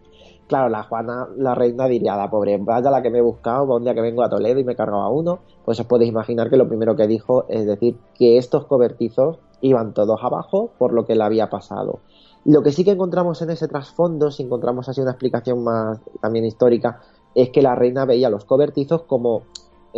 Claro, 0.46 0.68
la 0.68 0.84
Juana, 0.84 1.26
la 1.36 1.56
reina 1.56 1.88
diría, 1.88 2.16
la 2.16 2.30
pobre, 2.30 2.56
vaya 2.58 2.90
la 2.90 3.02
que 3.02 3.10
me 3.10 3.18
he 3.18 3.22
buscado, 3.22 3.64
un 3.74 3.82
día 3.82 3.94
que 3.94 4.00
vengo 4.00 4.22
a 4.22 4.28
Toledo 4.28 4.60
y 4.60 4.64
me 4.64 4.76
cargaba 4.76 5.10
uno, 5.10 5.40
pues 5.64 5.80
os 5.80 5.86
podéis 5.86 6.10
imaginar 6.10 6.50
que 6.50 6.56
lo 6.56 6.68
primero 6.68 6.94
que 6.94 7.08
dijo 7.08 7.46
es 7.48 7.66
decir 7.66 7.96
que 8.14 8.38
estos 8.38 8.66
cobertizos 8.66 9.38
iban 9.60 9.92
todos 9.92 10.20
abajo 10.22 10.70
por 10.78 10.92
lo 10.92 11.04
que 11.04 11.16
le 11.16 11.24
había 11.24 11.50
pasado. 11.50 11.98
Lo 12.44 12.62
que 12.62 12.70
sí 12.70 12.84
que 12.84 12.92
encontramos 12.92 13.42
en 13.42 13.50
ese 13.50 13.66
trasfondo, 13.66 14.30
si 14.30 14.44
encontramos 14.44 14.88
así 14.88 15.00
una 15.00 15.10
explicación 15.10 15.64
más 15.64 16.00
también 16.20 16.44
histórica, 16.44 17.00
es 17.34 17.50
que 17.50 17.60
la 17.60 17.74
reina 17.74 18.04
veía 18.04 18.30
los 18.30 18.44
cobertizos 18.44 19.02
como 19.02 19.42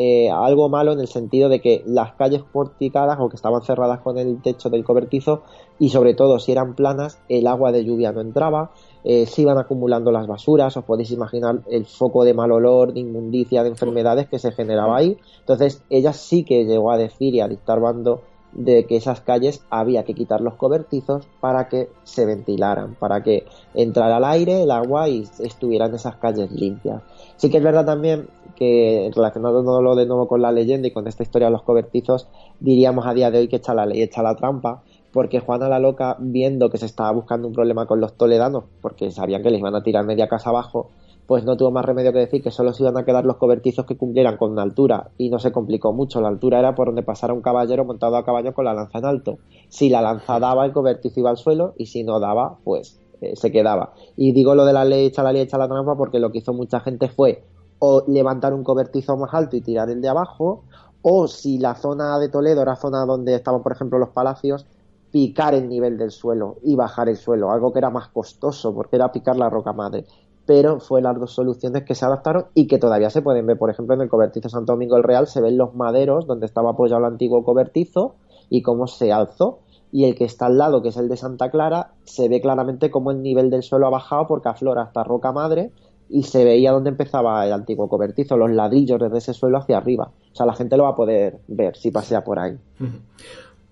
eh, 0.01 0.31
algo 0.31 0.69
malo 0.69 0.93
en 0.93 1.01
el 1.01 1.09
sentido 1.09 1.49
de 1.49 1.61
que 1.61 1.83
las 1.85 2.13
calles 2.13 2.45
porticadas 2.53 3.19
o 3.19 3.29
que 3.29 3.35
estaban 3.35 3.63
cerradas 3.63 3.99
con 3.99 4.17
el 4.17 4.41
techo 4.41 4.71
del 4.71 4.85
cobertizo 4.85 5.43
y 5.81 5.89
sobre 5.89 6.15
todo 6.15 6.39
si 6.39 6.53
eran 6.53 6.77
planas 6.77 7.19
el 7.29 7.49
agua 7.49 7.73
de 7.73 7.85
lluvia 7.85 8.13
no 8.13 8.21
entraba, 8.21 8.71
eh, 9.03 9.27
se 9.27 9.43
iban 9.43 9.59
acumulando 9.59 10.13
las 10.13 10.29
basuras, 10.29 10.77
os 10.77 10.85
podéis 10.85 11.11
imaginar 11.11 11.63
el 11.69 11.85
foco 11.85 12.23
de 12.23 12.33
mal 12.33 12.53
olor, 12.53 12.93
de 12.93 13.01
inmundicia, 13.01 13.65
de 13.65 13.71
enfermedades 13.71 14.29
que 14.29 14.39
se 14.39 14.53
generaba 14.53 14.99
ahí. 14.99 15.19
Entonces 15.41 15.83
ella 15.91 16.13
sí 16.13 16.45
que 16.45 16.65
llegó 16.65 16.93
a 16.93 16.97
decir 16.97 17.35
y 17.35 17.41
a 17.41 17.49
dictar 17.49 17.81
bando 17.81 18.23
de 18.53 18.87
que 18.87 18.97
esas 18.97 19.21
calles 19.21 19.63
había 19.69 20.05
que 20.05 20.15
quitar 20.15 20.41
los 20.41 20.55
cobertizos 20.55 21.27
para 21.41 21.69
que 21.69 21.91
se 22.05 22.25
ventilaran, 22.25 22.95
para 22.95 23.23
que 23.23 23.44
entrara 23.75 24.19
el 24.19 24.25
aire, 24.25 24.63
el 24.63 24.71
agua 24.71 25.09
y 25.09 25.25
estuvieran 25.40 25.94
esas 25.94 26.17
calles 26.17 26.51
limpias. 26.53 27.03
Sí 27.37 27.51
que 27.51 27.59
es 27.59 27.63
verdad 27.63 27.85
también 27.85 28.29
que 28.59 29.11
relacionándolo 29.15 29.94
de 29.94 30.04
nuevo 30.04 30.27
con 30.27 30.42
la 30.42 30.50
leyenda 30.50 30.88
y 30.88 30.90
con 30.90 31.06
esta 31.06 31.23
historia 31.23 31.46
de 31.46 31.52
los 31.52 31.63
cobertizos, 31.63 32.29
diríamos 32.59 33.06
a 33.06 33.15
día 33.15 33.31
de 33.31 33.38
hoy 33.38 33.48
que 33.48 33.56
echa 33.56 33.73
la 33.73 33.87
ley, 33.87 34.02
echa 34.02 34.21
la 34.21 34.35
trampa, 34.35 34.83
porque 35.13 35.38
Juana 35.38 35.69
la 35.69 35.79
Loca, 35.79 36.17
viendo 36.19 36.69
que 36.69 36.77
se 36.77 36.87
estaba 36.87 37.13
buscando 37.13 37.46
un 37.46 37.54
problema 37.54 37.87
con 37.87 38.00
los 38.00 38.15
toledanos, 38.15 38.65
porque 38.83 39.13
sabían 39.13 39.44
que 39.44 39.50
les 39.50 39.61
iban 39.61 39.77
a 39.77 39.85
tirar 39.85 40.04
media 40.04 40.27
casa 40.27 40.50
abajo, 40.50 40.90
pues 41.27 41.44
no 41.44 41.56
tuvo 41.56 41.71
más 41.71 41.85
remedio 41.85 42.13
que 42.13 42.19
decir 42.19 42.42
que 42.42 42.50
solo 42.50 42.73
se 42.73 42.83
iban 42.83 42.96
a 42.96 43.04
quedar 43.04 43.25
los 43.25 43.37
cobertizos 43.37 43.87
que 43.87 43.96
cumplieran 43.96 44.38
con 44.38 44.50
una 44.50 44.63
altura 44.63 45.11
y 45.19 45.29
no 45.29 45.38
se 45.38 45.52
complicó 45.52 45.92
mucho. 45.92 46.21
La 46.21 46.29
altura 46.29 46.59
era 46.59 46.75
por 46.75 46.88
donde 46.88 47.02
pasara 47.04 47.35
un 47.35 47.42
caballero 47.42 47.85
montado 47.85 48.17
a 48.17 48.25
caballo 48.25 48.54
con 48.54 48.65
la 48.65 48.75
lanza 48.75 48.98
en 48.98 49.04
alto. 49.04 49.38
Si 49.69 49.88
la 49.88 50.00
lanza 50.00 50.40
daba, 50.40 50.65
el 50.65 50.73
cobertizo 50.73 51.21
iba 51.21 51.31
al 51.31 51.37
suelo 51.37 51.75
y 51.77 51.87
si 51.87 52.02
no 52.02 52.19
daba, 52.19 52.59
pues 52.65 52.98
eh, 53.21 53.37
se 53.37 53.52
quedaba. 53.52 53.92
Y 54.17 54.33
digo 54.33 54.54
lo 54.54 54.65
de 54.65 54.73
la 54.73 54.85
ley 54.85 55.06
echa 55.06 55.23
la 55.23 55.33
ley 55.33 55.42
echa 55.42 55.59
la 55.59 55.69
trampa 55.69 55.96
porque 55.96 56.19
lo 56.19 56.33
que 56.33 56.38
hizo 56.38 56.54
mucha 56.54 56.81
gente 56.81 57.09
fue 57.09 57.44
o 57.79 58.04
levantar 58.06 58.54
un 58.54 58.64
cobertizo 58.64 59.16
más 59.16 59.33
alto 59.35 59.56
y 59.56 59.60
tirar 59.60 59.90
el 59.90 60.00
de 60.00 60.08
abajo, 60.08 60.64
o 61.02 61.29
si 61.29 61.58
la 61.58 61.74
zona 61.74 62.18
de 62.18 62.29
Toledo 62.29 62.62
era 62.62 62.76
zona 62.76 63.04
donde 63.06 63.35
estaban, 63.35 63.62
por 63.62 63.72
ejemplo, 63.72 63.98
los 63.98 64.10
palacios, 64.10 64.66
picar 65.10 65.54
el 65.54 65.68
nivel 65.68 65.96
del 65.96 66.10
suelo 66.10 66.56
y 66.62 66.74
bajar 66.76 67.08
el 67.08 67.16
suelo, 67.16 67.50
algo 67.50 67.72
que 67.72 67.79
era 67.79 67.90
más 67.90 68.08
costoso 68.08 68.74
porque 68.74 68.96
era 68.96 69.10
picar 69.10 69.37
la 69.37 69.48
roca 69.48 69.72
madre 69.72 70.04
pero 70.48 70.81
fue 70.81 71.02
las 71.02 71.20
dos 71.20 71.35
soluciones 71.35 71.85
que 71.85 71.94
se 71.94 72.06
adaptaron 72.06 72.46
y 72.54 72.66
que 72.68 72.79
todavía 72.79 73.10
se 73.10 73.20
pueden 73.20 73.44
ver. 73.44 73.58
Por 73.58 73.68
ejemplo, 73.68 73.94
en 73.94 74.00
el 74.00 74.08
cobertizo 74.08 74.48
Santo 74.48 74.72
Domingo 74.72 74.96
el 74.96 75.02
Real 75.02 75.26
se 75.26 75.42
ven 75.42 75.58
los 75.58 75.74
maderos 75.74 76.26
donde 76.26 76.46
estaba 76.46 76.70
apoyado 76.70 77.00
el 77.00 77.12
antiguo 77.12 77.44
cobertizo 77.44 78.14
y 78.48 78.62
cómo 78.62 78.87
se 78.87 79.12
alzó. 79.12 79.58
Y 79.92 80.06
el 80.06 80.14
que 80.14 80.24
está 80.24 80.46
al 80.46 80.56
lado, 80.56 80.81
que 80.81 80.88
es 80.88 80.96
el 80.96 81.10
de 81.10 81.18
Santa 81.18 81.50
Clara, 81.50 81.92
se 82.04 82.31
ve 82.31 82.40
claramente 82.40 82.90
cómo 82.90 83.10
el 83.10 83.20
nivel 83.22 83.50
del 83.50 83.62
suelo 83.62 83.88
ha 83.88 83.90
bajado 83.90 84.26
porque 84.26 84.48
aflora 84.48 84.85
hasta 84.85 85.04
Roca 85.04 85.33
Madre 85.33 85.70
y 86.09 86.23
se 86.23 86.44
veía 86.44 86.73
dónde 86.73 86.90
empezaba 86.90 87.44
el 87.46 87.52
antiguo 87.52 87.88
cobertizo, 87.88 88.37
los 88.37 88.50
ladrillos 88.50 89.00
desde 89.00 89.19
ese 89.19 89.35
suelo 89.35 89.59
hacia 89.59 89.77
arriba. 89.77 90.11
O 90.33 90.35
sea, 90.35 90.46
la 90.46 90.54
gente 90.54 90.77
lo 90.77 90.85
va 90.85 90.90
a 90.90 90.96
poder 90.96 91.38
ver 91.48 91.77
si 91.77 91.90
pasea 91.90 92.25
por 92.25 92.38
ahí. 92.38 92.56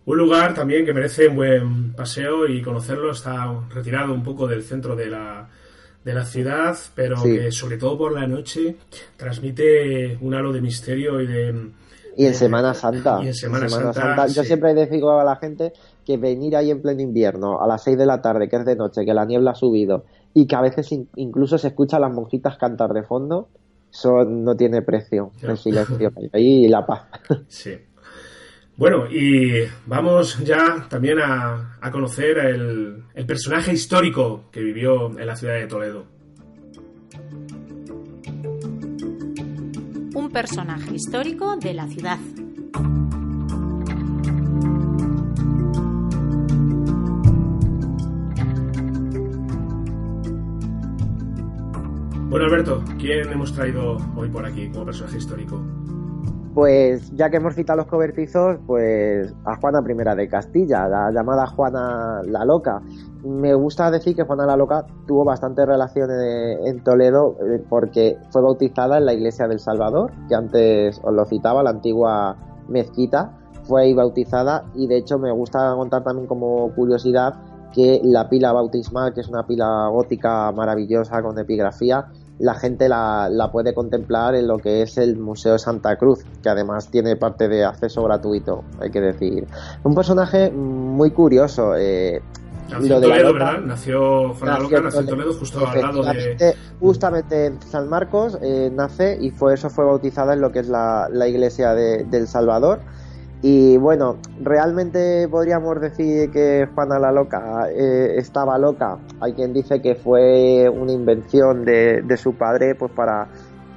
Un 0.06 0.18
lugar 0.18 0.54
también 0.54 0.84
que 0.84 0.92
merece 0.92 1.28
un 1.28 1.36
buen 1.36 1.92
paseo 1.94 2.46
y 2.46 2.62
conocerlo 2.62 3.10
está 3.10 3.52
retirado 3.70 4.12
un 4.12 4.22
poco 4.22 4.46
del 4.46 4.62
centro 4.62 4.94
de 4.94 5.06
la, 5.06 5.48
de 6.04 6.14
la 6.14 6.24
ciudad, 6.24 6.76
pero 6.94 7.20
que 7.22 7.50
sobre 7.50 7.78
todo 7.78 7.98
por 7.98 8.12
la 8.12 8.26
noche 8.26 8.76
transmite 9.16 10.16
un 10.20 10.34
halo 10.34 10.52
de 10.52 10.60
misterio 10.60 11.20
y 11.20 11.26
de... 11.26 11.70
Y 12.16 12.24
en 12.24 12.34
Semana 12.34 12.72
Santa. 12.72 13.20
Y 13.22 13.26
en 13.26 13.34
Semana, 13.34 13.68
Santa. 13.68 14.26
Yo 14.28 14.42
siempre 14.44 14.74
digo 14.86 15.18
a 15.18 15.24
la 15.24 15.36
gente 15.36 15.72
que 16.06 16.16
venir 16.16 16.56
ahí 16.56 16.70
en 16.70 16.80
pleno 16.80 17.02
invierno, 17.02 17.60
a 17.60 17.66
las 17.66 17.82
6 17.82 17.98
de 17.98 18.06
la 18.06 18.22
tarde, 18.22 18.48
que 18.48 18.56
es 18.56 18.64
de 18.64 18.76
noche, 18.76 19.04
que 19.04 19.12
la 19.12 19.24
niebla 19.24 19.50
ha 19.50 19.54
subido, 19.54 20.04
y 20.36 20.46
que 20.46 20.54
a 20.54 20.60
veces 20.60 20.92
incluso 21.16 21.56
se 21.56 21.68
escucha 21.68 21.96
a 21.96 22.00
las 22.00 22.12
monjitas 22.12 22.58
cantar 22.58 22.92
de 22.92 23.02
fondo, 23.02 23.48
eso 23.90 24.22
no 24.26 24.54
tiene 24.54 24.82
precio, 24.82 25.32
el 25.40 25.56
silencio 25.56 26.12
y 26.34 26.68
la 26.68 26.84
paz. 26.84 27.08
Sí. 27.48 27.72
Bueno, 28.76 29.06
y 29.10 29.64
vamos 29.86 30.38
ya 30.44 30.86
también 30.90 31.20
a, 31.20 31.78
conocer 31.90 32.36
el, 32.36 33.04
el 33.14 33.24
personaje 33.24 33.72
histórico 33.72 34.50
que 34.52 34.60
vivió 34.60 35.18
en 35.18 35.26
la 35.26 35.34
ciudad 35.34 35.54
de 35.54 35.66
Toledo. 35.66 36.04
Un 40.14 40.30
personaje 40.30 40.94
histórico 40.94 41.56
de 41.56 41.72
la 41.72 41.86
ciudad. 41.86 42.18
Bueno, 52.36 52.50
Alberto, 52.50 52.84
¿quién 52.98 53.32
hemos 53.32 53.54
traído 53.54 53.96
hoy 54.14 54.28
por 54.28 54.44
aquí 54.44 54.70
como 54.70 54.84
personaje 54.84 55.16
histórico? 55.16 55.58
Pues 56.52 57.10
ya 57.16 57.30
que 57.30 57.38
hemos 57.38 57.54
citado 57.54 57.78
los 57.78 57.86
cobertizos, 57.86 58.58
pues 58.66 59.34
a 59.46 59.56
Juana 59.56 59.80
I 59.80 60.16
de 60.16 60.28
Castilla, 60.28 60.86
la 60.86 61.10
llamada 61.12 61.46
Juana 61.46 62.20
la 62.26 62.44
Loca. 62.44 62.82
Me 63.24 63.54
gusta 63.54 63.90
decir 63.90 64.14
que 64.14 64.24
Juana 64.24 64.44
la 64.44 64.54
Loca 64.54 64.84
tuvo 65.06 65.24
bastantes 65.24 65.64
relaciones 65.64 66.58
en 66.66 66.84
Toledo 66.84 67.38
eh, 67.40 67.64
porque 67.70 68.18
fue 68.28 68.42
bautizada 68.42 68.98
en 68.98 69.06
la 69.06 69.14
iglesia 69.14 69.48
del 69.48 69.58
Salvador, 69.58 70.12
que 70.28 70.34
antes 70.34 71.00
os 71.02 71.14
lo 71.14 71.24
citaba, 71.24 71.62
la 71.62 71.70
antigua 71.70 72.36
mezquita, 72.68 73.32
fue 73.62 73.84
ahí 73.84 73.94
bautizada 73.94 74.66
y 74.74 74.88
de 74.88 74.98
hecho 74.98 75.18
me 75.18 75.32
gusta 75.32 75.74
contar 75.74 76.04
también 76.04 76.26
como 76.26 76.70
curiosidad 76.74 77.32
que 77.72 78.00
la 78.04 78.28
pila 78.28 78.52
bautismal, 78.52 79.14
que 79.14 79.22
es 79.22 79.28
una 79.28 79.46
pila 79.46 79.88
gótica 79.88 80.52
maravillosa 80.52 81.22
con 81.22 81.38
epigrafía, 81.38 82.06
la 82.38 82.54
gente 82.54 82.88
la, 82.88 83.48
puede 83.52 83.74
contemplar 83.74 84.34
en 84.34 84.46
lo 84.46 84.58
que 84.58 84.82
es 84.82 84.98
el 84.98 85.16
Museo 85.16 85.54
de 85.54 85.58
Santa 85.58 85.96
Cruz, 85.96 86.24
que 86.42 86.48
además 86.48 86.90
tiene 86.90 87.16
parte 87.16 87.48
de 87.48 87.64
acceso 87.64 88.02
gratuito, 88.04 88.64
hay 88.80 88.90
que 88.90 89.00
decir. 89.00 89.46
Un 89.84 89.94
personaje 89.94 90.50
muy 90.50 91.10
curioso. 91.10 91.74
Eh, 91.76 92.20
nació 92.70 92.96
en 92.96 93.02
Toledo, 93.02 93.32
¿verdad? 93.32 93.60
Nació 93.60 94.34
nació 94.44 95.00
en 95.00 95.06
Toledo, 95.06 95.32
justo 95.34 95.66
al 95.66 95.80
lado 95.80 96.02
de... 96.02 96.54
Justamente 96.80 97.46
en 97.46 97.62
San 97.62 97.88
Marcos 97.88 98.38
eh, 98.42 98.70
nace 98.74 99.16
y 99.20 99.30
fue 99.30 99.54
eso 99.54 99.70
fue 99.70 99.84
bautizada 99.84 100.34
en 100.34 100.42
lo 100.42 100.52
que 100.52 100.58
es 100.58 100.68
la, 100.68 101.08
la 101.10 101.26
iglesia 101.26 101.72
de, 101.72 102.04
del 102.04 102.28
Salvador 102.28 102.80
y 103.48 103.76
bueno, 103.76 104.16
realmente 104.42 105.28
podríamos 105.28 105.80
decir 105.80 106.32
que 106.32 106.68
Juana 106.74 106.98
la 106.98 107.12
Loca 107.12 107.68
eh, 107.70 108.14
estaba 108.16 108.58
loca. 108.58 108.98
Hay 109.20 109.34
quien 109.34 109.52
dice 109.52 109.80
que 109.80 109.94
fue 109.94 110.68
una 110.68 110.90
invención 110.90 111.64
de, 111.64 112.16
su 112.16 112.34
padre 112.34 112.74
pues 112.74 112.90
para 112.90 113.28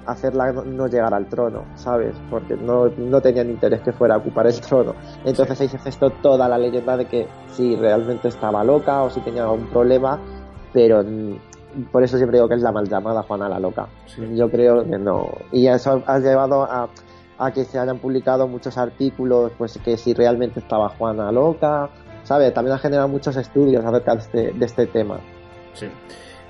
hacerla 0.08 0.54
no 0.54 0.88
llegar 0.88 1.14
al 1.14 1.28
trono, 1.28 1.66
¿sabes? 1.76 2.16
Porque 2.32 2.56
no, 2.56 2.88
no 2.98 3.22
tenían 3.22 3.52
interés 3.52 3.82
que 3.82 3.92
fuera 3.92 4.16
a 4.16 4.18
ocupar 4.18 4.48
el 4.48 4.60
trono. 4.60 4.96
Entonces 5.24 5.62
ahí 5.62 5.68
se 5.68 5.78
gestó 5.78 6.10
toda 6.10 6.50
la 6.50 6.58
leyenda 6.58 6.98
de 6.98 7.06
que 7.06 7.28
si 7.52 7.76
realmente 7.76 8.30
estaba 8.30 8.64
loca 8.64 9.04
o 9.04 9.12
si 9.12 9.20
tenía 9.20 9.44
algún 9.44 9.68
problema, 9.68 10.20
pero 10.74 11.04
por 11.92 12.02
eso 12.02 12.18
siempre 12.18 12.40
digo 12.40 12.50
que 12.50 12.56
es 12.56 12.64
la 12.64 12.72
mal 12.72 12.90
llamada 12.90 13.22
Juana 13.22 13.48
la 13.48 13.60
Loca. 13.60 13.88
Yo 14.34 14.50
creo 14.50 14.84
que 14.84 14.98
no. 14.98 15.30
Y 15.52 15.68
eso 15.68 16.02
ha 16.08 16.18
llevado 16.18 16.64
a 16.64 16.90
a 17.40 17.52
que 17.52 17.64
se 17.64 17.80
hayan 17.80 18.00
publicado 18.00 18.48
muchos 18.48 18.78
artículos, 18.78 19.54
pues 19.58 19.80
que 19.84 19.98
si 19.98 20.14
realmente 20.14 20.60
estaba 20.60 20.90
Juana 20.90 21.32
loca, 21.32 21.90
¿sabes? 22.24 22.54
También 22.54 22.76
ha 22.76 22.80
generado 22.80 23.08
muchos 23.08 23.36
estudios 23.38 23.84
acerca 23.84 24.14
de 24.16 24.20
este, 24.20 24.52
de 24.52 24.66
este 24.66 24.88
tema. 24.88 25.20
Sí. 25.74 25.88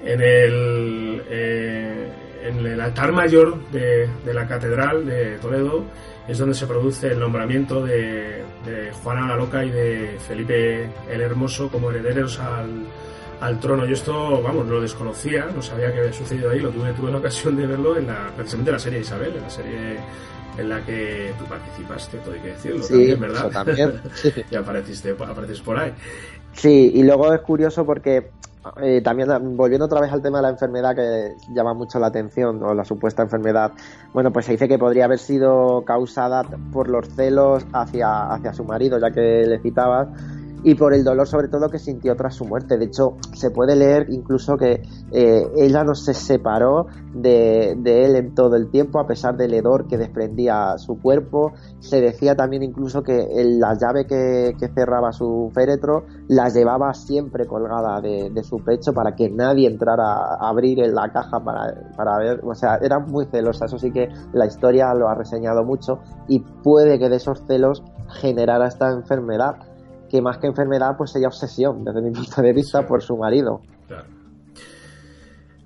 En 0.03 0.21
el, 0.21 1.23
eh, 1.29 2.09
en 2.43 2.65
el 2.65 2.81
altar 2.81 3.11
mayor 3.11 3.69
de, 3.69 4.09
de, 4.25 4.33
la 4.33 4.47
catedral 4.47 5.05
de 5.05 5.37
Toledo 5.37 5.83
es 6.27 6.37
donde 6.37 6.55
se 6.55 6.65
produce 6.65 7.07
el 7.07 7.19
nombramiento 7.19 7.83
de, 7.83 8.43
de 8.65 8.91
Juana 9.03 9.27
la 9.27 9.35
Loca 9.35 9.63
y 9.63 9.69
de 9.69 10.17
Felipe 10.19 10.89
el 11.09 11.21
Hermoso 11.21 11.69
como 11.69 11.91
herederos 11.91 12.39
al, 12.39 12.85
al 13.41 13.59
trono. 13.59 13.85
Yo 13.85 13.93
esto, 13.93 14.41
vamos, 14.41 14.67
lo 14.67 14.81
desconocía, 14.81 15.47
no 15.53 15.61
sabía 15.61 15.91
que 15.91 15.99
había 15.99 16.13
sucedido 16.13 16.49
ahí, 16.49 16.59
lo 16.59 16.69
tuve, 16.69 16.93
tuve 16.93 17.11
la 17.11 17.17
ocasión 17.17 17.55
de 17.57 17.67
verlo 17.67 17.97
en 17.97 18.07
la, 18.07 18.31
precisamente 18.35 18.71
en 18.71 18.73
la 18.73 18.79
serie 18.79 18.99
Isabel, 18.99 19.35
en 19.35 19.41
la 19.41 19.49
serie 19.49 19.97
en 20.59 20.69
la 20.69 20.85
que 20.85 21.33
tú 21.37 21.45
participaste, 21.45 22.17
todo 22.19 22.33
hay 22.33 22.39
que 22.39 22.47
decirlo, 22.49 22.85
también, 22.85 23.19
¿verdad? 23.19 23.49
también. 23.49 24.01
y 24.51 24.55
apareciste, 24.55 25.11
apareces 25.11 25.61
por 25.61 25.79
ahí. 25.79 25.93
Sí, 26.53 26.91
y 26.93 27.03
luego 27.03 27.33
es 27.33 27.41
curioso 27.41 27.85
porque 27.85 28.31
eh, 28.81 29.01
también 29.01 29.29
volviendo 29.55 29.85
otra 29.85 30.01
vez 30.01 30.11
al 30.11 30.21
tema 30.21 30.39
de 30.39 30.43
la 30.43 30.49
enfermedad 30.49 30.95
que 30.95 31.35
llama 31.53 31.73
mucho 31.73 31.99
la 31.99 32.07
atención 32.07 32.61
o 32.63 32.73
la 32.73 32.83
supuesta 32.83 33.23
enfermedad, 33.23 33.71
bueno, 34.13 34.31
pues 34.33 34.45
se 34.45 34.53
dice 34.53 34.67
que 34.67 34.77
podría 34.77 35.05
haber 35.05 35.19
sido 35.19 35.83
causada 35.85 36.43
por 36.73 36.89
los 36.89 37.07
celos 37.09 37.65
hacia, 37.73 38.31
hacia 38.33 38.53
su 38.53 38.65
marido, 38.65 38.99
ya 38.99 39.11
que 39.11 39.45
le 39.47 39.59
citabas 39.59 40.09
y 40.63 40.75
por 40.75 40.93
el 40.93 41.03
dolor 41.03 41.27
sobre 41.27 41.47
todo 41.47 41.69
que 41.69 41.79
sintió 41.79 42.15
tras 42.15 42.35
su 42.35 42.45
muerte. 42.45 42.77
De 42.77 42.85
hecho, 42.85 43.15
se 43.33 43.51
puede 43.51 43.75
leer 43.75 44.07
incluso 44.09 44.57
que 44.57 44.81
eh, 45.11 45.47
ella 45.57 45.83
no 45.83 45.95
se 45.95 46.13
separó 46.13 46.87
de, 47.13 47.71
él 47.71 48.15
en 48.15 48.35
todo 48.35 48.55
el 48.55 48.69
tiempo 48.69 48.99
a 48.99 49.07
pesar 49.07 49.37
del 49.37 49.53
hedor 49.53 49.87
que 49.87 49.97
desprendía 49.97 50.77
su 50.77 50.99
cuerpo. 50.99 51.53
Se 51.79 52.01
decía 52.01 52.35
también 52.35 52.63
incluso 52.63 53.03
que 53.03 53.27
la 53.59 53.77
llave 53.77 54.05
que, 54.05 54.55
cerraba 54.73 55.11
su 55.11 55.49
féretro 55.53 56.05
la 56.27 56.49
llevaba 56.49 56.93
siempre 56.93 57.45
colgada 57.45 58.01
de, 58.01 58.43
su 58.43 58.63
pecho 58.63 58.93
para 58.93 59.15
que 59.15 59.29
nadie 59.29 59.67
entrara 59.67 60.03
a 60.03 60.49
abrir 60.49 60.79
en 60.79 60.95
la 60.95 61.11
caja 61.11 61.43
para, 61.43 61.91
para 61.95 62.17
ver. 62.17 62.41
O 62.43 62.55
sea, 62.55 62.77
era 62.81 62.99
muy 62.99 63.25
celosa. 63.25 63.65
Eso 63.65 63.77
sí 63.77 63.91
que 63.91 64.09
la 64.33 64.45
historia 64.45 64.93
lo 64.93 65.09
ha 65.09 65.15
reseñado 65.15 65.63
mucho 65.63 65.99
y 66.27 66.39
puede 66.39 66.99
que 66.99 67.09
de 67.09 67.15
esos 67.15 67.43
celos 67.47 67.83
generara 68.09 68.67
esta 68.67 68.91
enfermedad 68.91 69.55
que 70.09 70.21
más 70.21 70.37
que 70.37 70.47
enfermedad, 70.47 70.95
pues 70.97 71.11
sería 71.11 71.27
obsesión, 71.27 71.83
desde 71.85 72.01
mi 72.01 72.11
punto 72.11 72.41
de 72.41 72.53
vista, 72.53 72.85
por 72.85 73.01
su 73.01 73.15
marido. 73.15 73.61
Claro. 73.87 74.05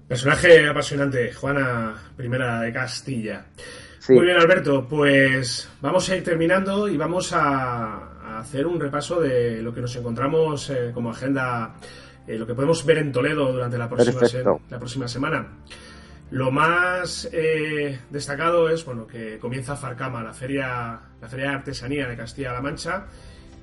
Personaje 0.08 0.68
apasionante, 0.68 1.34
Juana 1.34 1.96
I 2.20 2.28
de 2.66 2.74
Castilla. 2.74 3.46
Muy 4.10 4.26
bien, 4.26 4.38
Alberto, 4.38 4.86
pues 4.88 5.70
vamos 5.82 6.10
a 6.10 6.16
ir 6.18 6.24
terminando 6.24 6.90
y 6.90 6.98
vamos 6.98 7.32
a, 7.34 8.40
hacer 8.40 8.68
un 8.68 8.80
repaso 8.80 9.22
de 9.22 9.62
lo 9.62 9.74
que 9.74 9.80
nos 9.82 9.96
encontramos 9.96 10.70
eh, 10.70 10.92
como 10.94 11.12
agenda, 11.12 11.76
eh, 12.28 12.38
lo 12.38 12.46
que 12.46 12.54
podemos 12.54 12.86
ver 12.86 12.98
en 12.98 13.12
Toledo 13.12 13.52
durante 13.52 13.78
la 13.78 13.88
próxima, 13.88 14.26
se- 14.26 14.44
la 14.44 14.78
próxima 14.78 15.08
semana. 15.08 15.48
Lo 16.32 16.52
más 16.52 17.30
eh, 17.32 18.00
destacado 18.10 18.68
es 18.70 18.84
bueno 18.86 19.08
que 19.08 19.38
comienza 19.40 19.76
Farcama, 19.76 20.24
la 20.24 20.34
feria, 20.34 21.00
la 21.22 21.28
feria 21.30 21.50
de 21.50 21.56
artesanía 21.56 22.08
de 22.08 22.18
Castilla-La 22.18 22.62
Mancha, 22.62 23.06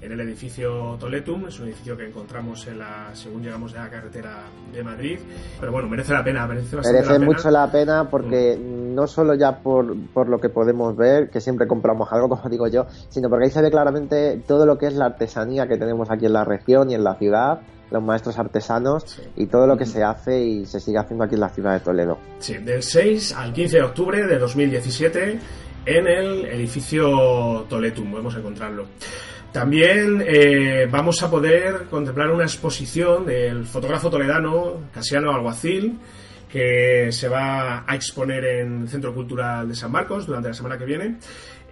en 0.00 0.12
el 0.12 0.20
edificio 0.20 0.96
Toletum. 0.98 1.46
Es 1.48 1.58
un 1.60 1.66
edificio 1.66 1.96
que 1.96 2.06
encontramos 2.06 2.66
en 2.66 2.78
la, 2.78 3.10
según 3.14 3.42
llegamos 3.42 3.72
de 3.72 3.78
la 3.78 3.88
carretera 3.90 4.42
de 4.72 4.82
Madrid. 4.82 5.18
Pero 5.58 5.72
bueno, 5.72 5.88
merece 5.88 6.12
la 6.12 6.24
pena, 6.24 6.46
merece 6.46 6.76
bastante 6.76 6.98
Merece 7.00 7.12
la 7.12 7.18
pena. 7.18 7.26
mucho 7.32 7.50
la 7.50 7.70
pena 7.70 8.10
porque 8.10 8.58
no 8.58 9.06
solo 9.06 9.34
ya 9.34 9.58
por, 9.58 9.94
por 10.14 10.28
lo 10.28 10.38
que 10.40 10.48
podemos 10.48 10.96
ver, 10.96 11.30
que 11.30 11.40
siempre 11.40 11.66
compramos 11.66 12.10
algo, 12.12 12.28
como 12.30 12.48
digo 12.48 12.66
yo, 12.68 12.86
sino 13.08 13.28
porque 13.28 13.44
ahí 13.46 13.50
se 13.50 13.62
ve 13.62 13.70
claramente 13.70 14.42
todo 14.46 14.66
lo 14.66 14.78
que 14.78 14.86
es 14.86 14.94
la 14.94 15.06
artesanía 15.06 15.66
que 15.68 15.76
tenemos 15.76 16.10
aquí 16.10 16.26
en 16.26 16.32
la 16.32 16.44
región 16.44 16.90
y 16.90 16.94
en 16.94 17.04
la 17.04 17.14
ciudad, 17.16 17.60
los 17.90 18.02
maestros 18.02 18.38
artesanos 18.38 19.02
Sí. 19.04 19.22
y 19.36 19.46
todo 19.46 19.66
lo 19.66 19.76
que 19.76 19.84
se 19.84 20.02
hace 20.04 20.40
y 20.40 20.64
se 20.64 20.78
sigue 20.80 20.98
haciendo 20.98 21.24
aquí 21.24 21.34
en 21.34 21.40
la 21.40 21.48
ciudad 21.48 21.72
de 21.74 21.80
Toledo. 21.80 22.18
Sí, 22.38 22.54
del 22.58 22.82
6 22.82 23.34
al 23.36 23.52
15 23.52 23.76
de 23.78 23.82
octubre 23.82 24.26
de 24.26 24.38
2017 24.38 25.38
en 25.86 26.06
el 26.06 26.44
edificio 26.46 27.66
Toletum, 27.68 28.10
podemos 28.12 28.36
encontrarlo. 28.36 28.84
También 29.52 30.22
eh, 30.24 30.86
vamos 30.88 31.22
a 31.24 31.30
poder 31.30 31.86
contemplar 31.90 32.30
una 32.30 32.44
exposición 32.44 33.26
del 33.26 33.64
fotógrafo 33.64 34.08
toledano 34.08 34.90
Casiano 34.94 35.32
Alguacil, 35.32 35.98
que 36.48 37.10
se 37.10 37.28
va 37.28 37.84
a 37.84 37.94
exponer 37.96 38.44
en 38.44 38.82
el 38.82 38.88
Centro 38.88 39.12
Cultural 39.12 39.68
de 39.68 39.74
San 39.74 39.90
Marcos 39.90 40.26
durante 40.26 40.48
la 40.48 40.54
semana 40.54 40.78
que 40.78 40.84
viene. 40.84 41.16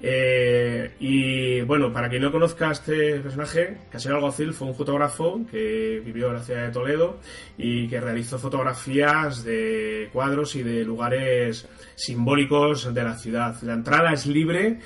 Eh, 0.02 0.92
y 0.98 1.60
bueno, 1.62 1.92
para 1.92 2.08
quien 2.08 2.22
no 2.22 2.32
conozca 2.32 2.72
este 2.72 3.20
personaje, 3.20 3.78
Casiano 3.90 4.16
Alguacil 4.16 4.52
fue 4.54 4.66
un 4.66 4.74
fotógrafo 4.74 5.40
que 5.48 6.02
vivió 6.04 6.28
en 6.28 6.34
la 6.34 6.42
ciudad 6.42 6.66
de 6.66 6.72
Toledo 6.72 7.18
y 7.56 7.86
que 7.86 8.00
realizó 8.00 8.40
fotografías 8.40 9.44
de 9.44 10.08
cuadros 10.12 10.56
y 10.56 10.64
de 10.64 10.84
lugares 10.84 11.68
simbólicos 11.94 12.92
de 12.92 13.04
la 13.04 13.14
ciudad. 13.16 13.56
La 13.62 13.74
entrada 13.74 14.12
es 14.12 14.26
libre 14.26 14.78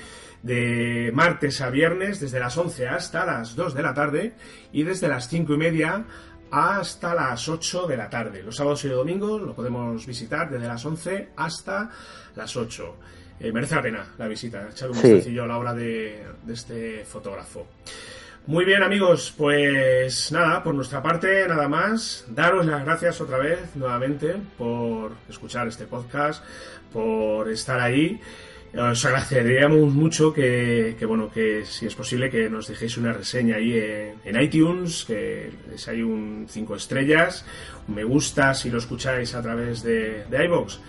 de 0.43 1.09
martes 1.13 1.59
a 1.61 1.69
viernes 1.71 2.19
desde 2.19 2.39
las 2.39 2.55
11 2.57 2.87
hasta 2.87 3.25
las 3.25 3.55
2 3.55 3.73
de 3.73 3.81
la 3.81 3.93
tarde 3.93 4.33
y 4.71 4.83
desde 4.83 5.07
las 5.07 5.27
5 5.29 5.53
y 5.53 5.57
media 5.57 6.05
hasta 6.51 7.15
las 7.15 7.49
8 7.49 7.87
de 7.87 7.97
la 7.97 8.09
tarde. 8.09 8.43
Los 8.43 8.57
sábados 8.57 8.85
y 8.85 8.89
domingos 8.89 9.41
lo 9.41 9.55
podemos 9.55 10.05
visitar 10.05 10.49
desde 10.51 10.67
las 10.67 10.85
11 10.85 11.29
hasta 11.37 11.89
las 12.35 12.55
8. 12.55 12.95
Eh, 13.39 13.51
merece 13.51 13.75
la 13.75 13.81
pena 13.81 14.05
la 14.19 14.27
visita, 14.27 14.67
echar 14.69 14.89
un 14.91 14.95
Sí. 14.97 15.39
a 15.39 15.45
la 15.47 15.57
obra 15.57 15.73
de, 15.73 16.23
de 16.43 16.53
este 16.53 17.03
fotógrafo. 17.05 17.65
Muy 18.45 18.65
bien 18.65 18.83
amigos, 18.83 19.33
pues 19.37 20.29
nada, 20.33 20.61
por 20.61 20.75
nuestra 20.75 21.01
parte 21.01 21.47
nada 21.47 21.69
más. 21.69 22.25
Daros 22.27 22.65
las 22.65 22.83
gracias 22.83 23.21
otra 23.21 23.37
vez 23.37 23.73
nuevamente 23.75 24.35
por 24.57 25.13
escuchar 25.29 25.67
este 25.69 25.85
podcast, 25.85 26.43
por 26.91 27.49
estar 27.49 27.79
ahí. 27.79 28.19
Os 28.73 29.05
agradeceríamos 29.05 29.93
mucho 29.93 30.33
que, 30.33 30.95
que, 30.97 31.05
bueno, 31.05 31.29
que 31.31 31.63
si 31.63 31.85
es 31.85 31.93
posible 31.93 32.31
que 32.31 32.49
nos 32.49 32.67
dejéis 32.67 32.97
una 32.97 33.13
reseña 33.13 33.57
ahí 33.57 33.77
en, 34.25 34.41
iTunes, 34.41 35.05
que 35.05 35.51
les 35.69 35.87
hay 35.87 36.01
un 36.01 36.47
5 36.49 36.75
estrellas, 36.75 37.45
un 37.87 37.93
me 37.93 38.03
gusta 38.03 38.55
si 38.55 38.71
lo 38.71 38.79
escucháis 38.79 39.35
a 39.35 39.43
través 39.43 39.83
de, 39.83 40.25
de 40.25 40.45
iVoox. 40.45 40.79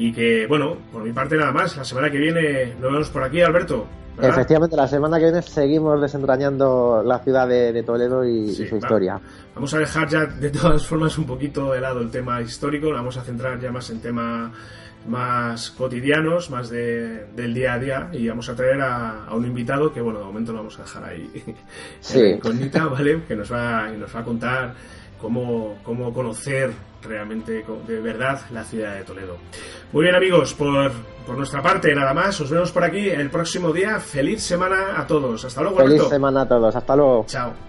Y 0.00 0.12
que, 0.12 0.46
bueno, 0.46 0.76
por 0.92 1.02
mi 1.02 1.12
parte 1.12 1.36
nada 1.36 1.50
más. 1.52 1.76
La 1.76 1.84
semana 1.84 2.10
que 2.10 2.18
viene 2.18 2.74
nos 2.80 2.92
vemos 2.92 3.10
por 3.10 3.22
aquí, 3.24 3.40
Alberto. 3.40 3.86
¿verdad? 4.16 4.30
Efectivamente, 4.32 4.76
la 4.76 4.86
semana 4.88 5.18
que 5.18 5.24
viene 5.24 5.42
seguimos 5.42 6.00
desentrañando 6.00 7.02
la 7.04 7.18
ciudad 7.20 7.46
de, 7.48 7.72
de 7.72 7.82
Toledo 7.82 8.24
y, 8.24 8.48
Sí, 8.52 8.62
y 8.62 8.66
su 8.66 8.74
va. 8.74 8.78
historia. 8.78 9.20
Vamos 9.54 9.74
a 9.74 9.78
dejar 9.78 10.08
ya 10.08 10.26
de 10.26 10.50
todas 10.50 10.86
formas 10.86 11.16
un 11.18 11.26
poquito 11.26 11.72
de 11.72 11.80
lado 11.80 12.00
el 12.00 12.10
tema 12.10 12.40
histórico, 12.42 12.90
vamos 12.92 13.16
a 13.16 13.22
centrar 13.22 13.58
ya 13.60 13.70
más 13.72 13.90
en 13.90 14.00
temas 14.00 14.52
más 15.06 15.70
cotidianos, 15.70 16.50
más 16.50 16.68
de- 16.70 17.26
del 17.34 17.54
día 17.54 17.74
a 17.74 17.78
día 17.78 18.08
y 18.12 18.28
vamos 18.28 18.48
a 18.48 18.54
traer 18.56 18.80
a, 18.82 19.24
a 19.26 19.34
un 19.34 19.46
invitado 19.46 19.92
que 19.92 20.00
bueno, 20.00 20.18
de 20.18 20.24
momento 20.26 20.52
lo 20.52 20.58
vamos 20.58 20.78
a 20.78 20.82
dejar 20.82 21.04
ahí 21.04 21.30
Sí. 22.00 22.18
en 22.18 22.22
la 22.24 22.28
incógnita, 22.36 22.86
¿vale? 22.86 23.22
Que 23.26 23.36
nos 23.36 23.50
va, 23.52 23.88
nos 23.90 24.14
va 24.14 24.20
a 24.20 24.24
contar 24.24 24.74
cómo, 25.20 25.76
cómo 25.82 26.12
conocer 26.12 26.72
realmente 27.02 27.64
de 27.86 28.00
verdad 28.00 28.40
la 28.50 28.64
ciudad 28.64 28.96
de 28.96 29.04
Toledo. 29.04 29.36
Muy 29.92 30.04
bien 30.04 30.14
amigos, 30.14 30.54
por, 30.54 30.90
por 31.26 31.36
nuestra 31.36 31.62
parte 31.62 31.94
nada 31.94 32.12
más, 32.12 32.40
os 32.40 32.50
vemos 32.50 32.72
por 32.72 32.84
aquí 32.84 33.08
el 33.08 33.30
próximo 33.30 33.72
día, 33.72 34.00
feliz 34.00 34.42
semana 34.42 35.00
a 35.00 35.06
todos, 35.06 35.44
hasta 35.44 35.62
luego 35.62 35.76
Feliz 35.78 35.92
Alberto. 35.92 36.08
semana 36.10 36.42
a 36.42 36.48
todos. 36.48 36.74
Hasta 36.74 36.96
luego. 36.96 37.24
Chao. 37.26 37.67